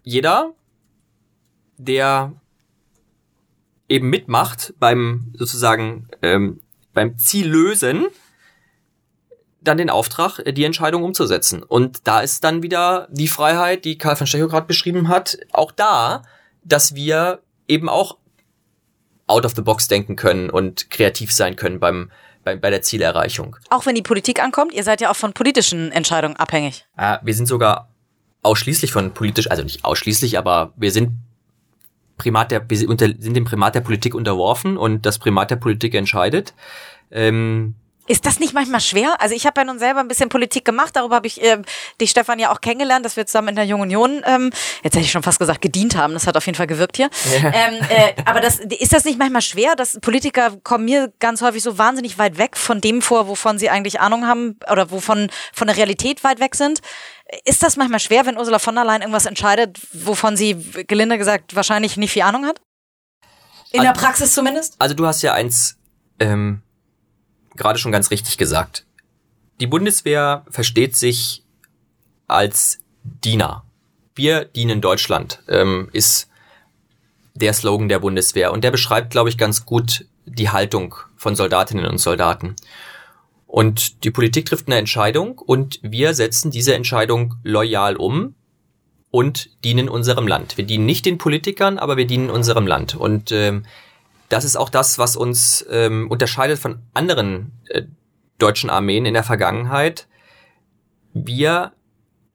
jeder, 0.02 0.52
der 1.78 2.34
eben 3.88 4.10
mitmacht 4.10 4.74
beim 4.80 5.32
sozusagen 5.38 6.08
ähm, 6.24 6.60
beim 6.96 7.20
Ziel 7.20 7.48
lösen, 7.48 8.08
dann 9.62 9.78
den 9.78 9.90
Auftrag, 9.90 10.40
äh, 10.40 10.54
die 10.54 10.66
Entscheidung 10.66 11.04
umzusetzen. 11.04 11.64
Und 11.64 12.08
da 12.08 12.22
ist 12.22 12.44
dann 12.44 12.64
wieder 12.64 13.08
die 13.12 13.28
Freiheit, 13.28 13.86
die 13.86 13.98
Karl 13.98 14.16
von 14.16 14.28
Stechow 14.28 14.50
gerade 14.50 14.68
beschrieben 14.68 15.08
hat, 15.08 15.38
auch 15.52 15.72
da, 15.72 16.24
dass 16.64 16.96
wir 16.96 17.40
eben 17.68 17.90
auch 17.90 18.18
out 19.28 19.46
of 19.46 19.54
the 19.56 19.62
box 19.62 19.88
denken 19.88 20.16
können 20.16 20.50
und 20.50 20.90
kreativ 20.90 21.32
sein 21.32 21.56
können 21.56 21.80
beim, 21.80 22.12
bei, 22.44 22.56
bei 22.56 22.70
der 22.70 22.82
Zielerreichung. 22.82 23.56
Auch 23.70 23.86
wenn 23.86 23.96
die 23.96 24.02
Politik 24.02 24.44
ankommt, 24.44 24.74
ihr 24.74 24.84
seid 24.84 25.00
ja 25.02 25.10
auch 25.10 25.16
von 25.16 25.34
politischen 25.34 25.92
Entscheidungen 25.92 26.36
abhängig. 26.36 26.86
Äh, 26.98 27.18
wir 27.22 27.34
sind 27.34 27.46
sogar 27.46 27.90
ausschließlich 28.42 28.92
von 28.92 29.14
politisch, 29.14 29.50
also 29.50 29.64
nicht 29.64 29.86
ausschließlich, 29.86 30.38
aber 30.38 30.74
wir 30.76 30.92
sind 30.92 31.12
Primat 32.18 32.52
der, 32.52 32.70
wir 32.70 32.78
sind 32.78 33.36
dem 33.36 33.46
Primat 33.46 33.74
der 33.74 33.82
Politik 33.82 34.14
unterworfen 34.14 34.78
und 34.78 35.06
das 35.06 35.18
Primat 35.18 35.50
der 35.50 35.56
Politik 35.56 35.96
entscheidet. 35.96 36.54
Ähm, 37.10 37.76
Ist 38.12 38.26
das 38.26 38.42
nicht 38.42 38.54
manchmal 38.54 38.82
schwer? 38.82 39.16
Also 39.22 39.34
ich 39.34 39.46
habe 39.46 39.62
ja 39.62 39.64
nun 39.64 39.80
selber 39.80 40.02
ein 40.02 40.10
bisschen 40.10 40.28
Politik 40.28 40.66
gemacht, 40.66 40.98
darüber 40.98 41.16
habe 41.16 41.28
ich 41.28 41.42
äh, 41.42 41.62
dich, 42.02 42.10
Stefan, 42.12 42.40
ja 42.40 42.52
auch 42.52 42.60
kennengelernt, 42.60 43.06
dass 43.06 43.16
wir 43.16 43.26
zusammen 43.26 43.48
in 43.48 43.56
der 43.56 43.64
Jungen 43.64 43.84
Union, 43.84 44.22
ähm, 44.26 44.52
jetzt 44.84 44.96
hätte 44.96 45.06
ich 45.06 45.12
schon 45.12 45.24
fast 45.24 45.40
gesagt, 45.40 45.62
gedient 45.62 45.96
haben. 45.96 46.12
Das 46.12 46.28
hat 46.28 46.36
auf 46.36 46.46
jeden 46.46 46.58
Fall 46.58 46.68
gewirkt 46.68 46.98
hier. 46.98 47.10
Ja. 47.42 47.54
Ähm, 47.54 47.76
äh, 47.90 48.14
aber 48.26 48.42
das, 48.42 48.60
ist 48.60 48.92
das 48.92 49.06
nicht 49.06 49.18
manchmal 49.18 49.42
schwer, 49.42 49.78
dass 49.78 49.98
Politiker 50.02 50.58
kommen 50.62 50.84
mir 50.84 51.14
ganz 51.20 51.42
häufig 51.42 51.64
so 51.64 51.78
wahnsinnig 51.78 52.18
weit 52.18 52.38
weg 52.38 52.58
von 52.58 52.82
dem 52.82 53.02
vor, 53.02 53.30
wovon 53.30 53.58
sie 53.58 53.70
eigentlich 53.70 54.02
Ahnung 54.02 54.28
haben 54.28 54.60
oder 54.70 54.92
wovon 54.92 55.30
von 55.54 55.68
der 55.68 55.78
Realität 55.78 56.26
weit 56.26 56.42
weg 56.42 56.56
sind? 56.56 56.82
Ist 57.46 57.64
das 57.64 57.78
manchmal 57.78 58.02
schwer, 58.02 58.26
wenn 58.26 58.38
Ursula 58.38 58.60
von 58.60 58.76
der 58.76 58.84
Leyen 58.84 59.04
irgendwas 59.04 59.26
entscheidet, 59.26 59.80
wovon 59.94 60.36
sie, 60.36 60.56
gelinde 60.86 61.18
gesagt, 61.18 61.56
wahrscheinlich 61.56 61.96
nicht 61.96 62.12
viel 62.12 62.24
Ahnung 62.24 62.46
hat? 62.46 62.60
In 63.72 63.80
also, 63.80 63.94
der 63.94 63.98
Praxis 63.98 64.34
zumindest? 64.34 64.76
Also 64.80 64.96
du 64.96 65.06
hast 65.06 65.22
ja 65.22 65.34
eins 65.34 65.78
ähm, 66.20 66.62
gerade 67.56 67.80
schon 67.80 67.92
ganz 67.92 68.12
richtig 68.12 68.38
gesagt. 68.38 68.86
Die 69.60 69.68
Bundeswehr 69.68 70.46
versteht 70.50 70.96
sich 70.96 71.44
als 72.28 72.80
Diener. 73.04 73.64
Wir 74.16 74.46
dienen 74.46 74.82
Deutschland, 74.82 75.42
ähm, 75.48 75.90
ist 75.92 76.30
der 77.34 77.54
Slogan 77.54 77.90
der 77.90 78.00
Bundeswehr. 78.00 78.52
Und 78.52 78.64
der 78.64 78.72
beschreibt, 78.72 79.12
glaube 79.12 79.30
ich, 79.30 79.38
ganz 79.38 79.66
gut 79.66 80.06
die 80.26 80.50
Haltung 80.50 80.96
von 81.16 81.36
Soldatinnen 81.36 81.86
und 81.86 81.98
Soldaten. 81.98 82.56
Und 83.48 84.04
die 84.04 84.12
Politik 84.12 84.46
trifft 84.46 84.68
eine 84.68 84.78
Entscheidung 84.78 85.38
und 85.38 85.80
wir 85.82 86.14
setzen 86.14 86.52
diese 86.52 86.74
Entscheidung 86.74 87.36
loyal 87.44 87.98
um 87.98 88.36
und 89.10 89.50
dienen 89.66 89.90
unserem 89.90 90.28
Land. 90.28 90.58
Wir 90.58 90.66
dienen 90.66 90.86
nicht 90.86 91.06
den 91.06 91.18
Politikern, 91.18 91.78
aber 91.78 91.98
wir 91.98 92.08
dienen 92.08 92.30
unserem 92.30 92.66
Land. 92.66 92.96
Und 92.96 93.32
ähm, 93.32 93.66
das 94.32 94.46
ist 94.46 94.56
auch 94.56 94.70
das, 94.70 94.98
was 94.98 95.16
uns 95.16 95.66
ähm, 95.70 96.10
unterscheidet 96.10 96.58
von 96.58 96.82
anderen 96.94 97.52
äh, 97.68 97.84
deutschen 98.38 98.70
Armeen 98.70 99.06
in 99.06 99.14
der 99.14 99.24
Vergangenheit. 99.24 100.08
Wir 101.14 101.74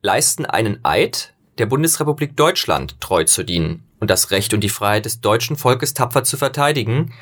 leisten 0.01 0.45
einen 0.45 0.85
Eid, 0.85 1.33
der 1.57 1.65
Bundesrepublik 1.65 2.37
Deutschland 2.37 3.01
treu 3.01 3.23
zu 3.23 3.43
dienen 3.43 3.83
und 3.99 4.11
das 4.11 4.29
Recht 4.29 4.53
und 4.53 4.61
die 4.61 4.69
Freiheit 4.69 5.05
des 5.05 5.21
deutschen 5.21 5.57
Volkes 5.57 5.95
tapfer 5.95 6.23
zu 6.23 6.37
verteidigen. 6.37 7.13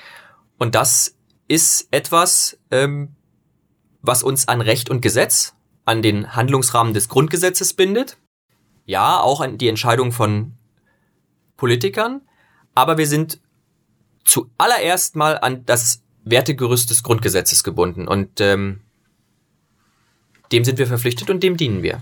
Und 0.57 0.75
das 0.75 1.15
ist 1.47 1.87
etwas, 1.91 2.59
ähm, 2.69 3.15
was 4.01 4.23
uns 4.23 4.49
an 4.49 4.59
Recht 4.59 4.89
und 4.89 5.01
Gesetz, 5.01 5.55
an 5.85 6.01
den 6.01 6.35
Handlungsrahmen 6.35 6.93
des 6.93 7.07
Grundgesetzes 7.07 7.75
bindet. 7.75 8.17
Ja, 8.85 9.21
auch 9.21 9.39
an 9.39 9.57
die 9.57 9.69
Entscheidung 9.69 10.11
von 10.11 10.57
Politikern. 11.55 12.21
Aber 12.73 12.97
wir 12.97 13.07
sind 13.07 13.39
zuallererst 14.25 15.15
mal 15.15 15.37
an 15.37 15.65
das 15.65 16.01
Wertegerüst 16.23 16.89
des 16.89 17.03
Grundgesetzes 17.03 17.63
gebunden 17.63 18.07
und 18.07 18.41
ähm, 18.41 18.81
dem 20.51 20.65
sind 20.65 20.77
wir 20.77 20.87
verpflichtet 20.87 21.29
und 21.29 21.41
dem 21.43 21.57
dienen 21.57 21.83
wir. 21.83 22.01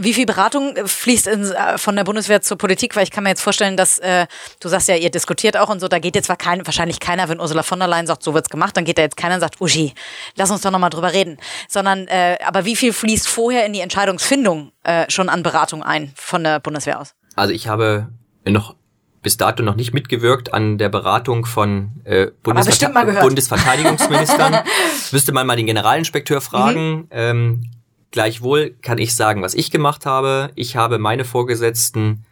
Wie 0.00 0.14
viel 0.14 0.26
Beratung 0.26 0.76
äh, 0.76 0.86
fließt 0.86 1.26
in, 1.26 1.44
äh, 1.44 1.76
von 1.76 1.96
der 1.96 2.04
Bundeswehr 2.04 2.40
zur 2.40 2.56
Politik? 2.56 2.94
Weil 2.94 3.02
ich 3.02 3.10
kann 3.10 3.24
mir 3.24 3.30
jetzt 3.30 3.42
vorstellen, 3.42 3.76
dass 3.76 3.98
äh, 3.98 4.26
du 4.60 4.68
sagst 4.68 4.88
ja, 4.88 4.94
ihr 4.94 5.10
diskutiert 5.10 5.56
auch 5.56 5.68
und 5.68 5.80
so, 5.80 5.88
da 5.88 5.98
geht 5.98 6.14
jetzt 6.14 6.26
zwar 6.26 6.36
kein, 6.36 6.64
wahrscheinlich 6.66 7.00
keiner, 7.00 7.28
wenn 7.28 7.40
Ursula 7.40 7.62
von 7.62 7.78
der 7.78 7.88
Leyen 7.88 8.06
sagt, 8.06 8.22
so 8.22 8.32
wird's 8.34 8.48
gemacht, 8.48 8.76
dann 8.76 8.84
geht 8.84 8.98
da 8.98 9.02
jetzt 9.02 9.16
keiner 9.16 9.34
und 9.34 9.40
sagt, 9.40 9.60
Uschi, 9.60 9.92
lass 10.36 10.50
uns 10.50 10.60
doch 10.60 10.70
nochmal 10.70 10.90
drüber 10.90 11.12
reden. 11.12 11.38
Sondern, 11.68 12.06
äh, 12.06 12.38
aber 12.44 12.64
wie 12.64 12.76
viel 12.76 12.92
fließt 12.92 13.26
vorher 13.26 13.66
in 13.66 13.72
die 13.72 13.80
Entscheidungsfindung 13.80 14.72
äh, 14.84 15.10
schon 15.10 15.28
an 15.28 15.42
Beratung 15.42 15.82
ein 15.82 16.12
von 16.14 16.44
der 16.44 16.60
Bundeswehr 16.60 17.00
aus? 17.00 17.14
Also 17.34 17.52
ich 17.52 17.68
habe 17.68 18.08
noch 18.44 18.76
bis 19.22 19.36
dato 19.36 19.62
noch 19.62 19.74
nicht 19.74 19.92
mitgewirkt 19.92 20.54
an 20.54 20.78
der 20.78 20.88
Beratung 20.88 21.44
von 21.44 21.90
äh, 22.04 22.28
Bundesver 22.42 22.90
Bundesverteidigungsministern. 23.20 24.58
Müsste 25.12 25.32
man 25.32 25.46
mal 25.46 25.56
den 25.56 25.66
Generalinspekteur 25.66 26.40
fragen. 26.40 26.96
Mhm. 26.96 27.06
Ähm, 27.10 27.70
gleichwohl 28.10 28.76
kann 28.82 28.98
ich 28.98 29.14
sagen, 29.14 29.42
was 29.42 29.54
ich 29.54 29.70
gemacht 29.70 30.06
habe. 30.06 30.50
Ich 30.54 30.76
habe 30.76 30.98
meine 30.98 31.24
Vorgesetzten 31.24 32.24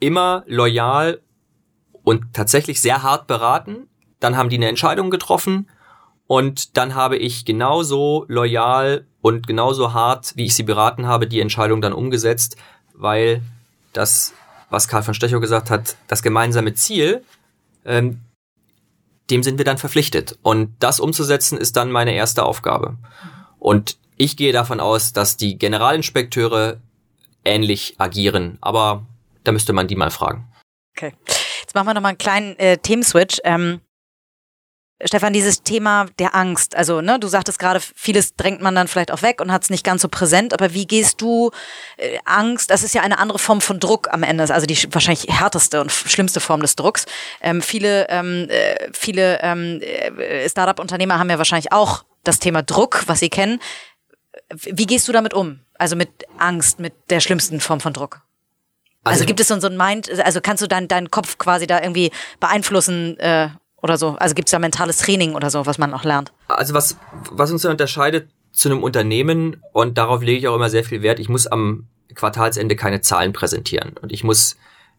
immer 0.00 0.44
loyal 0.46 1.20
und 2.02 2.32
tatsächlich 2.32 2.80
sehr 2.80 3.02
hart 3.02 3.26
beraten. 3.26 3.88
Dann 4.20 4.36
haben 4.36 4.48
die 4.48 4.56
eine 4.56 4.68
Entscheidung 4.68 5.10
getroffen 5.10 5.68
und 6.26 6.76
dann 6.76 6.94
habe 6.94 7.16
ich 7.16 7.44
genauso 7.44 8.24
loyal 8.28 9.06
und 9.20 9.46
genauso 9.46 9.92
hart, 9.92 10.32
wie 10.36 10.46
ich 10.46 10.54
sie 10.54 10.62
beraten 10.62 11.06
habe, 11.06 11.26
die 11.26 11.40
Entscheidung 11.40 11.80
dann 11.80 11.92
umgesetzt, 11.92 12.56
weil 12.94 13.42
das 13.92 14.34
was 14.70 14.88
Karl 14.88 15.02
von 15.02 15.14
Stechow 15.14 15.40
gesagt 15.40 15.70
hat, 15.70 15.96
das 16.08 16.22
gemeinsame 16.22 16.74
Ziel, 16.74 17.24
ähm, 17.84 18.20
dem 19.30 19.42
sind 19.42 19.58
wir 19.58 19.64
dann 19.64 19.78
verpflichtet. 19.78 20.38
Und 20.42 20.74
das 20.80 21.00
umzusetzen 21.00 21.58
ist 21.58 21.76
dann 21.76 21.90
meine 21.90 22.14
erste 22.14 22.44
Aufgabe. 22.44 22.96
Und 23.58 23.96
ich 24.16 24.36
gehe 24.36 24.52
davon 24.52 24.80
aus, 24.80 25.12
dass 25.12 25.36
die 25.36 25.58
Generalinspekteure 25.58 26.78
ähnlich 27.44 27.94
agieren, 27.98 28.58
aber 28.60 29.06
da 29.44 29.52
müsste 29.52 29.72
man 29.72 29.88
die 29.88 29.96
mal 29.96 30.10
fragen. 30.10 30.48
Okay. 30.96 31.12
Jetzt 31.60 31.74
machen 31.74 31.86
wir 31.86 31.94
nochmal 31.94 32.10
einen 32.10 32.18
kleinen 32.18 32.56
äh, 32.58 32.78
Themenswitch. 32.78 33.40
Ähm, 33.44 33.80
Stefan, 35.04 35.34
dieses 35.34 35.62
Thema 35.62 36.06
der 36.18 36.34
Angst, 36.34 36.74
also 36.74 37.02
ne, 37.02 37.20
du 37.20 37.28
sagtest 37.28 37.58
gerade, 37.58 37.80
vieles 37.80 38.34
drängt 38.34 38.62
man 38.62 38.74
dann 38.74 38.88
vielleicht 38.88 39.10
auch 39.10 39.20
weg 39.20 39.42
und 39.42 39.52
hat 39.52 39.62
es 39.62 39.70
nicht 39.70 39.84
ganz 39.84 40.00
so 40.00 40.08
präsent, 40.08 40.54
aber 40.54 40.72
wie 40.72 40.86
gehst 40.86 41.20
du 41.20 41.50
äh, 41.98 42.18
Angst, 42.24 42.70
das 42.70 42.82
ist 42.82 42.94
ja 42.94 43.02
eine 43.02 43.18
andere 43.18 43.38
Form 43.38 43.60
von 43.60 43.78
Druck 43.78 44.08
am 44.10 44.22
Ende, 44.22 44.42
also 44.52 44.66
die 44.66 44.76
wahrscheinlich 44.94 45.26
härteste 45.28 45.82
und 45.82 45.92
schlimmste 45.92 46.40
Form 46.40 46.62
des 46.62 46.76
Drucks. 46.76 47.04
Ähm, 47.42 47.60
viele 47.60 48.08
ähm, 48.08 48.46
äh, 48.48 48.88
viele 48.94 49.38
ähm, 49.42 49.82
äh, 49.82 50.48
Startup-Unternehmer 50.48 51.18
haben 51.18 51.28
ja 51.28 51.36
wahrscheinlich 51.36 51.72
auch 51.72 52.04
das 52.24 52.38
Thema 52.38 52.62
Druck, 52.62 53.04
was 53.06 53.20
sie 53.20 53.28
kennen. 53.28 53.60
Wie 54.50 54.86
gehst 54.86 55.06
du 55.08 55.12
damit 55.12 55.34
um? 55.34 55.60
Also 55.74 55.96
mit 55.96 56.08
Angst, 56.38 56.80
mit 56.80 56.94
der 57.10 57.20
schlimmsten 57.20 57.60
Form 57.60 57.80
von 57.80 57.92
Druck? 57.92 58.22
Also, 59.04 59.16
also 59.20 59.26
gibt 59.26 59.40
es 59.40 59.48
so 59.48 59.54
ein 59.54 59.76
Mind, 59.76 60.10
also 60.20 60.40
kannst 60.40 60.62
du 60.62 60.66
deinen 60.66 60.88
deinen 60.88 61.10
Kopf 61.10 61.36
quasi 61.36 61.66
da 61.66 61.82
irgendwie 61.82 62.10
beeinflussen 62.40 63.18
äh, 63.18 63.50
oder 63.82 63.96
so? 63.98 64.16
Also 64.16 64.34
gibt 64.34 64.48
es 64.48 64.52
da 64.52 64.58
mentales 64.58 64.98
Training 64.98 65.34
oder 65.34 65.50
so, 65.50 65.66
was 65.66 65.78
man 65.78 65.94
auch 65.94 66.04
lernt? 66.04 66.32
Also 66.48 66.74
was, 66.74 66.96
was 67.30 67.50
uns 67.50 67.62
ja 67.62 67.70
unterscheidet 67.70 68.28
zu 68.52 68.68
einem 68.68 68.82
Unternehmen, 68.82 69.62
und 69.72 69.98
darauf 69.98 70.22
lege 70.22 70.38
ich 70.38 70.48
auch 70.48 70.56
immer 70.56 70.70
sehr 70.70 70.84
viel 70.84 71.02
Wert, 71.02 71.18
ich 71.18 71.28
muss 71.28 71.46
am 71.46 71.86
Quartalsende 72.14 72.74
keine 72.76 73.02
Zahlen 73.02 73.32
präsentieren. 73.32 73.94
Und 74.00 74.12
ich 74.12 74.24
muss 74.24 74.56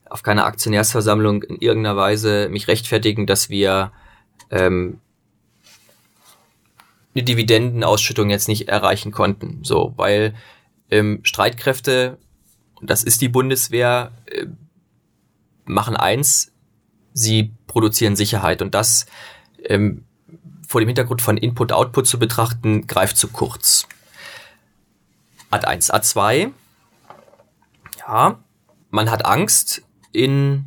auf 0.09 0.23
keiner 0.23 0.45
Aktionärsversammlung 0.45 1.43
in 1.43 1.57
irgendeiner 1.57 1.97
Weise 1.97 2.49
mich 2.49 2.67
rechtfertigen, 2.67 3.25
dass 3.25 3.49
wir 3.49 3.91
ähm, 4.51 4.99
eine 7.15 7.23
Dividendenausschüttung 7.23 8.30
jetzt 8.30 8.47
nicht 8.47 8.69
erreichen 8.69 9.11
konnten. 9.11 9.59
So, 9.63 9.93
weil 9.97 10.36
ähm, 10.91 11.19
Streitkräfte, 11.23 12.17
das 12.82 13.03
ist 13.03 13.21
die 13.21 13.30
Bundeswehr, 13.30 14.11
äh, 14.28 14.45
machen 15.65 15.97
eins, 15.97 16.51
sie 17.18 17.51
produzieren 17.68 18.15
Sicherheit. 18.15 18.61
Und 18.61 18.76
das 18.76 19.05
ähm, 19.63 20.05
vor 20.68 20.82
dem 20.82 20.88
Hintergrund 20.88 21.22
von 21.22 21.38
Input-Output 21.38 22.07
zu 22.07 22.20
betrachten, 22.20 22.88
greift 22.88 23.18
zu 23.18 23.30
kurz. 23.30 23.88
Ad 25.49 25.65
1, 25.65 25.89
Ad 25.89 26.05
2. 26.05 26.49
Ja, 27.99 28.39
man 28.89 29.09
hat 29.09 29.26
Angst 29.26 29.82
in 30.11 30.65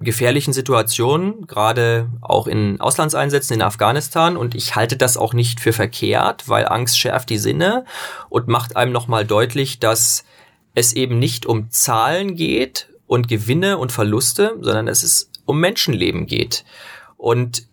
gefährlichen 0.00 0.52
Situationen, 0.52 1.46
gerade 1.46 2.10
auch 2.20 2.46
in 2.46 2.80
Auslandseinsätzen 2.80 3.54
in 3.54 3.62
Afghanistan. 3.62 4.36
Und 4.36 4.54
ich 4.54 4.76
halte 4.76 4.96
das 4.96 5.16
auch 5.16 5.32
nicht 5.32 5.60
für 5.60 5.72
verkehrt, 5.72 6.48
weil 6.48 6.66
Angst 6.68 6.98
schärft 6.98 7.30
die 7.30 7.38
Sinne 7.38 7.84
und 8.28 8.48
macht 8.48 8.76
einem 8.76 8.92
nochmal 8.92 9.24
deutlich, 9.24 9.78
dass 9.78 10.24
es 10.74 10.92
eben 10.92 11.18
nicht 11.18 11.46
um 11.46 11.70
Zahlen 11.70 12.34
geht 12.34 12.88
und 13.06 13.28
Gewinne 13.28 13.78
und 13.78 13.92
Verluste, 13.92 14.56
sondern 14.60 14.88
es 14.88 15.02
ist 15.02 15.30
um 15.46 15.58
Menschenleben 15.60 16.26
geht. 16.26 16.64
Und 17.16 17.66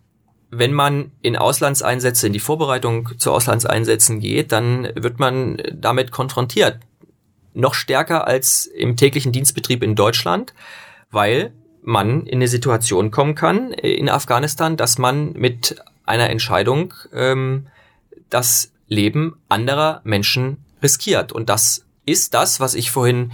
wenn 0.49 0.74
man 0.74 1.11
in 1.21 1.36
Auslandseinsätze, 1.36 2.28
in 2.28 2.34
die 2.34 2.39
Vorbereitung 2.39 3.09
zu 3.17 3.32
Auslandseinsätzen 3.32 4.19
geht, 4.19 4.51
dann 4.51 4.89
wird 4.95 5.19
man 5.19 5.61
damit 5.74 6.11
konfrontiert. 6.11 6.80
Noch 7.53 7.74
stärker 7.74 8.28
als 8.28 8.65
im 8.65 8.95
täglichen 8.95 9.32
Dienstbetrieb 9.32 9.84
in 9.84 9.95
Deutschland, 9.95 10.53
weil 11.11 11.53
man 11.82 12.26
in 12.26 12.36
eine 12.36 12.47
Situation 12.47 13.11
kommen 13.11 13.36
kann 13.36 13.74
in 13.74 14.09
Afghanistan, 14.09 14.78
dass 14.78 14.97
man 14.97 15.34
mit 15.34 15.76
einer 16.05 16.30
Entscheidung 16.30 16.93
ähm, 17.13 17.67
das 18.30 18.71
Leben 18.88 19.38
anderer 19.49 20.01
Menschen 20.03 20.63
riskiert. 20.82 21.32
Und 21.32 21.49
das 21.49 21.86
ist 22.05 22.34
das, 22.34 22.59
was 22.59 22.74
ich 22.74 22.91
vorhin 22.91 23.32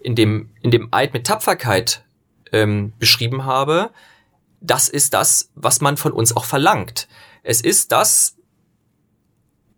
in 0.00 0.14
dem, 0.14 0.50
in 0.62 0.70
dem 0.70 0.88
Eid 0.92 1.14
mit 1.14 1.26
Tapferkeit 1.26 2.04
ähm, 2.52 2.92
beschrieben 2.98 3.44
habe, 3.44 3.90
das 4.60 4.88
ist 4.88 5.14
das, 5.14 5.50
was 5.54 5.80
man 5.80 5.96
von 5.96 6.12
uns 6.12 6.36
auch 6.36 6.44
verlangt. 6.44 7.08
Es 7.42 7.60
ist 7.60 7.92
das 7.92 8.36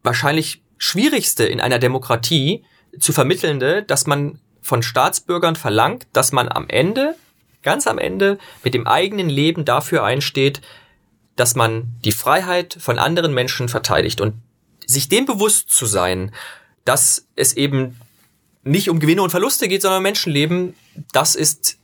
wahrscheinlich 0.03 0.62
schwierigste 0.79 1.45
in 1.45 1.61
einer 1.61 1.79
Demokratie 1.79 2.64
zu 2.99 3.12
vermittelnde, 3.12 3.83
dass 3.83 4.07
man 4.07 4.41
von 4.62 4.83
Staatsbürgern 4.83 5.57
verlangt, 5.57 6.07
dass 6.12 6.33
man 6.33 6.49
am 6.49 6.69
Ende, 6.69 7.16
ganz 7.62 7.87
am 7.87 7.99
Ende, 7.99 8.39
mit 8.62 8.75
dem 8.75 8.87
eigenen 8.87 9.29
Leben 9.29 9.64
dafür 9.64 10.05
einsteht, 10.05 10.61
dass 11.37 11.55
man 11.55 11.95
die 12.05 12.12
Freiheit 12.12 12.77
von 12.81 12.99
anderen 12.99 13.35
Menschen 13.35 13.69
verteidigt 13.69 14.21
und 14.21 14.35
sich 14.87 15.09
dem 15.09 15.27
bewusst 15.27 15.71
zu 15.71 15.87
sein, 15.87 16.35
dass 16.85 17.29
es 17.37 17.53
eben 17.55 18.01
nicht 18.64 18.89
um 18.89 19.01
Gewinne 19.01 19.23
und 19.23 19.31
Verluste 19.31 19.69
geht, 19.69 19.83
sondern 19.83 19.99
um 19.99 20.03
Menschenleben, 20.03 20.75
das 21.12 21.35
ist 21.35 21.78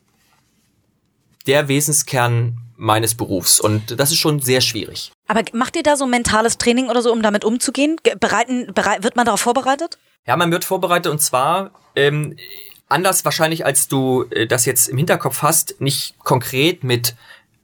der 1.46 1.68
Wesenskern 1.68 2.58
meines 2.76 3.14
Berufs. 3.14 3.60
Und 3.60 3.98
das 3.98 4.10
ist 4.10 4.18
schon 4.18 4.40
sehr 4.40 4.60
schwierig. 4.60 5.12
Aber 5.28 5.42
macht 5.52 5.76
ihr 5.76 5.82
da 5.82 5.96
so 5.96 6.06
mentales 6.06 6.58
Training 6.58 6.88
oder 6.88 7.02
so, 7.02 7.12
um 7.12 7.22
damit 7.22 7.44
umzugehen? 7.44 7.96
Bereiten, 8.20 8.72
bereit, 8.74 9.02
wird 9.02 9.16
man 9.16 9.26
darauf 9.26 9.40
vorbereitet? 9.40 9.98
Ja, 10.26 10.36
man 10.36 10.50
wird 10.50 10.64
vorbereitet 10.64 11.10
und 11.10 11.20
zwar 11.20 11.70
ähm, 11.96 12.36
anders 12.88 13.24
wahrscheinlich, 13.24 13.64
als 13.64 13.88
du 13.88 14.24
äh, 14.30 14.46
das 14.46 14.64
jetzt 14.66 14.88
im 14.88 14.96
Hinterkopf 14.96 15.42
hast, 15.42 15.80
nicht 15.80 16.18
konkret 16.20 16.84
mit, 16.84 17.14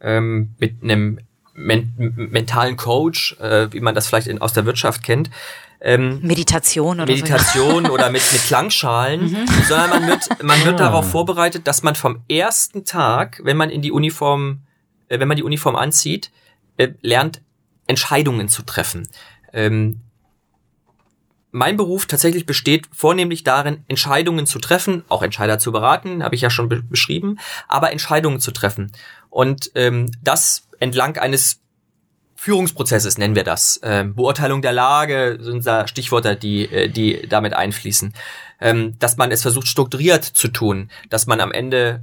ähm, 0.01 0.51
mit 0.59 0.83
einem 0.83 1.20
men 1.55 1.93
mentalen 2.16 2.76
Coach, 2.76 3.37
äh, 3.41 3.72
wie 3.72 3.81
man 3.81 3.95
das 3.95 4.07
vielleicht 4.07 4.28
in, 4.28 4.41
aus 4.41 4.53
der 4.53 4.66
Wirtschaft 4.66 5.03
kennt, 5.03 5.31
ähm, 5.81 6.20
Meditation 6.22 7.01
oder 7.01 7.07
Meditation 7.07 7.87
so. 7.87 7.93
oder 7.93 8.11
mit, 8.11 8.22
mit 8.33 8.43
Klangschalen, 8.43 9.22
mhm. 9.31 9.47
sondern 9.68 9.91
man 9.91 10.07
wird, 10.07 10.43
man 10.43 10.64
wird 10.64 10.74
ah. 10.74 10.85
darauf 10.85 11.11
vorbereitet, 11.11 11.66
dass 11.66 11.83
man 11.83 11.95
vom 11.95 12.22
ersten 12.28 12.85
Tag, 12.85 13.41
wenn 13.45 13.57
man 13.57 13.70
in 13.70 13.83
die 13.83 13.93
Uniform, 13.93 14.61
äh, 15.09 15.18
wenn 15.18 15.28
man 15.28 15.37
die 15.37 15.43
Uniform 15.43 15.76
anzieht, 15.76 16.31
äh, 16.76 16.89
lernt, 17.01 17.41
Entscheidungen 17.87 18.49
zu 18.49 18.62
treffen. 18.62 19.09
Ähm, 19.53 20.01
mein 21.53 21.76
Beruf 21.76 22.07
tatsächlich 22.07 22.47
besteht 22.47 22.87
vornehmlich 22.93 23.43
darin, 23.43 23.85
Entscheidungen 23.89 24.47
zu 24.47 24.61
treffen, 24.61 25.03
auch 25.09 25.22
Entscheider 25.22 25.59
zu 25.59 25.72
beraten, 25.72 26.22
habe 26.22 26.37
ich 26.37 26.43
ja 26.43 26.51
schon 26.51 26.68
be 26.68 26.83
beschrieben, 26.83 27.39
aber 27.66 27.91
Entscheidungen 27.91 28.39
zu 28.39 28.53
treffen. 28.53 28.93
Und 29.31 29.72
ähm, 29.74 30.12
das 30.22 30.68
entlang 30.78 31.16
eines 31.18 31.61
Führungsprozesses 32.41 33.18
nennen 33.18 33.34
wir 33.34 33.45
das. 33.45 33.78
Ähm, 33.82 34.14
Beurteilung 34.14 34.62
der 34.62 34.72
Lage 34.72 35.36
sind 35.43 35.66
da 35.66 35.86
Stichworte, 35.86 36.36
die, 36.36 36.64
äh, 36.64 36.88
die 36.88 37.28
damit 37.28 37.53
einfließen. 37.53 38.14
Ähm, 38.62 38.99
dass 38.99 39.18
man 39.18 39.30
es 39.30 39.43
versucht, 39.43 39.68
strukturiert 39.68 40.24
zu 40.24 40.49
tun, 40.49 40.91
dass 41.11 41.26
man 41.26 41.43
am 41.43 41.53
Ende 41.53 42.01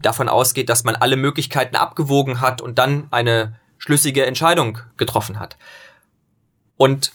davon 0.00 0.28
ausgeht, 0.28 0.68
dass 0.68 0.84
man 0.84 0.94
alle 0.94 1.16
Möglichkeiten 1.16 1.74
abgewogen 1.74 2.40
hat 2.40 2.60
und 2.60 2.78
dann 2.78 3.08
eine 3.10 3.56
schlüssige 3.78 4.24
Entscheidung 4.24 4.78
getroffen 4.96 5.40
hat. 5.40 5.56
Und 6.76 7.10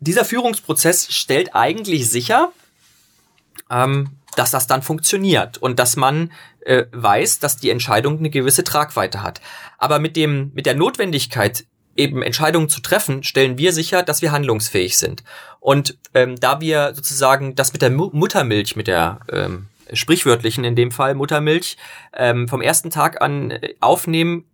dieser 0.00 0.26
Führungsprozess 0.26 1.10
stellt 1.10 1.54
eigentlich 1.54 2.10
sicher, 2.10 2.52
ähm, 3.70 4.10
dass 4.36 4.50
das 4.50 4.66
dann 4.66 4.82
funktioniert 4.82 5.58
und 5.58 5.78
dass 5.78 5.96
man 5.96 6.32
äh, 6.60 6.84
weiß, 6.92 7.38
dass 7.38 7.56
die 7.56 7.70
Entscheidung 7.70 8.18
eine 8.18 8.30
gewisse 8.30 8.64
Tragweite 8.64 9.22
hat. 9.22 9.40
Aber 9.78 9.98
mit 9.98 10.16
dem, 10.16 10.50
mit 10.54 10.66
der 10.66 10.74
Notwendigkeit, 10.74 11.64
eben 11.96 12.22
Entscheidungen 12.22 12.68
zu 12.68 12.80
treffen, 12.80 13.22
stellen 13.22 13.58
wir 13.58 13.72
sicher, 13.72 14.02
dass 14.02 14.22
wir 14.22 14.32
handlungsfähig 14.32 14.96
sind. 14.96 15.22
Und 15.60 15.98
ähm, 16.14 16.36
da 16.36 16.60
wir 16.60 16.94
sozusagen 16.94 17.54
das 17.54 17.72
mit 17.72 17.82
der 17.82 17.90
Mu 17.90 18.10
Muttermilch, 18.12 18.76
mit 18.76 18.86
der 18.86 19.20
ähm, 19.30 19.66
sprichwörtlichen 19.92 20.64
in 20.64 20.76
dem 20.76 20.90
Fall 20.90 21.14
Muttermilch, 21.14 21.76
ähm, 22.14 22.48
vom 22.48 22.62
ersten 22.62 22.90
Tag 22.90 23.20
an 23.20 23.50
äh, 23.50 23.74
aufnehmen, 23.80 24.44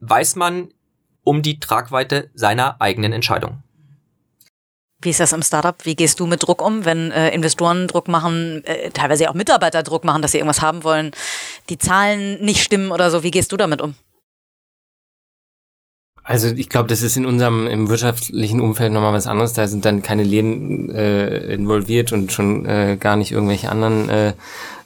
weiß 0.00 0.36
man 0.36 0.68
um 1.22 1.40
die 1.40 1.58
Tragweite 1.58 2.30
seiner 2.34 2.80
eigenen 2.80 3.12
Entscheidung. 3.12 3.62
Wie 5.04 5.10
ist 5.10 5.20
das 5.20 5.32
im 5.32 5.42
Startup? 5.42 5.76
Wie 5.84 5.94
gehst 5.94 6.18
du 6.20 6.26
mit 6.26 6.42
Druck 6.42 6.62
um, 6.62 6.84
wenn 6.84 7.10
äh, 7.10 7.30
Investoren 7.30 7.88
Druck 7.88 8.08
machen, 8.08 8.62
äh, 8.64 8.90
teilweise 8.90 9.28
auch 9.28 9.34
Mitarbeiter 9.34 9.82
Druck 9.82 10.04
machen, 10.04 10.22
dass 10.22 10.32
sie 10.32 10.38
irgendwas 10.38 10.62
haben 10.62 10.82
wollen, 10.82 11.12
die 11.68 11.78
Zahlen 11.78 12.42
nicht 12.42 12.62
stimmen 12.62 12.90
oder 12.90 13.10
so? 13.10 13.22
Wie 13.22 13.30
gehst 13.30 13.52
du 13.52 13.56
damit 13.56 13.82
um? 13.82 13.94
Also 16.26 16.48
ich 16.48 16.70
glaube, 16.70 16.88
das 16.88 17.02
ist 17.02 17.18
in 17.18 17.26
unserem 17.26 17.66
im 17.66 17.90
wirtschaftlichen 17.90 18.60
Umfeld 18.60 18.92
nochmal 18.92 19.12
was 19.12 19.26
anderes. 19.26 19.52
Da 19.52 19.68
sind 19.68 19.84
dann 19.84 20.02
keine 20.02 20.22
Leben 20.22 20.90
äh, 20.90 21.52
involviert 21.52 22.12
und 22.12 22.32
schon 22.32 22.64
äh, 22.64 22.96
gar 22.98 23.16
nicht 23.16 23.30
irgendwelche 23.30 23.70
anderen 23.70 24.08
äh, 24.08 24.32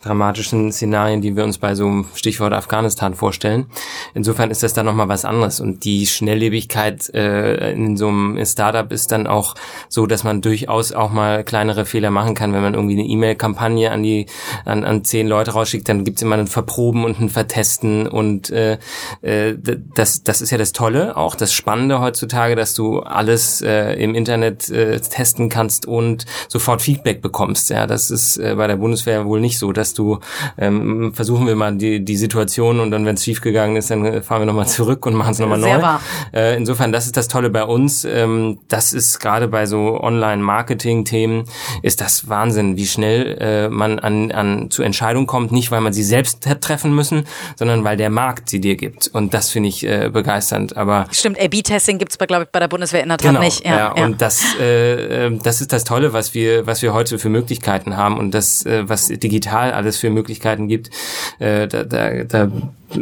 dramatischen 0.02 0.72
Szenarien, 0.72 1.20
die 1.20 1.36
wir 1.36 1.44
uns 1.44 1.58
bei 1.58 1.74
so 1.74 1.86
einem 1.86 2.06
Stichwort 2.14 2.52
Afghanistan 2.52 3.14
vorstellen. 3.14 3.66
Insofern 4.14 4.50
ist 4.50 4.62
das 4.62 4.72
dann 4.72 4.86
nochmal 4.86 5.08
was 5.08 5.24
anderes. 5.24 5.60
Und 5.60 5.84
die 5.84 6.06
Schnelllebigkeit 6.06 7.12
äh, 7.14 7.72
in 7.72 7.96
so 7.96 8.08
einem 8.08 8.44
Startup 8.44 8.90
ist 8.92 9.10
dann 9.12 9.26
auch 9.26 9.54
so, 9.88 10.06
dass 10.06 10.24
man 10.24 10.40
durchaus 10.40 10.92
auch 10.92 11.10
mal 11.10 11.44
kleinere 11.44 11.84
Fehler 11.84 12.10
machen 12.10 12.34
kann. 12.34 12.52
Wenn 12.52 12.62
man 12.62 12.74
irgendwie 12.74 12.98
eine 12.98 13.08
E-Mail-Kampagne 13.08 13.90
an 13.90 14.02
die 14.02 14.26
an, 14.64 14.84
an 14.84 15.04
zehn 15.04 15.26
Leute 15.26 15.52
rausschickt, 15.52 15.88
dann 15.88 16.04
gibt's 16.04 16.22
immer 16.22 16.36
ein 16.36 16.46
Verproben 16.46 17.04
und 17.04 17.20
ein 17.20 17.28
Vertesten. 17.28 18.06
Und 18.06 18.50
äh, 18.50 18.78
äh, 19.22 19.56
das, 19.94 20.22
das 20.22 20.40
ist 20.40 20.50
ja 20.50 20.58
das 20.58 20.72
Tolle, 20.72 21.16
auch 21.16 21.34
das 21.34 21.52
Spannende 21.52 22.00
heutzutage, 22.00 22.54
dass 22.54 22.74
du 22.74 23.00
alles 23.00 23.62
äh, 23.62 23.94
im 23.94 24.14
Internet 24.14 24.70
äh, 24.70 25.00
testen 25.00 25.48
kannst 25.48 25.86
und 25.86 26.26
sofort 26.48 26.82
Feedback 26.82 27.20
bekommst. 27.22 27.70
Ja, 27.70 27.86
das 27.86 28.10
ist 28.10 28.36
äh, 28.38 28.54
bei 28.56 28.66
der 28.66 28.76
Bundeswehr 28.76 29.26
wohl 29.26 29.40
nicht 29.40 29.58
so. 29.58 29.72
Dass 29.88 29.94
du, 29.94 30.18
ähm, 30.58 31.12
versuchen 31.14 31.46
wir 31.46 31.56
mal 31.56 31.74
die, 31.76 32.04
die 32.04 32.16
Situation 32.16 32.80
und 32.80 32.90
dann, 32.90 33.06
wenn 33.06 33.14
es 33.14 33.24
schiefgegangen 33.24 33.76
ist, 33.76 33.90
dann 33.90 34.22
fahren 34.22 34.42
wir 34.42 34.46
nochmal 34.46 34.66
zurück 34.68 35.06
und 35.06 35.14
machen 35.14 35.32
es 35.32 35.38
nochmal 35.38 35.58
neu. 35.58 35.80
Wahr. 35.80 36.00
Äh, 36.32 36.56
insofern, 36.56 36.92
das 36.92 37.06
ist 37.06 37.16
das 37.16 37.28
Tolle 37.28 37.50
bei 37.50 37.64
uns. 37.64 38.04
Ähm, 38.04 38.58
das 38.68 38.92
ist 38.92 39.18
gerade 39.20 39.48
bei 39.48 39.66
so 39.66 40.00
Online-Marketing-Themen, 40.00 41.44
ist 41.82 42.00
das 42.00 42.28
Wahnsinn, 42.28 42.76
wie 42.76 42.86
schnell 42.86 43.38
äh, 43.40 43.68
man 43.68 43.98
an, 43.98 44.30
an 44.30 44.70
zu 44.70 44.82
Entscheidungen 44.82 45.26
kommt, 45.26 45.52
nicht 45.52 45.70
weil 45.70 45.80
man 45.80 45.92
sie 45.92 46.02
selbst 46.02 46.46
treffen 46.60 46.94
müssen, 46.94 47.24
sondern 47.56 47.84
weil 47.84 47.96
der 47.96 48.10
Markt 48.10 48.50
sie 48.50 48.60
dir 48.60 48.76
gibt. 48.76 49.08
Und 49.08 49.32
das 49.34 49.50
finde 49.50 49.68
ich 49.70 49.86
äh, 49.86 50.10
begeisternd. 50.12 50.76
Aber 50.76 51.06
Stimmt, 51.10 51.40
A-B-Testing 51.40 51.98
gibt 51.98 52.12
es, 52.12 52.18
glaube 52.18 52.44
ich, 52.44 52.50
bei 52.50 52.60
der 52.60 52.68
Bundeswehr 52.68 53.02
in 53.02 53.08
der 53.08 53.18
Tat 53.18 53.28
genau, 53.28 53.40
nicht. 53.40 53.64
Ja, 53.64 53.94
ja, 53.96 54.04
und 54.04 54.20
das, 54.20 54.42
äh, 54.60 55.26
ähm, 55.26 55.42
das 55.42 55.60
ist 55.60 55.72
das 55.72 55.84
Tolle, 55.84 56.12
was 56.12 56.34
wir, 56.34 56.66
was 56.66 56.82
wir 56.82 56.92
heute 56.92 57.18
für 57.18 57.28
Möglichkeiten 57.28 57.96
haben 57.96 58.18
und 58.18 58.32
das, 58.32 58.66
äh, 58.66 58.88
was 58.88 59.08
digital 59.08 59.72
alles 59.78 59.96
für 59.96 60.10
Möglichkeiten 60.10 60.68
gibt, 60.68 60.90
äh, 61.38 61.66
da, 61.66 61.84
da, 61.84 62.24
da 62.24 62.50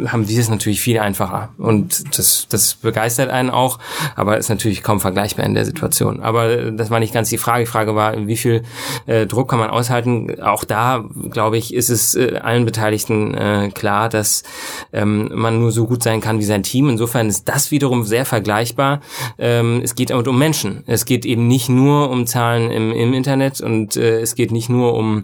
haben 0.07 0.27
wir 0.27 0.39
es 0.39 0.49
natürlich 0.49 0.81
viel 0.81 0.99
einfacher. 0.99 1.49
Und 1.57 2.17
das, 2.17 2.47
das 2.49 2.75
begeistert 2.75 3.29
einen 3.29 3.49
auch, 3.49 3.79
aber 4.15 4.37
ist 4.37 4.49
natürlich 4.49 4.83
kaum 4.83 4.99
vergleichbar 4.99 5.45
in 5.45 5.53
der 5.53 5.65
Situation. 5.65 6.21
Aber 6.21 6.71
das 6.71 6.89
war 6.89 6.99
nicht 6.99 7.13
ganz 7.13 7.29
die 7.29 7.37
Frage. 7.37 7.63
Die 7.63 7.71
Frage 7.71 7.95
war, 7.95 8.27
wie 8.27 8.37
viel 8.37 8.63
äh, 9.05 9.25
Druck 9.25 9.49
kann 9.49 9.59
man 9.59 9.69
aushalten? 9.69 10.41
Auch 10.41 10.63
da, 10.63 11.05
glaube 11.29 11.57
ich, 11.57 11.73
ist 11.73 11.89
es 11.89 12.15
äh, 12.15 12.37
allen 12.37 12.65
Beteiligten 12.65 13.33
äh, 13.33 13.71
klar, 13.73 14.09
dass 14.09 14.43
ähm, 14.91 15.31
man 15.33 15.59
nur 15.59 15.71
so 15.71 15.87
gut 15.87 16.03
sein 16.03 16.21
kann 16.21 16.39
wie 16.39 16.45
sein 16.45 16.63
Team. 16.63 16.89
Insofern 16.89 17.27
ist 17.27 17.47
das 17.47 17.71
wiederum 17.71 18.03
sehr 18.03 18.25
vergleichbar. 18.25 19.01
Ähm, 19.37 19.81
es 19.83 19.95
geht 19.95 20.11
aber 20.11 20.27
um 20.27 20.37
Menschen. 20.37 20.83
Es 20.85 21.05
geht 21.05 21.25
eben 21.25 21.47
nicht 21.47 21.69
nur 21.69 22.09
um 22.09 22.27
Zahlen 22.27 22.71
im, 22.71 22.91
im 22.91 23.13
Internet 23.13 23.61
und 23.61 23.95
äh, 23.95 24.19
es 24.19 24.35
geht 24.35 24.51
nicht 24.51 24.69
nur 24.69 24.95
um 24.95 25.23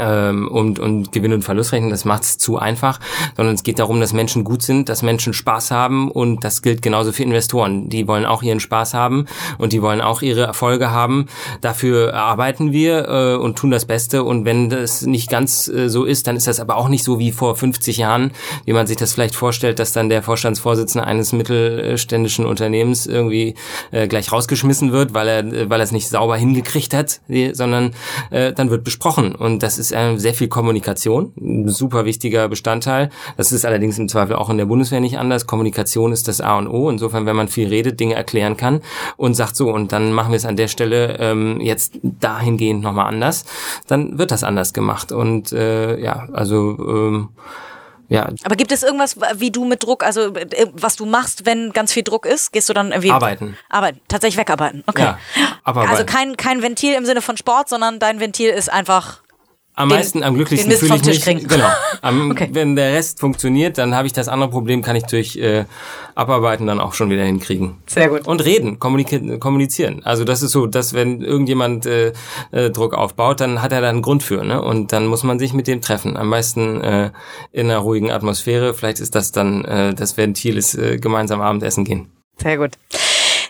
ähm, 0.00 0.48
und, 0.48 0.78
und 0.78 1.12
Gewinn- 1.12 1.32
und 1.32 1.42
Verlustrechnen, 1.42 1.90
das 1.90 2.04
macht 2.04 2.22
es 2.22 2.38
zu 2.38 2.58
einfach, 2.58 3.00
sondern 3.36 3.54
es 3.54 3.62
geht 3.62 3.78
darum, 3.78 4.00
dass 4.00 4.12
Menschen 4.12 4.44
gut 4.44 4.62
sind, 4.62 4.88
dass 4.88 5.02
Menschen 5.02 5.32
Spaß 5.32 5.70
haben 5.70 6.10
und 6.10 6.44
das 6.44 6.62
gilt 6.62 6.82
genauso 6.82 7.12
für 7.12 7.22
Investoren. 7.22 7.88
Die 7.88 8.06
wollen 8.08 8.24
auch 8.24 8.42
ihren 8.42 8.60
Spaß 8.60 8.94
haben 8.94 9.26
und 9.58 9.72
die 9.72 9.82
wollen 9.82 10.00
auch 10.00 10.22
ihre 10.22 10.42
Erfolge 10.42 10.90
haben. 10.90 11.26
Dafür 11.60 12.14
arbeiten 12.14 12.72
wir 12.72 13.08
äh, 13.08 13.34
und 13.36 13.56
tun 13.56 13.70
das 13.70 13.84
Beste 13.84 14.24
und 14.24 14.44
wenn 14.44 14.70
das 14.70 15.02
nicht 15.02 15.30
ganz 15.30 15.68
äh, 15.68 15.88
so 15.88 16.04
ist, 16.04 16.26
dann 16.26 16.36
ist 16.36 16.46
das 16.46 16.60
aber 16.60 16.76
auch 16.76 16.88
nicht 16.88 17.04
so 17.04 17.18
wie 17.18 17.32
vor 17.32 17.56
50 17.56 17.98
Jahren, 17.98 18.32
wie 18.64 18.72
man 18.72 18.86
sich 18.86 18.96
das 18.96 19.12
vielleicht 19.12 19.34
vorstellt, 19.34 19.78
dass 19.78 19.92
dann 19.92 20.08
der 20.08 20.22
Vorstandsvorsitzende 20.22 21.06
eines 21.06 21.32
mittelständischen 21.32 22.46
Unternehmens 22.46 23.06
irgendwie 23.06 23.54
äh, 23.90 24.08
gleich 24.08 24.32
rausgeschmissen 24.32 24.92
wird, 24.92 25.14
weil 25.14 25.28
er 25.28 25.70
weil 25.70 25.80
er 25.80 25.84
es 25.84 25.92
nicht 25.92 26.08
sauber 26.08 26.36
hingekriegt 26.36 26.94
hat, 26.94 27.20
sondern 27.52 27.92
äh, 28.30 28.52
dann 28.52 28.70
wird 28.70 28.84
besprochen 28.84 29.34
und 29.34 29.62
das 29.62 29.78
ist 29.78 29.89
ist 29.90 29.96
äh, 29.96 30.16
sehr 30.16 30.34
viel 30.34 30.48
Kommunikation, 30.48 31.32
ein 31.38 31.68
super 31.68 32.04
wichtiger 32.04 32.48
Bestandteil. 32.48 33.10
Das 33.36 33.52
ist 33.52 33.64
allerdings 33.64 33.98
im 33.98 34.08
Zweifel 34.08 34.36
auch 34.36 34.50
in 34.50 34.58
der 34.58 34.66
Bundeswehr 34.66 35.00
nicht 35.00 35.18
anders. 35.18 35.46
Kommunikation 35.46 36.12
ist 36.12 36.28
das 36.28 36.40
A 36.40 36.58
und 36.58 36.68
O. 36.68 36.90
Insofern, 36.90 37.26
wenn 37.26 37.36
man 37.36 37.48
viel 37.48 37.68
redet, 37.68 38.00
Dinge 38.00 38.14
erklären 38.14 38.56
kann 38.56 38.80
und 39.16 39.34
sagt 39.34 39.56
so, 39.56 39.72
und 39.72 39.92
dann 39.92 40.12
machen 40.12 40.32
wir 40.32 40.36
es 40.36 40.46
an 40.46 40.56
der 40.56 40.68
Stelle 40.68 41.16
ähm, 41.18 41.60
jetzt 41.60 41.98
dahingehend 42.02 42.82
nochmal 42.82 43.06
anders, 43.06 43.44
dann 43.86 44.18
wird 44.18 44.30
das 44.30 44.44
anders 44.44 44.72
gemacht. 44.72 45.12
Und 45.12 45.52
äh, 45.52 45.98
ja, 45.98 46.28
also 46.32 46.76
ähm, 46.78 47.28
ja. 48.08 48.28
Aber 48.42 48.56
gibt 48.56 48.72
es 48.72 48.82
irgendwas, 48.82 49.16
wie 49.36 49.52
du 49.52 49.64
mit 49.64 49.84
Druck, 49.84 50.02
also 50.02 50.34
äh, 50.34 50.66
was 50.72 50.96
du 50.96 51.06
machst, 51.06 51.46
wenn 51.46 51.72
ganz 51.72 51.92
viel 51.92 52.02
Druck 52.02 52.26
ist? 52.26 52.52
Gehst 52.52 52.68
du 52.68 52.72
dann 52.72 52.88
irgendwie 52.88 53.12
arbeiten? 53.12 53.56
Arbeiten, 53.68 54.00
tatsächlich 54.08 54.36
wegarbeiten. 54.36 54.82
Okay. 54.86 55.02
Ja, 55.02 55.18
abarbeiten. 55.62 55.90
Also 55.92 56.04
kein 56.04 56.36
kein 56.36 56.60
Ventil 56.60 56.94
im 56.94 57.06
Sinne 57.06 57.22
von 57.22 57.36
Sport, 57.36 57.68
sondern 57.68 58.00
dein 58.00 58.18
Ventil 58.18 58.50
ist 58.50 58.70
einfach 58.70 59.20
Am 59.80 59.88
den, 59.88 59.98
meisten, 59.98 60.22
am 60.22 60.34
glücklichsten 60.34 60.72
fühle 60.72 60.96
ich 60.96 61.06
mich. 61.06 61.22
Kriegen. 61.22 61.48
Genau. 61.48 61.68
Am, 62.02 62.30
okay. 62.30 62.48
Wenn 62.52 62.76
der 62.76 62.92
Rest 62.94 63.20
funktioniert, 63.20 63.78
dann 63.78 63.94
habe 63.94 64.06
ich 64.06 64.12
das 64.12 64.28
andere 64.28 64.50
Problem, 64.50 64.82
kann 64.82 64.96
ich 64.96 65.04
durch 65.04 65.36
äh, 65.36 65.64
Abarbeiten 66.14 66.66
dann 66.66 66.80
auch 66.80 66.92
schon 66.92 67.10
wieder 67.10 67.24
hinkriegen. 67.24 67.78
Sehr 67.86 68.08
gut. 68.08 68.26
Und 68.26 68.44
reden, 68.44 68.78
kommunizieren. 68.78 70.02
Also 70.04 70.24
das 70.24 70.42
ist 70.42 70.52
so, 70.52 70.66
dass 70.66 70.92
wenn 70.92 71.22
irgendjemand 71.22 71.86
äh, 71.86 72.12
äh, 72.52 72.70
Druck 72.70 72.94
aufbaut, 72.94 73.40
dann 73.40 73.62
hat 73.62 73.72
er 73.72 73.80
da 73.80 73.88
einen 73.88 74.02
Grund 74.02 74.22
für, 74.22 74.44
ne? 74.44 74.60
Und 74.60 74.92
dann 74.92 75.06
muss 75.06 75.22
man 75.22 75.38
sich 75.38 75.52
mit 75.52 75.66
dem 75.66 75.80
treffen. 75.80 76.16
Am 76.16 76.28
meisten 76.28 76.80
äh, 76.80 77.10
in 77.52 77.70
einer 77.70 77.78
ruhigen 77.78 78.10
Atmosphäre. 78.10 78.74
Vielleicht 78.74 79.00
ist 79.00 79.14
das 79.14 79.32
dann 79.32 79.64
äh, 79.64 79.94
das 79.94 80.16
Ventil, 80.16 80.56
ist 80.56 80.74
äh, 80.74 80.98
gemeinsam 80.98 81.40
Abendessen 81.40 81.84
gehen. 81.84 82.10
Sehr 82.42 82.56
gut. 82.56 82.72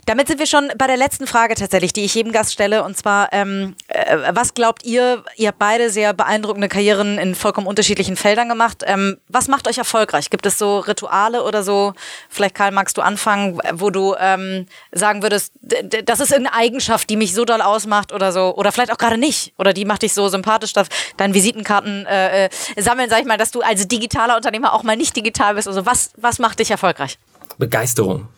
Damit 0.07 0.29
sind 0.29 0.39
wir 0.39 0.47
schon 0.47 0.71
bei 0.77 0.87
der 0.87 0.97
letzten 0.97 1.27
Frage 1.27 1.55
tatsächlich, 1.55 1.93
die 1.93 2.05
ich 2.05 2.15
jedem 2.15 2.33
Gast 2.33 2.53
stelle. 2.53 2.85
Und 2.85 2.97
zwar, 2.97 3.33
ähm, 3.33 3.75
äh, 3.89 4.17
was 4.33 4.55
glaubt 4.55 4.85
ihr, 4.85 5.25
ihr 5.37 5.49
habt 5.49 5.59
beide 5.59 5.91
sehr 5.91 6.13
beeindruckende 6.13 6.69
Karrieren 6.69 7.19
in 7.19 7.35
vollkommen 7.35 7.67
unterschiedlichen 7.67 8.17
Feldern 8.17 8.49
gemacht. 8.49 8.83
Ähm, 8.87 9.19
was 9.29 9.49
macht 9.49 9.69
euch 9.69 9.79
erfolgreich? 9.79 10.31
Gibt 10.31 10.47
es 10.47 10.59
so 10.59 10.79
Rituale 10.79 11.45
oder 11.45 11.63
so, 11.63 11.95
vielleicht 12.29 12.55
Karl, 12.55 12.73
magst 12.73 12.97
du 12.97 13.03
anfangen, 13.03 13.59
wo 13.75 13.91
du 13.91 14.15
ähm, 14.19 14.67
sagen 14.93 15.23
würdest, 15.23 15.53
das 15.61 16.21
ist 16.21 16.31
irgendeine 16.31 16.57
Eigenschaft, 16.57 17.09
die 17.11 17.17
mich 17.17 17.35
so 17.35 17.45
doll 17.45 17.61
ausmacht 17.61 18.13
oder 18.13 18.33
so, 18.33 18.55
oder 18.57 18.73
vielleicht 18.73 18.93
auch 18.93 18.99
gerade 18.99 19.19
nicht, 19.19 19.53
oder 19.59 19.73
die 19.73 19.85
macht 19.85 20.03
dich 20.03 20.15
so 20.15 20.29
sympathisch, 20.29 20.73
dass 20.73 20.89
deine 21.17 21.35
Visitenkarten 21.35 22.07
äh, 22.07 22.47
äh, 22.47 22.51
sammeln, 22.77 23.11
sag 23.11 23.21
ich 23.21 23.27
mal, 23.27 23.39
dass 23.39 23.51
du 23.51 23.61
als 23.61 23.87
digitaler 23.89 24.37
Unternehmer 24.37 24.73
auch 24.73 24.83
mal 24.83 24.97
nicht 24.97 25.17
digital 25.17 25.55
bist. 25.55 25.69
Also 25.69 25.87
was, 25.87 26.11
was 26.17 26.39
macht 26.39 26.59
dich 26.59 26.71
erfolgreich? 26.71 27.19
Begeisterung. 27.59 28.29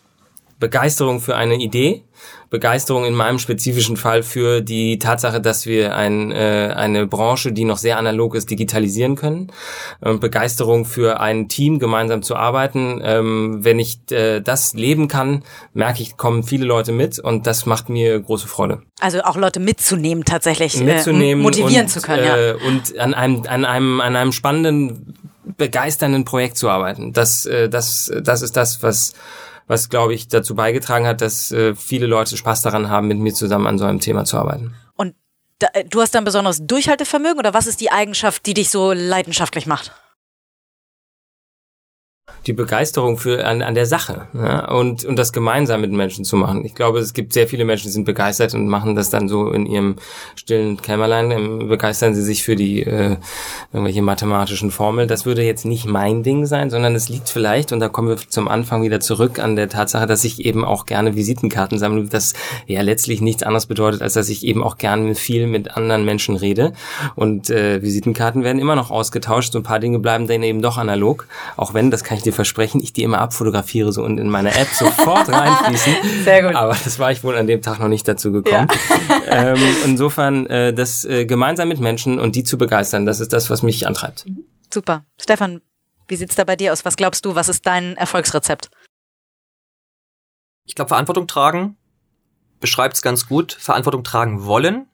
Begeisterung 0.63 1.19
für 1.19 1.35
eine 1.35 1.57
Idee, 1.57 2.05
Begeisterung 2.49 3.05
in 3.05 3.15
meinem 3.15 3.41
spezifischen 3.41 3.97
Fall 3.97 4.23
für 4.23 4.61
die 4.61 5.01
Tatsache, 5.01 5.41
dass 5.41 5.67
wir 5.67 5.97
ein, 5.97 6.31
äh, 6.31 6.73
eine 6.77 7.09
Branche, 7.09 7.51
die 7.51 7.65
noch 7.65 7.79
sehr 7.79 7.99
analog 7.99 8.37
ist, 8.37 8.49
digitalisieren 8.49 9.17
können. 9.17 9.51
Ähm, 10.05 10.21
Begeisterung 10.21 10.85
für 10.85 11.19
ein 11.19 11.49
Team, 11.49 11.81
gemeinsam 11.81 12.23
zu 12.23 12.37
arbeiten. 12.37 13.01
Ähm, 13.03 13.65
wenn 13.65 13.81
ich 13.81 13.99
äh, 14.13 14.39
das 14.39 14.75
leben 14.75 15.09
kann, 15.09 15.43
merke 15.75 16.01
ich, 16.01 16.17
kommen 16.17 16.45
viele 16.45 16.65
Leute 16.65 16.93
mit 16.93 17.19
und 17.19 17.49
das 17.49 17.67
macht 17.67 17.89
mir 17.89 18.21
große 18.21 18.47
Freude. 18.47 18.83
Also 19.01 19.23
auch 19.23 19.37
Leute 19.37 19.59
mitzunehmen 19.59 20.25
tatsächlich, 20.25 20.81
äh, 20.81 20.85
mitzunehmen 20.85 21.41
äh, 21.41 21.43
motivieren 21.43 21.87
und, 21.87 21.89
zu 21.89 22.01
können. 22.01 22.25
Ja. 22.25 22.37
Äh, 22.37 22.55
und 22.69 22.97
an 23.01 23.15
einem, 23.15 23.43
an 23.49 23.65
einem, 23.65 24.01
an 24.01 24.15
einem 24.15 24.31
spannenden, 24.31 25.17
begeisternden 25.57 26.25
Projekt 26.25 26.57
zu 26.57 26.71
arbeiten. 26.71 27.13
Das, 27.13 27.47
äh, 27.47 27.69
das, 27.69 28.13
das 28.23 28.43
ist 28.43 28.57
das, 28.57 28.81
was 28.85 29.15
was, 29.67 29.89
glaube 29.89 30.15
ich, 30.15 30.29
dazu 30.29 30.55
beigetragen 30.55 31.07
hat, 31.07 31.21
dass 31.21 31.53
äh, 31.53 31.75
viele 31.75 32.07
Leute 32.07 32.37
Spaß 32.37 32.63
daran 32.63 32.89
haben, 32.89 33.09
mit 33.09 33.19
mir 33.19 33.33
zusammen 33.33 33.67
an 33.67 33.79
so 33.79 33.85
einem 33.85 34.01
Thema 34.01 34.25
zu 34.25 34.37
arbeiten. 34.37 34.75
Und 34.95 35.15
da, 35.59 35.69
äh, 35.73 35.85
du 35.85 36.01
hast 36.01 36.15
dann 36.15 36.25
besonderes 36.25 36.67
Durchhaltevermögen 36.67 37.39
oder 37.39 37.55
was 37.55 37.67
ist 37.67 37.81
die 37.81 37.91
Eigenschaft, 37.91 38.47
die 38.47 38.55
dich 38.55 38.71
so 38.71 38.93
leidenschaftlich 38.93 39.67
macht? 39.67 39.93
Die 42.47 42.53
Begeisterung 42.53 43.19
für 43.19 43.45
an, 43.47 43.63
an 43.63 43.75
der 43.75 43.87
Sache 43.87 44.27
ja, 44.35 44.69
und 44.71 45.05
und 45.05 45.17
das 45.17 45.33
gemeinsam 45.33 45.81
mit 45.81 45.93
Menschen 45.93 46.25
zu 46.25 46.37
machen. 46.37 46.65
Ich 46.65 46.75
glaube, 46.75 46.99
es 46.99 47.13
gibt 47.13 47.33
sehr 47.33 47.47
viele 47.47 47.65
Menschen, 47.65 47.85
die 47.85 47.93
sind 47.93 48.05
begeistert 48.05 48.55
und 48.55 48.69
machen 48.69 48.95
das 48.95 49.11
dann 49.11 49.29
so 49.29 49.51
in 49.51 49.67
ihrem 49.67 49.97
stillen 50.35 50.81
Kämmerlein. 50.81 51.31
Ähm, 51.31 51.69
begeistern 51.69 52.15
sie 52.15 52.23
sich 52.23 52.43
für 52.43 52.57
die 52.57 52.83
äh, 52.83 53.17
irgendwelche 53.73 54.03
mathematischen 54.03 54.71
Formeln. 54.71 55.09
Das 55.09 55.27
würde 55.27 55.43
jetzt 55.43 55.65
nicht 55.65 55.87
mein 55.87 56.23
Ding 56.23 56.47
sein, 56.47 56.71
sondern 56.71 56.95
es 56.95 57.09
liegt 57.09 57.29
vielleicht 57.29 57.73
und 57.73 57.81
da 57.81 57.89
kommen 57.89 58.09
wir 58.09 58.17
zum 58.17 58.49
Anfang 58.49 58.83
wieder 58.83 59.01
zurück 59.01 59.39
an 59.39 59.57
der 59.57 59.69
Tatsache, 59.69 60.07
dass 60.07 60.25
ich 60.25 60.45
eben 60.45 60.65
auch 60.65 60.87
gerne 60.87 61.15
Visitenkarten 61.15 61.79
sammle. 61.79 62.05
Das 62.05 62.33
ja 62.67 62.83
letztlich 62.83 63.21
nichts 63.21 63.43
anderes 63.43 63.67
bedeutet, 63.67 64.03
als 64.03 64.15
dass 64.15 64.29
ich 64.29 64.45
eben 64.45 64.63
auch 64.63 64.79
gerne 64.79 65.15
viel 65.15 65.47
mit 65.47 65.77
anderen 65.77 66.05
Menschen 66.05 66.37
rede 66.37 66.73
und 67.15 67.51
äh, 67.51 67.83
Visitenkarten 67.83 68.45
werden 68.45 68.59
immer 68.59 68.77
noch 68.77 68.91
ausgetauscht. 68.91 69.53
So 69.53 69.59
ein 69.59 69.65
paar 69.65 69.79
Dinge 69.79 69.99
bleiben 69.99 70.27
dann 70.27 70.43
eben 70.43 70.63
doch 70.63 70.79
analog, 70.79 71.27
auch 71.57 71.75
wenn 71.75 71.91
das 71.91 72.05
kann 72.05 72.17
ich 72.17 72.23
dir 72.23 72.32
dir 72.33 72.37
versprechen, 72.37 72.81
ich 72.83 72.93
die 72.93 73.03
immer 73.03 73.19
abfotografiere 73.19 73.93
so 73.93 74.03
und 74.03 74.19
in 74.19 74.29
meine 74.29 74.55
App 74.55 74.69
sofort 74.69 75.29
reinfließen. 75.33 75.95
Sehr 76.25 76.43
gut. 76.43 76.55
Aber 76.55 76.77
das 76.85 76.99
war 76.99 77.13
ich 77.13 77.23
wohl 77.23 77.37
an 77.37 77.47
dem 77.47 77.63
Tag 77.63 77.79
noch 77.79 77.89
nicht 77.89 78.07
dazu 78.09 78.33
gekommen. 78.33 78.69
Ja. 78.69 79.23
Ähm, 79.33 79.59
insofern, 79.87 80.47
äh, 80.47 80.75
das 80.75 81.07
äh, 81.07 81.25
gemeinsam 81.25 81.69
mit 81.69 81.81
Menschen 81.81 82.19
und 82.19 82.37
die 82.37 82.45
zu 82.45 82.59
begeistern, 82.59 83.07
das 83.07 83.19
ist 83.19 83.33
das, 83.33 83.49
was 83.49 83.63
mich 83.63 83.87
antreibt. 83.87 84.27
Super. 84.73 85.07
Stefan, 85.19 85.63
wie 86.07 86.17
sieht's 86.17 86.35
da 86.35 86.45
bei 86.45 86.55
dir 86.55 86.73
aus? 86.73 86.85
Was 86.85 86.97
glaubst 86.97 87.25
du, 87.25 87.35
was 87.35 87.49
ist 87.49 87.67
dein 87.67 87.97
Erfolgsrezept? 87.97 88.71
Ich 90.67 90.75
glaube, 90.75 90.89
Verantwortung 90.89 91.27
tragen 91.27 91.77
beschreibt 92.63 92.95
es 92.95 93.03
ganz 93.03 93.29
gut. 93.29 93.53
Verantwortung 93.53 94.05
tragen 94.05 94.47
wollen 94.47 94.87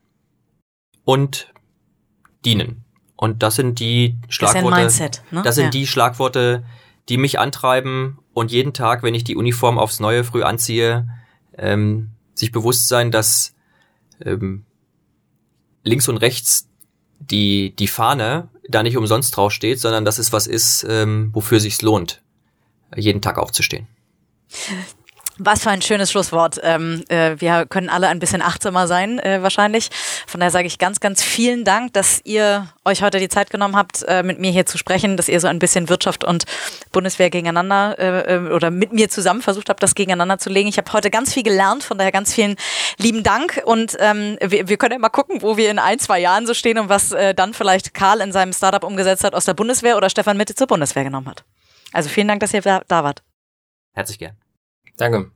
und 1.04 1.52
dienen. 2.44 2.84
Und 3.14 3.44
das 3.44 3.54
sind 3.54 3.78
die 3.78 4.16
Schlagworte. 4.28 4.82
Das, 4.82 4.94
ist 4.94 4.98
ja 4.98 5.04
Mindset, 5.04 5.32
ne? 5.32 5.42
das 5.42 5.54
sind 5.54 5.64
ja. 5.66 5.70
die 5.70 5.86
Schlagworte, 5.86 6.64
die 7.08 7.16
mich 7.16 7.38
antreiben 7.38 8.18
und 8.34 8.52
jeden 8.52 8.72
Tag, 8.72 9.02
wenn 9.02 9.14
ich 9.14 9.24
die 9.24 9.36
Uniform 9.36 9.78
aufs 9.78 10.00
Neue 10.00 10.24
früh 10.24 10.42
anziehe, 10.42 11.08
ähm, 11.56 12.10
sich 12.34 12.52
bewusst 12.52 12.88
sein, 12.88 13.10
dass 13.10 13.54
ähm, 14.24 14.64
links 15.82 16.08
und 16.08 16.18
rechts 16.18 16.68
die, 17.18 17.74
die 17.74 17.88
Fahne 17.88 18.48
da 18.68 18.82
nicht 18.82 18.96
umsonst 18.96 19.36
draufsteht, 19.36 19.80
sondern 19.80 20.04
dass 20.04 20.18
es 20.18 20.32
was 20.32 20.46
ist, 20.46 20.84
ähm, 20.88 21.30
wofür 21.32 21.60
sich's 21.60 21.82
lohnt, 21.82 22.22
jeden 22.94 23.22
Tag 23.22 23.38
aufzustehen. 23.38 23.86
Was 25.40 25.62
für 25.62 25.70
ein 25.70 25.82
schönes 25.82 26.10
Schlusswort. 26.10 26.60
Ähm, 26.64 27.04
äh, 27.08 27.36
wir 27.38 27.64
können 27.66 27.88
alle 27.88 28.08
ein 28.08 28.18
bisschen 28.18 28.42
achtsamer 28.42 28.88
sein, 28.88 29.20
äh, 29.20 29.40
wahrscheinlich. 29.40 29.88
Von 30.26 30.40
daher 30.40 30.50
sage 30.50 30.66
ich 30.66 30.78
ganz, 30.78 30.98
ganz 30.98 31.22
vielen 31.22 31.64
Dank, 31.64 31.92
dass 31.92 32.20
ihr 32.24 32.66
euch 32.84 33.02
heute 33.02 33.20
die 33.20 33.28
Zeit 33.28 33.50
genommen 33.50 33.76
habt, 33.76 34.02
äh, 34.08 34.24
mit 34.24 34.40
mir 34.40 34.50
hier 34.50 34.66
zu 34.66 34.78
sprechen, 34.78 35.16
dass 35.16 35.28
ihr 35.28 35.38
so 35.38 35.46
ein 35.46 35.60
bisschen 35.60 35.88
Wirtschaft 35.88 36.24
und 36.24 36.44
Bundeswehr 36.90 37.30
gegeneinander 37.30 37.96
äh, 37.98 38.34
äh, 38.34 38.50
oder 38.50 38.72
mit 38.72 38.92
mir 38.92 39.08
zusammen 39.08 39.40
versucht 39.40 39.68
habt, 39.68 39.80
das 39.80 39.94
gegeneinander 39.94 40.38
zu 40.38 40.50
legen. 40.50 40.68
Ich 40.68 40.76
habe 40.76 40.92
heute 40.92 41.08
ganz 41.08 41.32
viel 41.32 41.44
gelernt, 41.44 41.84
von 41.84 41.98
daher 41.98 42.10
ganz 42.10 42.34
vielen 42.34 42.56
lieben 42.98 43.22
Dank. 43.22 43.62
Und 43.64 43.96
ähm, 44.00 44.38
wir, 44.40 44.68
wir 44.68 44.76
können 44.76 44.94
ja 44.94 44.98
mal 44.98 45.08
gucken, 45.08 45.40
wo 45.40 45.56
wir 45.56 45.70
in 45.70 45.78
ein, 45.78 46.00
zwei 46.00 46.18
Jahren 46.18 46.48
so 46.48 46.54
stehen 46.54 46.78
und 46.78 46.88
was 46.88 47.12
äh, 47.12 47.32
dann 47.32 47.54
vielleicht 47.54 47.94
Karl 47.94 48.20
in 48.20 48.32
seinem 48.32 48.52
Startup 48.52 48.82
umgesetzt 48.82 49.22
hat 49.22 49.34
aus 49.34 49.44
der 49.44 49.54
Bundeswehr 49.54 49.96
oder 49.96 50.10
Stefan 50.10 50.36
Mitte 50.36 50.56
zur 50.56 50.66
Bundeswehr 50.66 51.04
genommen 51.04 51.28
hat. 51.28 51.44
Also 51.92 52.08
vielen 52.08 52.26
Dank, 52.26 52.40
dass 52.40 52.52
ihr 52.52 52.60
da, 52.60 52.82
da 52.88 53.04
wart. 53.04 53.22
Herzlich 53.92 54.18
gern. 54.18 54.36
Danke. 54.98 55.30